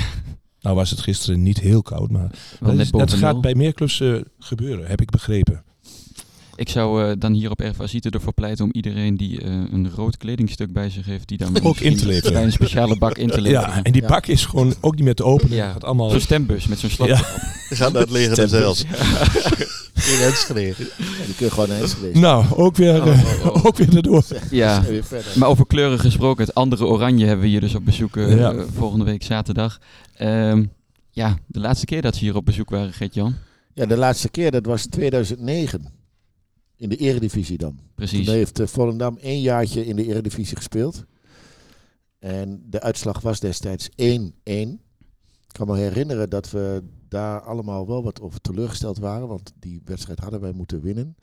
Nou 0.62 0.75
was 0.75 0.89
het 0.89 0.99
gisteren 0.99 1.43
niet 1.43 1.60
heel 1.60 1.82
koud, 1.82 2.12
maar 2.12 2.30
dat, 2.60 2.69
is- 2.80 2.91
dat 2.91 3.10
gaat 3.19 3.41
bij 3.41 3.56
meer 3.56 3.73
clubs 3.73 3.99
eh, 3.99 4.15
gebeuren, 4.39 4.88
heb 4.88 5.02
ik 5.02 5.10
begrepen. 5.10 5.63
Ik 6.60 6.69
zou 6.69 7.04
eh, 7.06 7.12
dan 7.17 7.34
hier 7.34 7.50
op 7.52 7.62
Erf 7.62 7.82
Azito 7.82 8.10
ervoor 8.10 8.34
pleiten 8.34 8.65
om 8.65 8.69
iedereen 8.74 9.17
die 9.17 9.41
eh, 9.41 9.52
een 9.52 9.89
rood 9.95 10.17
kledingstuk 10.17 10.74
bij 10.74 10.89
zich 10.89 11.06
heeft, 11.06 11.28
die 11.28 11.38
dan 11.38 11.62
Ook 11.63 11.78
in 11.80 11.95
te 11.98 12.06
leveren. 12.06 12.34
bij 12.34 12.43
een 12.43 12.52
speciale 12.52 12.98
bak 12.98 13.17
in 13.17 13.28
te 13.30 13.41
leveren. 13.41 13.69
Ja, 13.69 13.84
en 13.84 13.91
die 13.91 14.02
Ja. 14.02 14.08
bak 14.08 14.26
is 14.26 14.45
gewoon 14.45 14.74
ook 14.82 14.95
niet 14.95 15.04
meer 15.04 15.13
te 15.15 15.24
openen. 15.24 15.56
Ja. 15.56 15.72
Gaat 15.72 15.84
allemaal... 15.84 16.10
Zo'n 16.10 16.19
stembus 16.19 16.67
met 16.67 16.80
zo'n 16.80 16.89
slot. 16.89 17.08
Ja. 17.08 17.17
Gaat 17.69 17.93
dat 17.93 18.10
liggen 18.12 18.38
er 18.38 18.48
zelfs. 18.50 18.84
In 20.13 20.19
Enschede. 20.22 20.62
Ja, 20.98 21.26
die 21.26 21.36
kun 21.36 21.45
je 21.45 21.52
gewoon 21.52 21.69
naar 21.69 21.80
Enschede. 21.82 22.19
Nou, 22.19 22.45
ook 22.56 22.76
weer, 22.76 23.02
Oh, 23.02 23.08
eh, 23.08 23.45
oh, 23.45 23.56
oh. 23.56 23.65
ook 23.65 23.78
weer 23.78 23.95
erdoor. 23.95 24.24
Ja. 24.52 24.82
Weer. 24.82 25.04
Maar 25.36 25.50
over 25.50 25.67
kleuren 25.67 26.00
gesproken, 26.00 26.45
het 26.45 26.56
andere 26.56 26.86
oranje 26.86 27.26
hebben 27.26 27.43
we 27.45 27.50
hier 27.52 27.60
dus 27.62 27.76
op 27.76 27.86
bezoek 27.86 28.17
eh, 28.17 28.38
Ja. 28.38 28.52
eh, 28.52 28.63
volgende 28.76 29.06
week 29.06 29.24
zaterdag. 29.24 29.80
Ehm, 30.17 30.65
ja, 31.12 31.38
de 31.48 31.60
laatste 31.60 31.86
keer 31.86 32.02
dat 32.02 32.15
ze 32.15 32.24
hier 32.24 32.36
op 32.36 32.45
bezoek 32.45 32.69
waren, 32.69 32.93
Gert-Jan. 32.93 33.36
Ja, 33.74 33.86
de 33.86 33.98
laatste 33.98 34.30
keer, 34.30 34.52
dat 34.52 34.65
was 34.65 34.86
2009. 34.86 35.98
In 36.80 36.89
de 36.89 36.96
eredivisie 36.96 37.58
dan. 37.58 37.80
Precies. 37.96 38.26
Toen 38.26 38.36
heeft 38.36 38.60
eh, 38.60 38.68
Volendam 38.68 39.18
één 39.18 39.42
jaartje 39.42 39.86
in 39.86 39.96
de 39.96 40.06
eredivisie 40.06 40.56
gespeeld. 40.56 41.06
En 42.20 42.63
de 42.70 42.82
uitslag 42.82 43.22
was 43.22 43.39
destijds 43.39 43.89
1-1. 43.89 43.94
Ik 44.44 45.56
kan 45.56 45.68
me 45.68 45.78
herinneren 45.78 46.30
dat 46.30 46.52
we 46.52 46.84
daar 47.08 47.42
allemaal 47.42 47.88
wel 47.88 48.04
wat 48.04 48.22
over 48.22 48.42
teleurgesteld 48.42 48.98
waren. 48.98 49.28
Want 49.28 49.54
die 49.60 49.82
wedstrijd 49.86 50.20
hadden 50.20 50.42
wij 50.42 50.52
moeten 50.52 50.82
winnen. 50.82 51.15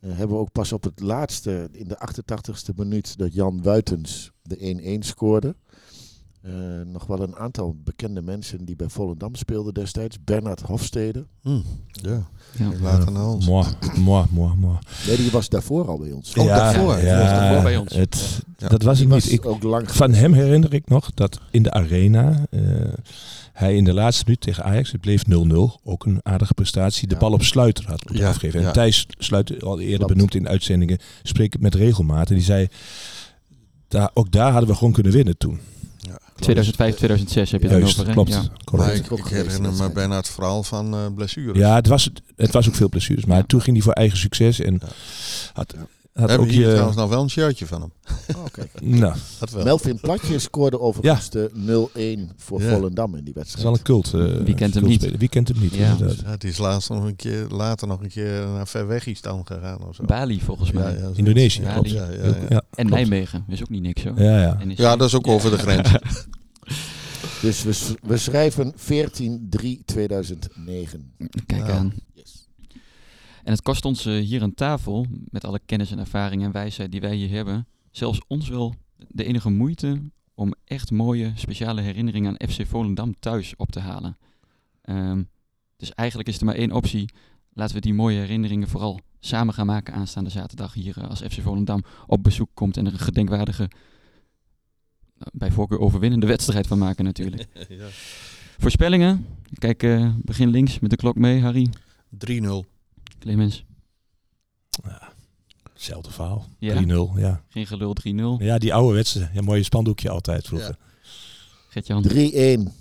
Eh, 0.00 0.10
hebben 0.10 0.36
we 0.36 0.42
ook 0.42 0.52
pas 0.52 0.72
op 0.72 0.82
het 0.82 1.00
laatste, 1.00 1.68
in 1.72 1.88
de 1.88 1.98
88ste 1.98 2.74
minuut, 2.76 3.18
dat 3.18 3.34
Jan 3.34 3.62
Wuitens 3.62 4.32
de 4.42 4.56
1-1 4.58 5.04
scoorde. 5.04 5.56
Eh, 6.44 6.52
nog 6.92 7.06
wel 7.06 7.20
een 7.22 7.36
aantal 7.36 7.76
bekende 7.84 8.22
mensen 8.22 8.64
die 8.64 8.76
bij 8.76 8.88
Volendam 8.88 9.34
speelden 9.34 9.74
destijds. 9.74 10.16
Bernard 10.24 10.60
Hofstede. 10.60 11.24
Hm, 11.42 11.50
ja, 11.92 12.22
Ja. 12.58 12.70
later 12.80 13.12
naar 13.12 13.26
ons. 13.26 13.46
Moi, 13.46 13.66
moi, 13.98 14.26
moi, 14.30 14.54
moi. 14.56 14.76
Nee, 15.06 15.16
die 15.16 15.30
was 15.30 15.48
daarvoor 15.48 15.88
al 15.88 15.98
bij 15.98 16.12
ons. 16.12 16.34
Oh, 16.34 16.46
daarvoor. 16.46 16.98
Ja, 16.98 17.18
was 17.18 17.28
daarvoor 17.30 17.62
bij 17.62 17.76
ons. 17.76 17.94
Het, 17.94 18.42
Ja. 18.58 18.68
Dat 18.68 18.82
was 18.82 18.96
Die 18.96 19.06
ik 19.06 19.12
was 19.12 19.24
niet. 19.24 19.32
Ik, 19.32 19.46
ook 19.46 19.62
lang 19.62 19.90
van 19.90 20.12
hem 20.14 20.32
herinner 20.32 20.74
ik 20.74 20.88
nog 20.88 21.10
dat 21.14 21.40
in 21.50 21.62
de 21.62 21.70
arena 21.72 22.46
eh, 22.50 22.60
hij 23.52 23.76
in 23.76 23.84
de 23.84 23.92
laatste 23.92 24.22
minuut 24.26 24.40
tegen 24.40 24.64
Ajax, 24.64 24.92
het 24.92 25.00
bleef 25.00 25.22
0-0, 25.28 25.80
ook 25.84 26.04
een 26.06 26.20
aardige 26.22 26.54
prestatie, 26.54 27.08
de 27.08 27.14
Ja. 27.14 27.20
bal 27.20 27.32
op 27.32 27.42
sluiter 27.42 27.84
had 27.86 28.04
moeten 28.04 28.24
Ja, 28.24 28.30
afgeven. 28.30 28.60
En 28.60 28.66
ja. 28.66 28.72
Thijs 28.72 29.06
Sluiter, 29.18 29.60
al 29.64 29.80
eerder 29.80 29.96
Klopt. 29.96 30.12
benoemd 30.12 30.34
in 30.34 30.48
uitzendingen, 30.48 30.98
spreekt 31.22 31.60
met 31.60 31.74
regelmaat. 31.74 32.28
En 32.28 32.34
die 32.34 32.44
zei, 32.44 32.68
daar, 33.88 34.10
ook 34.14 34.30
daar 34.32 34.50
hadden 34.50 34.70
we 34.70 34.76
gewoon 34.76 34.92
kunnen 34.92 35.12
winnen 35.12 35.36
toen. 35.38 35.60
2005, 36.36 36.94
2006 36.96 37.50
heb 37.50 37.60
je 37.62 37.66
het 37.66 37.76
dan 37.76 37.82
Juist, 37.84 37.98
over. 38.00 38.08
hè? 38.08 38.14
klopt. 38.14 38.30
Ja. 38.30 38.38
Maar 38.40 38.50
correct. 38.64 39.10
ik, 39.10 39.18
ik 39.18 39.24
herinner 39.26 39.72
me 39.72 39.90
bijna 39.90 40.16
het 40.16 40.28
verhaal 40.28 40.62
van 40.62 40.94
eh 40.94 41.00
blessures. 41.14 41.58
Ja, 41.58 41.74
het 41.74 41.86
was, 41.86 42.10
het 42.36 42.52
was 42.52 42.68
ook 42.68 42.74
veel 42.74 42.88
blessures. 42.88 43.24
Maar 43.24 43.36
Ja. 43.36 43.44
toen 43.46 43.60
ging 43.60 43.76
hij 43.76 43.84
voor 43.84 43.92
eigen 43.92 44.18
succes 44.18 44.60
en 44.60 44.78
Ja. 44.82 44.88
had, 45.52 45.74
had 46.20 46.28
hebben 46.28 46.46
ook 46.46 46.52
hier 46.52 46.64
je... 46.66 46.70
trouwens 46.70 46.96
nog 46.96 47.08
wel 47.08 47.22
een 47.22 47.30
shirtje 47.30 47.66
van 47.66 47.80
hem. 47.80 47.92
Oh, 48.36 48.44
kijk. 48.52 48.70
Nou, 48.80 49.14
Dat 49.40 49.50
wel. 49.50 49.64
Melvin 49.64 50.00
Platje 50.00 50.38
scoorde 50.38 50.80
overigens 50.80 51.30
de 51.30 51.50
0-1 52.30 52.34
voor 52.36 52.62
Ja. 52.62 52.70
Volendam 52.74 53.14
in 53.14 53.24
die 53.24 53.34
dat 53.34 53.44
is 53.44 53.54
wedstrijd. 53.54 53.62
wel 53.64 53.72
een 53.72 53.82
cult. 53.82 54.14
eh, 54.38 54.44
Wie 54.44 54.54
kent 54.54 54.74
hem 54.74 54.84
niet? 54.84 55.16
Wie 55.18 55.28
kent 55.28 55.48
hem 55.48 55.60
niet? 55.60 55.74
Ja. 55.74 55.90
inderdaad. 55.90 56.20
Ja, 56.24 56.36
die 56.36 56.50
is 56.50 56.58
laatst 56.58 56.88
nog 56.90 57.04
een 57.04 57.16
keer, 57.16 57.46
later 57.48 57.88
nog 57.88 58.00
een 58.00 58.08
keer 58.08 58.46
naar 58.46 58.66
Verwegistan 58.68 59.46
gegaan 59.46 59.86
of 59.88 59.94
zo. 59.94 60.04
Bali 60.04 60.40
volgens 60.40 60.72
mij. 60.72 60.82
Ja, 60.82 60.88
ja, 60.90 60.98
zoiets. 60.98 61.18
Indonesië, 61.18 61.62
Ja, 61.62 61.72
klopt. 61.72 61.90
ja, 61.90 62.04
ja, 62.10 62.24
Ja, 62.24 62.34
ja. 62.48 62.62
En 62.70 62.86
klopt. 62.86 62.90
Nijmegen. 62.90 63.44
Is 63.48 63.60
ook 63.62 63.68
niet 63.70 63.82
niks 63.82 64.04
hoor. 64.04 64.20
Ja, 64.22 64.40
ja. 64.40 64.58
Ja, 64.76 64.96
dat 64.96 65.08
is 65.08 65.14
ook 65.14 65.26
over 65.26 65.50
de 65.50 65.58
grens. 65.58 65.90
Dus 67.42 67.62
we, 68.02 68.16
schrijven 68.16 68.74
14-3-2009. 68.76 68.76
Kijk 71.46 71.66
Ja. 71.66 71.72
aan. 71.72 71.92
Yes. 72.14 72.43
En 73.44 73.52
het 73.52 73.62
kost 73.62 73.84
ons 73.84 74.06
eh, 74.06 74.20
hier 74.20 74.42
aan 74.42 74.54
tafel, 74.54 75.06
met 75.24 75.44
alle 75.44 75.60
kennis 75.66 75.90
en 75.90 75.98
ervaring 75.98 76.42
en 76.42 76.52
wijsheid 76.52 76.92
die 76.92 77.00
wij 77.00 77.14
hier 77.14 77.30
hebben, 77.30 77.66
zelfs 77.90 78.20
ons 78.26 78.48
wel 78.48 78.74
de 79.08 79.24
enige 79.24 79.50
moeite 79.50 80.02
om 80.34 80.54
echt 80.64 80.90
mooie, 80.90 81.32
speciale 81.34 81.80
herinneringen 81.80 82.30
aan 82.30 82.48
FC 82.48 82.66
Volendam 82.66 83.14
thuis 83.18 83.56
op 83.56 83.70
te 83.70 83.80
halen. 83.80 84.18
Ehm, 84.82 85.22
dus 85.76 85.94
eigenlijk 85.94 86.28
is 86.28 86.38
er 86.38 86.44
maar 86.44 86.54
één 86.54 86.72
optie. 86.72 87.08
Laten 87.52 87.74
we 87.74 87.80
die 87.80 87.94
mooie 87.94 88.18
herinneringen 88.18 88.68
vooral 88.68 89.00
samen 89.20 89.54
gaan 89.54 89.66
maken 89.66 89.94
aanstaande 89.94 90.30
zaterdag 90.30 90.74
hier 90.74 90.98
eh, 90.98 91.08
als 91.08 91.20
FC 91.20 91.40
Volendam 91.40 91.84
op 92.06 92.22
bezoek 92.22 92.50
komt 92.54 92.76
en 92.76 92.86
er 92.86 92.92
een 92.92 92.98
gedenkwaardige, 92.98 93.70
nou, 95.18 95.30
bij 95.32 95.50
voorkeur 95.50 95.78
overwinnende 95.78 96.26
wedstrijd 96.26 96.66
van 96.66 96.78
maken 96.78 97.04
natuurlijk. 97.04 97.46
Ja. 97.68 97.86
Voorspellingen? 98.58 99.26
Kijk, 99.58 99.82
eh, 99.82 100.14
begin 100.16 100.48
links 100.48 100.78
met 100.78 100.90
de 100.90 100.96
klok 100.96 101.16
mee, 101.16 101.40
Harry. 101.40 101.68
3-0. 102.10 102.73
Clemens. 103.24 103.64
Hetzelfde 105.72 106.10
verhaal. 106.10 106.46
Ja. 106.58 106.82
3-0, 106.82 106.86
ja. 107.16 107.42
Geen 107.48 107.66
gelul 107.66 107.96
3-0. 108.40 108.44
Ja, 108.44 108.58
die 108.58 108.74
oude 108.74 108.94
wedstrijd. 108.94 109.30
Ja, 109.34 109.42
mooie 109.42 109.62
spandoekje 109.62 110.10
altijd 110.10 110.46
vroeger. 110.46 110.76
Gert-Jan. 111.68 112.02
3-1. 112.08 112.12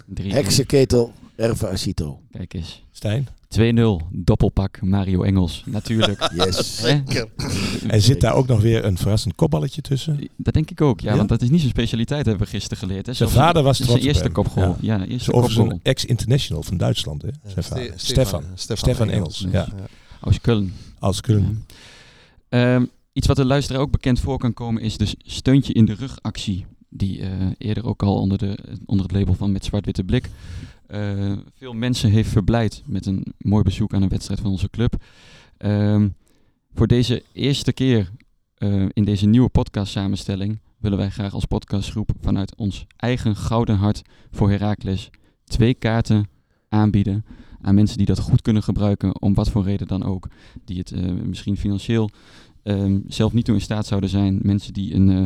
3 0.07 0.33
Heksenketel, 0.33 1.13
Erva 1.35 1.67
Asito. 1.67 2.19
Kijk 2.31 2.53
eens. 2.53 2.83
Stijn? 2.91 3.27
2-0. 3.59 3.59
Doppelpak 4.11 4.81
Mario 4.81 5.23
Engels. 5.23 5.63
Natuurlijk. 5.65 6.29
Yes. 6.35 6.83
En 7.87 8.01
zit 8.01 8.21
daar 8.21 8.33
ook 8.33 8.47
nog 8.47 8.61
weer 8.61 8.85
een 8.85 8.97
verrassend 8.97 9.35
kopballetje 9.35 9.81
tussen? 9.81 10.29
Dat 10.37 10.53
denk 10.53 10.71
ik 10.71 10.81
ook. 10.81 10.99
Ja, 10.99 11.11
Ja? 11.11 11.17
want 11.17 11.29
dat 11.29 11.41
is 11.41 11.49
niet 11.49 11.59
zijn 11.59 11.71
specialiteit, 11.71 12.25
hebben 12.25 12.43
we 12.45 12.49
gisteren 12.51 12.77
geleerd. 12.77 13.05
Hè? 13.05 13.13
Zijn 13.13 13.29
vader 13.29 13.63
was 13.63 13.77
zijn 13.77 13.87
trots 13.89 14.01
op 14.03 14.07
eerste 14.07 14.23
hem. 14.23 14.33
kopgoal. 14.33 14.77
Ja. 14.81 14.97
Ja, 14.97 15.05
eerste 15.05 15.31
kopgoal. 15.31 15.49
zijn 15.67 15.79
ex-international 15.83 16.63
van 16.63 16.77
Duitsland, 16.77 17.21
hè? 17.21 17.29
Zijn 17.47 17.63
vader. 17.63 17.83
Ste- 17.95 18.05
Stefan. 18.13 18.43
Stefan 18.55 19.09
Engels, 19.09 19.45
ja. 19.51 19.67
Aus 20.23 20.41
Köln. 20.41 20.73
Als 20.99 21.21
Köln. 21.21 21.65
Ehm, 22.49 22.85
iets 23.13 23.27
wat 23.27 23.35
de 23.35 23.45
luisteraar 23.45 23.81
ook 23.81 23.91
bekend 23.91 24.19
voor 24.19 24.37
kan 24.37 24.53
komen 24.53 24.81
is 24.81 24.97
dus 24.97 25.15
steuntje 25.17 25.73
in 25.73 25.85
de 25.85 25.93
rug 25.93 26.21
actie. 26.21 26.65
Die 26.89 27.21
eh, 27.21 27.47
eerder 27.57 27.85
ook 27.85 28.03
al 28.03 28.19
onder, 28.19 28.37
de, 28.37 28.57
onder 28.85 29.05
het 29.05 29.15
label 29.15 29.33
van 29.33 29.51
Met 29.51 29.65
Zwart-Witte 29.65 30.03
Blik 30.03 30.29
eh, 30.87 31.31
veel 31.55 31.73
mensen 31.73 32.09
heeft 32.09 32.29
verblijd 32.29 32.83
met 32.85 33.05
een 33.05 33.33
mooi 33.37 33.63
bezoek 33.63 33.93
aan 33.93 34.01
een 34.01 34.09
wedstrijd 34.09 34.39
van 34.39 34.51
onze 34.51 34.69
club. 34.69 34.95
Ehm, 35.57 36.09
voor 36.73 36.87
deze 36.87 37.23
eerste 37.33 37.73
keer 37.73 38.11
eh, 38.55 38.85
in 38.93 39.03
deze 39.03 39.25
nieuwe 39.25 39.49
podcast 39.49 39.91
samenstelling 39.91 40.59
willen 40.77 40.97
wij 40.97 41.09
graag 41.09 41.33
als 41.33 41.45
podcastgroep 41.45 42.09
vanuit 42.21 42.55
ons 42.55 42.85
eigen 42.97 43.35
gouden 43.35 43.75
hart 43.75 44.01
voor 44.31 44.49
Heracles 44.49 45.09
twee 45.43 45.73
kaarten 45.73 46.29
aanbieden 46.69 47.25
aan 47.63 47.75
mensen 47.75 47.97
die 47.97 48.05
dat 48.05 48.19
goed 48.19 48.41
kunnen 48.41 48.63
gebruiken, 48.63 49.21
om 49.21 49.33
wat 49.33 49.49
voor 49.49 49.63
reden 49.63 49.87
dan 49.87 50.03
ook. 50.03 50.27
Die 50.65 50.77
het 50.77 50.91
eh, 50.91 51.11
misschien 51.11 51.57
financieel 51.57 52.09
ehm, 52.63 52.99
zelf 53.07 53.33
niet 53.33 53.45
toe 53.45 53.55
in 53.55 53.61
staat 53.61 53.85
zouden 53.85 54.09
zijn. 54.09 54.39
Mensen 54.41 54.73
die 54.73 54.95
een 54.95 55.09
eh, 55.09 55.23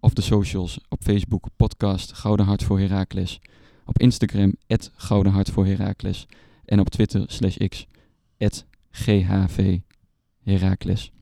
of 0.00 0.12
de 0.12 0.22
socials 0.22 0.80
op 0.88 1.02
Facebook 1.02 1.46
podcast 1.56 2.12
Gouden 2.12 2.46
Hart 2.46 2.62
voor 2.62 2.78
Herakles. 2.78 3.40
Op 3.84 3.98
Instagram 3.98 4.54
Gouden 4.96 5.32
Hart 5.32 5.50
voor 5.50 5.66
Herakles. 5.66 6.26
En 6.64 6.80
op 6.80 6.88
Twitter 6.88 7.24
slash 7.26 7.56
x 7.56 7.86
GHV 8.90 9.78
Herakles. 10.42 11.12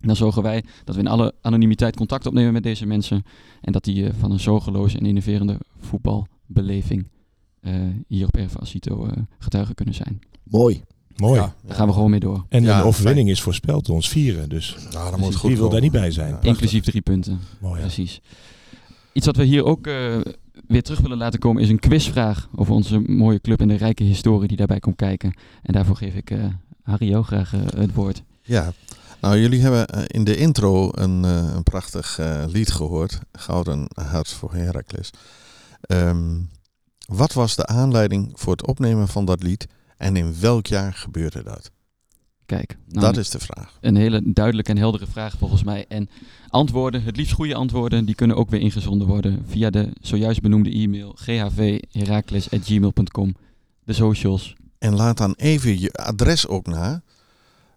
Dan 0.00 0.16
zorgen 0.16 0.42
wij 0.42 0.64
dat 0.84 0.94
we 0.94 1.00
in 1.00 1.06
alle 1.06 1.34
anonimiteit 1.40 1.96
contact 1.96 2.26
opnemen 2.26 2.52
met 2.52 2.62
deze 2.62 2.86
mensen. 2.86 3.22
En 3.60 3.72
dat 3.72 3.84
die 3.84 4.06
eh, 4.06 4.14
van 4.18 4.30
een 4.30 4.40
zorgeloze 4.40 4.98
en 4.98 5.06
innoverende 5.06 5.58
voetbalbeleving 5.78 7.08
eh, 7.60 7.74
hier 8.06 8.26
op 8.26 8.36
Erva 8.36 8.60
eh, 8.60 9.12
getuigen 9.38 9.74
kunnen 9.74 9.94
zijn. 9.94 10.20
Mooi. 10.50 10.82
Mooi. 11.16 11.40
Ja, 11.40 11.54
Daar 11.64 11.76
gaan 11.76 11.86
we 11.86 11.92
gewoon 11.92 12.10
mee 12.10 12.20
door. 12.20 12.44
En 12.48 12.62
Ja, 12.62 12.78
de 12.78 12.84
overwinning 12.86 13.28
is 13.30 13.42
voorspeld 13.42 13.86
door 13.86 13.94
ons 13.94 14.08
vieren. 14.08 14.48
Dus 14.48 14.76
Nou, 14.92 15.10
dat 15.10 15.20
moet 15.20 15.34
goed 15.34 15.48
wie 15.50 15.58
wil 15.58 15.68
daar 15.68 15.80
niet 15.80 15.92
bij 15.92 16.10
zijn? 16.10 16.30
Ja. 16.30 16.40
Inclusief 16.40 16.84
drie 16.84 17.00
punten. 17.02 17.40
mooi. 17.60 17.80
Precies. 17.80 18.20
Iets 19.12 19.26
wat 19.26 19.36
we 19.36 19.44
hier 19.44 19.64
ook 19.64 19.86
eh, 19.86 20.16
weer 20.66 20.82
terug 20.82 21.00
willen 21.00 21.18
laten 21.18 21.38
komen 21.38 21.62
is 21.62 21.68
een 21.68 21.78
quizvraag 21.78 22.48
over 22.54 22.74
onze 22.74 22.98
mooie 22.98 23.40
club 23.40 23.60
en 23.60 23.68
de 23.68 23.74
rijke 23.74 24.02
historie 24.02 24.48
die 24.48 24.56
daarbij 24.56 24.80
komt 24.80 24.96
kijken. 24.96 25.34
En 25.62 25.72
daarvoor 25.72 25.96
geef 25.96 26.14
ik 26.14 26.30
eh 26.30 26.44
Harry 26.82 27.08
jou 27.08 27.24
graag 27.24 27.54
eh, 27.54 27.60
het 27.76 27.94
woord. 27.94 28.22
Ja, 28.42 28.72
nou 29.20 29.38
jullie 29.38 29.60
hebben 29.60 30.06
in 30.06 30.24
de 30.24 30.36
intro 30.36 30.88
een, 30.92 31.24
eh, 31.24 31.52
een 31.54 31.62
prachtig 31.62 32.18
eh, 32.18 32.44
lied 32.46 32.72
gehoord. 32.72 33.18
Gouden 33.32 33.86
Hart 33.94 34.28
voor 34.28 34.54
Heracles. 34.54 35.10
Ehm, 35.80 36.38
wat 37.06 37.32
was 37.32 37.56
de 37.56 37.66
aanleiding 37.66 38.32
voor 38.34 38.52
het 38.52 38.66
opnemen 38.66 39.08
van 39.08 39.24
dat 39.24 39.42
lied 39.42 39.66
en 39.96 40.16
in 40.16 40.40
welk 40.40 40.66
jaar 40.66 40.92
gebeurde 40.92 41.42
dat? 41.42 41.70
Kijk, 42.46 42.76
nou, 42.88 43.06
dat 43.06 43.16
is 43.16 43.30
de 43.30 43.38
vraag. 43.38 43.78
een 43.80 43.96
hele 43.96 44.20
duidelijke 44.24 44.70
en 44.70 44.78
heldere 44.78 45.06
vraag 45.06 45.34
volgens 45.38 45.64
mij. 45.64 45.84
En 45.88 46.08
antwoorden, 46.48 47.02
het 47.02 47.16
liefst 47.16 47.32
goede 47.32 47.54
antwoorden, 47.54 48.04
die 48.04 48.14
kunnen 48.14 48.36
ook 48.36 48.50
weer 48.50 48.60
ingezonden 48.60 49.08
worden 49.08 49.44
via 49.46 49.70
de 49.70 49.90
zojuist 50.00 50.40
benoemde 50.40 50.70
e-mail 50.70 51.12
ghvherakles.gmail.com, 51.12 53.36
de 53.84 53.92
socials. 53.92 54.54
En 54.78 54.94
laat 54.94 55.16
dan 55.16 55.34
even 55.36 55.80
je 55.80 55.92
adres 55.92 56.46
ook 56.46 56.66
na. 56.66 57.02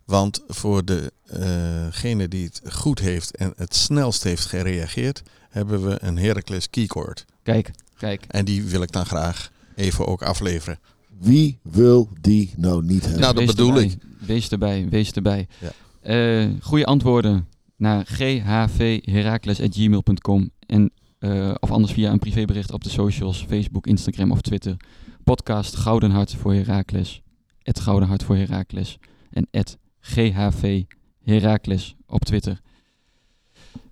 Want 0.05 0.43
voor 0.47 0.83
degene 0.85 2.27
die 2.27 2.45
het 2.45 2.61
goed 2.73 2.99
heeft 2.99 3.35
en 3.35 3.53
het 3.55 3.75
snelst 3.75 4.23
heeft 4.23 4.45
gereageerd, 4.45 5.21
hebben 5.49 5.89
we 5.89 5.97
een 6.01 6.17
Heracles 6.17 6.69
keycord. 6.69 7.25
Kijk, 7.43 7.71
kijk. 7.97 8.25
En 8.27 8.45
die 8.45 8.63
wil 8.63 8.81
ik 8.81 8.91
dan 8.91 9.05
graag 9.05 9.51
even 9.75 10.07
ook 10.07 10.21
afleveren. 10.21 10.79
Wie 11.19 11.59
wil 11.63 12.09
die 12.21 12.53
nou 12.57 12.83
niet 12.83 13.01
hebben? 13.01 13.21
Nou, 13.21 13.33
dat 13.33 13.43
Wees 13.43 13.55
bedoel 13.55 13.67
erbij, 13.67 13.83
ik. 13.83 13.97
Wees 14.19 14.49
erbij, 14.49 14.87
wees 14.89 15.11
erbij. 15.11 15.47
Ja. 15.59 15.71
Eh, 16.01 16.49
goede 16.61 16.85
antwoorden 16.85 17.47
naar 17.75 18.05
ghvherakles.gmail.com 18.05 20.49
en, 20.65 20.91
eh, 21.19 21.55
of 21.59 21.71
anders 21.71 21.93
via 21.93 22.11
een 22.11 22.19
privébericht 22.19 22.71
op 22.71 22.83
de 22.83 22.89
socials, 22.89 23.45
Facebook, 23.47 23.87
Instagram 23.87 24.31
of 24.31 24.41
Twitter. 24.41 24.77
podcast 25.23 25.75
Gouden 25.75 26.11
Hart 26.11 26.33
voor 26.33 26.53
Heracles, 26.53 27.21
het 27.63 27.79
Gouden 27.79 28.07
Hart 28.07 28.23
voor 28.23 28.35
Heracles 28.35 28.97
en 29.29 29.47
het 29.51 29.77
GHV 29.99 30.83
Heracles 31.23 31.95
op 32.07 32.25
Twitter. 32.25 32.61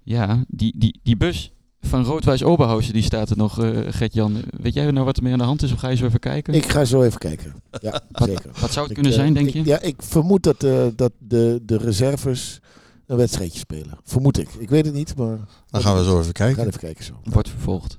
Ja, 0.04 0.44
die, 0.48 0.74
die, 0.78 1.00
die 1.04 1.18
bus 1.18 1.52
van 1.88 2.04
Roodwijs 2.04 2.43
Oberhausen, 2.43 2.93
die 2.93 3.04
staat 3.04 3.30
er 3.30 3.38
nog, 3.38 3.60
eh 3.63 3.80
Gert-Jan. 3.89 4.41
Weet 4.62 4.73
jij 4.73 4.91
nou 4.91 5.06
wat 5.06 5.17
er 5.17 5.23
mee 5.23 5.32
aan 5.32 5.38
de 5.39 5.43
hand 5.45 5.62
is 5.63 5.71
of 5.71 5.80
ga 5.80 5.89
je 5.89 5.95
zo 5.95 6.06
even 6.06 6.19
kijken? 6.19 6.54
Ik 6.54 6.69
ga 6.71 6.86
zo 6.86 7.02
even 7.04 7.19
kijken. 7.19 7.54
Ja, 7.82 7.91
wat, 8.12 8.28
zeker. 8.28 8.52
wat 8.60 8.71
zou 8.71 8.88
het 8.88 8.89
Ik, 8.89 8.93
kunnen 8.93 9.12
eh, 9.12 9.17
zijn, 9.17 9.34
denk 9.34 9.47
ik- 9.47 9.54
je? 9.54 9.65
Ja, 9.65 9.80
ik 9.82 9.95
vermoed 10.02 10.43
dat, 10.43 10.63
eh, 10.63 10.86
dat 10.95 11.12
de, 11.19 11.62
de 11.65 11.78
reserves 11.78 12.60
een 13.06 13.17
wedstrijdje 13.17 13.60
spelen. 13.60 13.97
Vermoed 14.04 14.38
ik. 14.38 14.50
Ik 14.58 14.69
weet 14.69 14.86
het 14.86 14.93
niet, 14.93 15.15
maar 15.17 15.38
Dan 15.69 15.82
gaan 15.82 15.97
we 15.97 16.04
zo 16.04 16.19
even 16.19 16.32
kijken. 16.34 16.56
gaan 16.58 16.67
even 16.67 16.80
kijken 16.80 17.04
zo. 17.04 17.13
Wordt 17.23 17.50
vervolgd. 17.50 17.97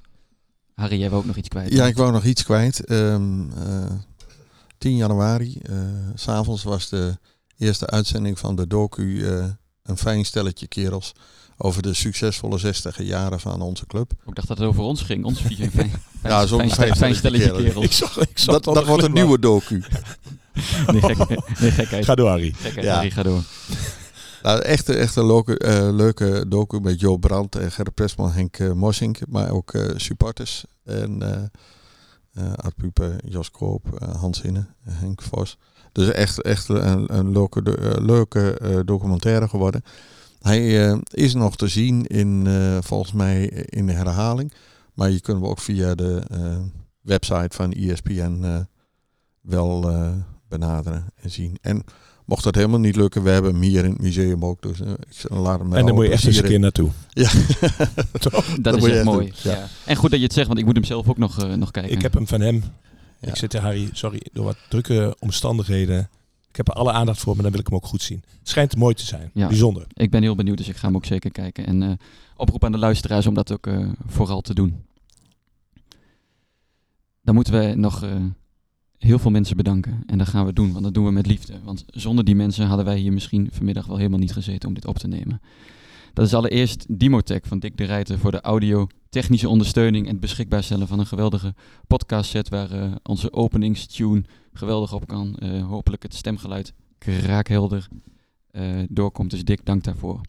Harry, 0.74 0.98
jij 0.98 1.08
wou 1.10 1.20
ook 1.20 1.26
nog 1.26 1.36
iets 1.36 1.48
kwijt. 1.48 1.72
Ja, 1.72 1.82
hè? 1.82 1.88
ik 1.88 1.96
wou 1.96 2.12
nog 2.12 2.24
iets 2.24 2.44
kwijt. 2.44 2.84
Ehm, 2.84 3.50
eh, 3.50 3.90
10 4.78 4.96
januari, 4.96 5.58
eh, 5.62 5.76
s 6.14 6.22
s'avonds 6.22 6.62
was 6.62 6.88
de 6.88 7.18
eerste 7.58 7.86
uitzending 7.86 8.38
van 8.38 8.56
de 8.56 8.66
docu 8.66 9.26
eh, 9.26 9.44
Een 9.88 9.96
fijn 9.98 10.24
stelletje 10.24 10.66
kerels 10.66 11.12
over 11.56 11.82
de 11.82 11.94
succesvolle 11.94 12.58
60 12.58 13.02
jaren 13.02 13.40
van 13.40 13.60
onze 13.60 13.86
club. 13.86 14.12
Ik 14.26 14.34
dacht 14.34 14.48
dat 14.48 14.58
het 14.58 14.66
over 14.66 14.82
ons 14.82 15.02
ging. 15.02 15.24
Ons 15.24 15.40
vier. 15.40 15.70
Fijn, 15.74 15.90
Ja, 16.22 16.46
zo'n 16.46 16.58
fijn, 16.58 16.70
fijn 16.70 16.96
fijn 16.96 17.14
stelletje 17.14 17.52
kerels. 17.52 17.96
zag, 17.96 18.18
ik 18.18 18.44
Dat, 18.44 18.64
dat 18.64 18.86
wordt 18.86 19.02
een 19.02 19.12
nieuwe 19.12 19.38
docu. 19.38 19.82
Nee, 20.86 21.00
gek, 21.02 21.28
nee, 21.60 21.70
gekheid. 21.70 22.04
Ga 22.04 22.14
door, 22.14 22.28
Harry. 22.28 22.52
Gekheid, 22.56 22.84
Ja. 22.86 22.94
Harry, 22.94 23.10
ga 23.10 23.22
door. 23.22 23.42
Nou, 24.42 24.60
echt, 24.60 24.88
echt 24.88 25.16
een 25.16 25.26
leuke, 25.26 25.58
eh, 25.58 25.88
leuke 25.92 26.44
docu 26.48 26.80
met 26.80 27.00
Jo 27.00 27.16
Brandt 27.16 27.56
en 27.56 27.72
Gerrit 27.72 27.94
Presman, 27.94 28.32
Henk 28.32 28.58
uh, 28.58 28.72
Mossink, 28.72 29.18
maar 29.28 29.50
ook 29.50 29.74
eh, 29.74 29.90
supporters. 29.96 30.64
En 30.84 31.22
eh 31.22 31.42
eh, 32.38 32.52
Art 32.52 32.76
Pupe, 32.76 33.16
Jos 33.24 33.50
Koop, 33.50 34.12
Hans 34.18 34.40
Inne, 34.40 34.66
Henk 34.88 35.22
Vos. 35.22 35.58
Dus 35.98 36.10
echt, 36.12 36.42
echt 36.42 36.68
een, 36.68 37.16
een 37.18 37.32
leuke, 37.32 37.76
eh, 37.76 38.04
leuke 38.04 38.58
eh, 38.58 38.78
documentaire 38.84 39.48
geworden. 39.48 39.82
Hij 40.40 40.88
eh, 40.90 40.98
is 41.10 41.34
nog 41.34 41.56
te 41.56 41.68
zien 41.68 42.06
in, 42.06 42.46
eh, 42.46 42.78
volgens 42.80 43.12
mij 43.12 43.44
in 43.48 43.86
de 43.86 43.92
herhaling. 43.92 44.52
Maar 44.94 45.10
je 45.10 45.20
kunt 45.20 45.40
hem 45.40 45.46
ook 45.50 45.58
via 45.60 45.94
de 45.94 46.22
eh, 46.30 46.56
website 47.00 47.48
van 47.56 47.72
ESPN 47.72 48.40
eh, 48.42 48.56
wel 49.40 49.88
eh, 49.90 50.10
benaderen 50.48 51.06
en 51.14 51.30
zien. 51.30 51.58
En 51.60 51.84
mocht 52.24 52.44
dat 52.44 52.54
helemaal 52.54 52.78
niet 52.80 52.96
lukken, 52.96 53.22
we 53.22 53.30
hebben 53.30 53.52
hem 53.52 53.62
hier 53.62 53.84
in 53.84 53.90
het 53.90 54.00
museum 54.02 54.44
ook. 54.44 54.62
Dus 54.62 54.80
ik 54.80 54.86
zal- 55.08 55.38
laat 55.38 55.58
hem 55.58 55.72
En 55.74 55.86
dan 55.86 55.94
moet 55.94 56.04
je 56.06 56.10
echt 56.12 56.24
eens 56.26 56.36
een 56.36 56.44
keer 56.44 56.60
naartoe. 56.60 56.90
Ja. 57.08 57.30
Dat 58.12 58.44
Dat 58.60 58.76
is 58.76 58.84
echt 58.84 59.04
mooi. 59.04 59.32
Ja. 59.42 59.52
ja. 59.52 59.66
En 59.86 59.96
goed 59.96 60.10
dat 60.10 60.18
je 60.18 60.24
het 60.24 60.34
zegt, 60.34 60.46
want 60.46 60.58
ik 60.58 60.64
moet 60.64 60.74
hem 60.74 60.84
zelf 60.84 61.08
ook 61.08 61.18
nog, 61.18 61.42
eh, 61.42 61.54
nog 61.54 61.70
kijken. 61.70 61.92
Ik 61.92 62.02
heb 62.02 62.12
hem 62.14 62.26
van 62.26 62.40
hem. 62.40 62.62
Ik 63.20 63.36
zit 63.36 63.54
er, 63.54 63.60
Harry, 63.60 63.88
sorry, 63.92 64.20
door 64.32 64.44
wat 64.44 64.56
drukke 64.68 65.16
omstandigheden. 65.18 66.08
Ik 66.48 66.56
heb 66.56 66.68
er 66.68 66.74
alle 66.74 66.92
aandacht 66.92 67.20
voor, 67.20 67.34
maar 67.34 67.42
dan 67.42 67.52
wil 67.52 67.60
ik 67.60 67.66
hem 67.66 67.76
ook 67.76 67.86
goed 67.86 68.02
zien. 68.02 68.22
Het 68.38 68.48
schijnt 68.48 68.76
mooi 68.76 68.94
te 68.94 69.04
zijn. 69.04 69.30
Ja. 69.34 69.46
Bijzonder. 69.46 69.86
Ik 69.92 70.10
ben 70.10 70.22
heel 70.22 70.34
benieuwd, 70.34 70.56
dus 70.56 70.68
ik 70.68 70.76
ga 70.76 70.86
hem 70.86 70.96
ook 70.96 71.04
zeker 71.04 71.30
kijken. 71.30 71.66
En 71.66 71.82
eh, 71.82 71.90
oproep 72.36 72.64
aan 72.64 72.72
de 72.72 72.78
luisteraars 72.78 73.26
om 73.26 73.34
dat 73.34 73.52
ook 73.52 73.66
eh, 73.66 73.88
vooral 74.06 74.40
te 74.40 74.54
doen. 74.54 74.84
Dan 77.22 77.34
moeten 77.34 77.58
we 77.58 77.74
nog 77.74 78.02
eh, 78.02 78.10
heel 78.98 79.18
veel 79.18 79.30
mensen 79.30 79.56
bedanken. 79.56 80.02
En 80.06 80.18
dat 80.18 80.28
gaan 80.28 80.46
we 80.46 80.52
doen, 80.52 80.72
want 80.72 80.84
dat 80.84 80.94
doen 80.94 81.04
we 81.04 81.10
met 81.10 81.26
liefde. 81.26 81.60
Want 81.64 81.84
zonder 81.86 82.24
die 82.24 82.34
mensen 82.34 82.66
hadden 82.66 82.84
wij 82.84 82.98
hier 82.98 83.12
misschien 83.12 83.48
vanmiddag 83.52 83.86
wel 83.86 83.96
helemaal 83.96 84.18
niet 84.18 84.32
gezeten 84.32 84.68
om 84.68 84.74
dit 84.74 84.86
op 84.86 84.98
te 84.98 85.08
nemen. 85.08 85.40
Dat 86.12 86.26
is 86.26 86.34
allereerst 86.34 86.86
Dimotech 86.88 87.40
van 87.42 87.58
Dick 87.58 87.76
de 87.76 87.84
Rijter 87.84 88.18
voor 88.18 88.30
de 88.30 88.40
audio, 88.40 88.86
technische 89.08 89.48
ondersteuning 89.48 90.04
en 90.06 90.12
het 90.12 90.20
beschikbaar 90.20 90.62
stellen 90.62 90.88
van 90.88 90.98
een 90.98 91.06
geweldige 91.06 91.54
podcastset 91.86 92.48
waar 92.48 92.70
eh, 92.70 92.92
onze 93.02 93.32
openingstune 93.32 94.24
geweldig 94.52 94.92
op 94.92 95.06
kan. 95.06 95.36
Eh, 95.36 95.66
hopelijk 95.66 96.02
het 96.02 96.14
stemgeluid 96.14 96.72
kraakhelder 96.98 97.88
eh, 98.50 98.64
doorkomt. 98.88 99.30
Dus 99.30 99.44
Dick, 99.44 99.64
dank 99.64 99.84
daarvoor. 99.84 100.20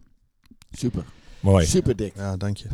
Super. 0.72 1.06
Mooi. 1.40 1.66
Super 1.66 1.96
dik. 1.96 2.16
Ja, 2.16 2.38
dank 2.38 2.58
je. 2.58 2.68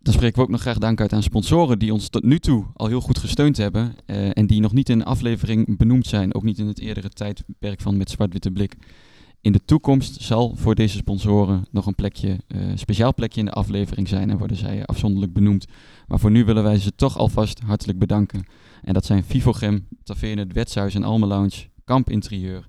Dan 0.00 0.14
spreken 0.14 0.36
we 0.36 0.42
ook 0.42 0.50
nog 0.50 0.60
graag 0.60 0.78
dank 0.78 1.00
uit 1.00 1.12
aan 1.12 1.22
sponsoren 1.22 1.78
die 1.78 1.92
ons 1.92 2.08
tot 2.08 2.24
nu 2.24 2.38
toe 2.38 2.64
al 2.74 2.86
heel 2.86 3.00
goed 3.00 3.18
gesteund 3.18 3.56
hebben. 3.56 3.94
eh, 4.06 4.28
en 4.32 4.46
die 4.46 4.60
nog 4.60 4.72
niet 4.72 4.88
in 4.88 4.98
de 4.98 5.04
aflevering 5.04 5.76
benoemd 5.76 6.06
zijn. 6.06 6.34
Ook 6.34 6.42
niet 6.42 6.58
in 6.58 6.66
het 6.66 6.80
eerdere 6.80 7.08
tijdperk 7.08 7.80
van 7.80 7.96
Met 7.96 8.10
Zwart-Witte 8.10 8.50
Blik. 8.50 8.76
In 9.46 9.52
de 9.52 9.64
toekomst 9.64 10.22
zal 10.22 10.56
voor 10.56 10.74
deze 10.74 10.96
sponsoren 10.96 11.66
nog 11.70 11.86
een 11.86 11.94
plekje, 11.94 12.38
eh, 12.46 12.60
speciaal 12.74 13.14
plekje 13.14 13.40
in 13.40 13.46
de 13.46 13.52
aflevering 13.52 14.08
zijn. 14.08 14.30
En 14.30 14.38
worden 14.38 14.56
zij 14.56 14.84
afzonderlijk 14.84 15.32
benoemd. 15.32 15.66
Maar 16.06 16.18
voor 16.18 16.30
nu 16.30 16.44
willen 16.44 16.62
wij 16.62 16.78
ze 16.78 16.94
toch 16.94 17.18
alvast 17.18 17.60
hartelijk 17.60 17.98
bedanken. 17.98 18.46
En 18.82 18.94
dat 18.94 19.04
zijn 19.04 19.24
Vivogem, 19.24 19.88
Taverne 20.02 20.40
Het 20.40 20.52
Wetshuis 20.52 20.94
en 20.94 21.02
Alme 21.02 21.26
Lounge, 21.26 21.68
Kamp 21.84 22.10
Interieur, 22.10 22.64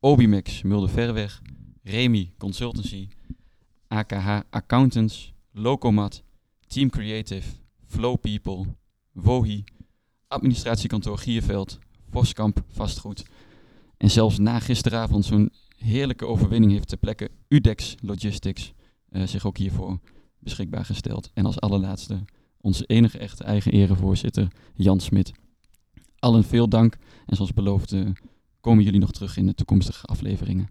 Obimax, 0.00 0.62
Mulder 0.62 0.90
Verweg, 0.90 1.42
Remy 1.82 2.32
Consultancy, 2.38 3.08
AKH 3.88 4.40
Accountants, 4.50 5.32
Locomat, 5.52 6.22
Team 6.66 6.90
Creative, 6.90 7.48
Flow 7.86 8.20
People, 8.20 8.64
Wohi, 9.12 9.64
administratiekantoor 10.28 11.18
Gierveld, 11.18 11.78
Voskamp 12.10 12.64
Vastgoed. 12.68 13.22
En 13.96 14.10
zelfs 14.10 14.38
na 14.38 14.58
gisteravond 14.58 15.24
zo'n 15.24 15.50
heerlijke 15.84 16.26
overwinning 16.26 16.72
heeft 16.72 16.88
ter 16.88 16.98
plekke 16.98 17.30
Udex 17.48 17.94
Logistics 18.00 18.72
eh, 19.08 19.26
zich 19.26 19.46
ook 19.46 19.56
hiervoor 19.56 19.98
beschikbaar 20.38 20.84
gesteld. 20.84 21.30
En 21.34 21.46
als 21.46 21.60
allerlaatste 21.60 22.24
onze 22.60 22.84
enige 22.86 23.18
echte 23.18 23.44
eigen 23.44 23.72
erevoorzitter 23.72 24.48
Jan 24.74 25.00
Smit. 25.00 25.32
Allen 26.18 26.44
veel 26.44 26.68
dank 26.68 26.96
en 27.26 27.36
zoals 27.36 27.52
beloofd 27.52 27.92
eh, 27.92 28.06
komen 28.60 28.84
jullie 28.84 29.00
nog 29.00 29.10
terug 29.12 29.36
in 29.36 29.46
de 29.46 29.54
toekomstige 29.54 30.06
afleveringen. 30.06 30.68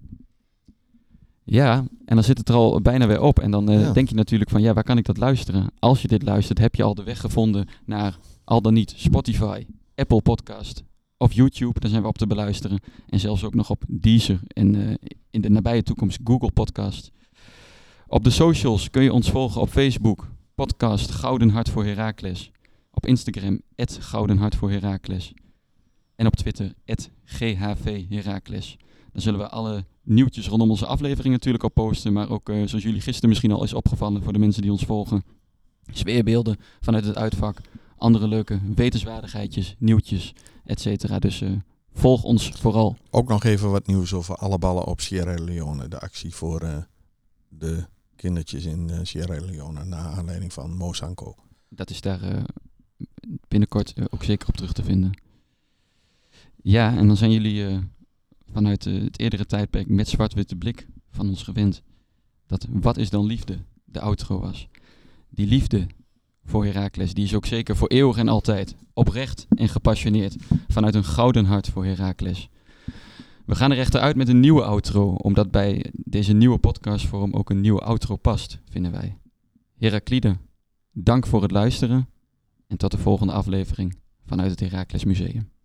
Ja, 1.43 1.77
en 2.05 2.15
dan 2.15 2.23
zit 2.23 2.37
het 2.37 2.49
er 2.49 2.55
al 2.55 2.81
bijna 2.81 3.07
weer 3.07 3.21
op. 3.21 3.39
En 3.39 3.51
dan 3.51 3.69
eh, 3.69 3.81
Ja. 3.81 3.91
denk 3.91 4.09
je 4.09 4.15
natuurlijk 4.15 4.49
van, 4.49 4.61
ja, 4.61 4.73
waar 4.73 4.83
kan 4.83 4.97
ik 4.97 5.05
dat 5.05 5.17
luisteren? 5.17 5.71
Als 5.79 6.01
je 6.01 6.07
dit 6.07 6.23
luistert, 6.23 6.57
heb 6.59 6.75
je 6.75 6.83
al 6.83 6.95
de 6.95 7.03
weg 7.03 7.19
gevonden 7.19 7.67
naar 7.85 8.17
al 8.43 8.61
dan 8.61 8.73
niet 8.73 8.93
Spotify, 8.97 9.65
Apple 9.95 10.21
Podcast 10.21 10.83
of 11.19 11.33
YouTube. 11.33 11.79
Daar 11.79 11.89
zijn 11.89 12.01
we 12.01 12.07
op 12.07 12.17
te 12.17 12.27
beluisteren. 12.27 12.79
En 13.09 13.19
zelfs 13.19 13.43
ook 13.43 13.53
nog 13.53 13.69
op 13.69 13.83
Deezer 13.87 14.39
en 14.47 14.75
eh, 14.75 14.95
in 15.29 15.41
de 15.41 15.49
nabije 15.49 15.83
toekomst 15.83 16.19
Google 16.23 16.51
Podcast. 16.51 17.11
Op 18.07 18.23
de 18.23 18.29
socials 18.29 18.89
kun 18.89 19.03
je 19.03 19.13
ons 19.13 19.29
volgen 19.29 19.61
op 19.61 19.69
Facebook, 19.69 20.27
podcast 20.55 21.11
Gouden 21.11 21.49
Hart 21.49 21.69
voor 21.69 21.85
Heracles. 21.85 22.51
Op 22.91 23.05
Instagram, 23.05 23.61
Gouden 23.99 24.37
Hart 24.37 24.55
voor 24.55 24.71
Heracles. 24.71 25.33
En 26.15 26.25
op 26.25 26.35
Twitter, 26.35 26.73
GHV 27.23 28.09
Heracles. 28.09 28.77
Dan 29.11 29.21
zullen 29.21 29.39
we 29.39 29.49
alle 29.49 29.85
nieuwtjes 30.03 30.47
rondom 30.47 30.69
onze 30.69 30.85
aflevering 30.85 31.33
natuurlijk 31.33 31.63
op 31.63 31.73
posten. 31.73 32.13
Maar 32.13 32.29
ook, 32.29 32.49
eh, 32.49 32.55
zoals 32.65 32.83
jullie 32.83 33.01
gisteren 33.01 33.29
misschien 33.29 33.51
al 33.51 33.63
is 33.63 33.73
opgevallen 33.73 34.23
voor 34.23 34.33
de 34.33 34.39
mensen 34.39 34.61
die 34.61 34.71
ons 34.71 34.83
volgen. 34.83 35.23
Sfeerbeelden 35.93 36.57
vanuit 36.79 37.05
het 37.05 37.17
uitvak. 37.17 37.61
Andere 37.97 38.27
leuke 38.27 38.59
wetenswaardigheidjes, 38.75 39.75
nieuwtjes, 39.79 40.33
et 40.69 40.79
cetera. 40.79 41.19
Dus 41.19 41.41
eh, 41.41 41.51
volg 41.93 42.23
ons 42.23 42.49
vooral. 42.49 42.97
Ook 43.09 43.27
nog 43.27 43.43
even 43.43 43.71
wat 43.71 43.87
nieuws 43.87 44.13
over 44.13 44.35
alle 44.35 44.57
ballen 44.57 44.85
op 44.85 45.01
Sierra 45.01 45.43
Leone. 45.43 45.87
De 45.87 45.99
actie 45.99 46.35
voor 46.35 46.61
eh, 46.61 46.77
de 47.47 47.85
kindertjes 48.15 48.65
in 48.65 48.89
eh, 48.89 48.99
Sierra 49.03 49.45
Leone. 49.45 49.83
Naar 49.83 50.05
aanleiding 50.05 50.53
van 50.53 50.77
Mosanko. 50.77 51.35
Dat 51.69 51.89
is 51.89 52.01
daar 52.01 52.19
binnenkort 53.47 53.93
ook 54.09 54.23
zeker 54.23 54.47
op 54.47 54.55
terug 54.55 54.73
te 54.73 54.83
vinden. 54.83 55.21
Ja, 56.61 56.97
en 56.97 57.07
dan 57.07 57.17
zijn 57.17 57.31
jullie 57.31 57.79
vanuit 58.51 58.83
het 58.83 59.19
eerdere 59.19 59.45
tijdperk 59.45 59.87
met 59.87 60.07
zwart-witte 60.07 60.55
blik 60.55 60.87
van 61.11 61.29
ons 61.29 61.43
gewend. 61.43 61.81
Dat 62.47 62.65
wat 62.69 62.97
is 62.97 63.09
dan 63.09 63.25
liefde? 63.25 63.57
De 63.85 63.99
outro 63.99 64.39
was. 64.39 64.67
Die 65.29 65.47
liefde 65.47 65.87
voor 66.49 66.65
Heracles, 66.65 67.13
die 67.13 67.23
is 67.23 67.35
ook 67.35 67.45
zeker 67.45 67.75
voor 67.75 67.87
eeuwig 67.87 68.17
en 68.17 68.27
altijd. 68.27 68.75
Oprecht 68.93 69.47
en 69.49 69.69
gepassioneerd. 69.69 70.35
Vanuit 70.67 70.95
een 70.95 71.03
gouden 71.03 71.45
hart 71.45 71.67
voor 71.67 71.85
Heracles. 71.85 72.49
We 73.45 73.55
gaan 73.55 73.71
er 73.71 73.77
echter 73.77 73.99
uit 73.99 74.15
met 74.15 74.27
een 74.27 74.39
nieuwe 74.39 74.63
outro, 74.63 75.13
omdat 75.13 75.51
bij 75.51 75.85
deze 75.91 76.33
nieuwe 76.33 76.57
podcastvorm 76.57 77.33
ook 77.33 77.49
een 77.49 77.61
nieuwe 77.61 77.81
outro 77.81 78.15
past, 78.15 78.59
vinden 78.69 78.91
wij. 78.91 79.17
Heraklide, 79.77 80.37
dank 80.91 81.27
voor 81.27 81.41
het 81.41 81.51
luisteren 81.51 82.09
en 82.67 82.77
tot 82.77 82.91
de 82.91 82.97
volgende 82.97 83.33
aflevering 83.33 83.95
vanuit 84.25 84.51
het 84.51 84.59
Heracles 84.59 85.03
Museum. 85.05 85.58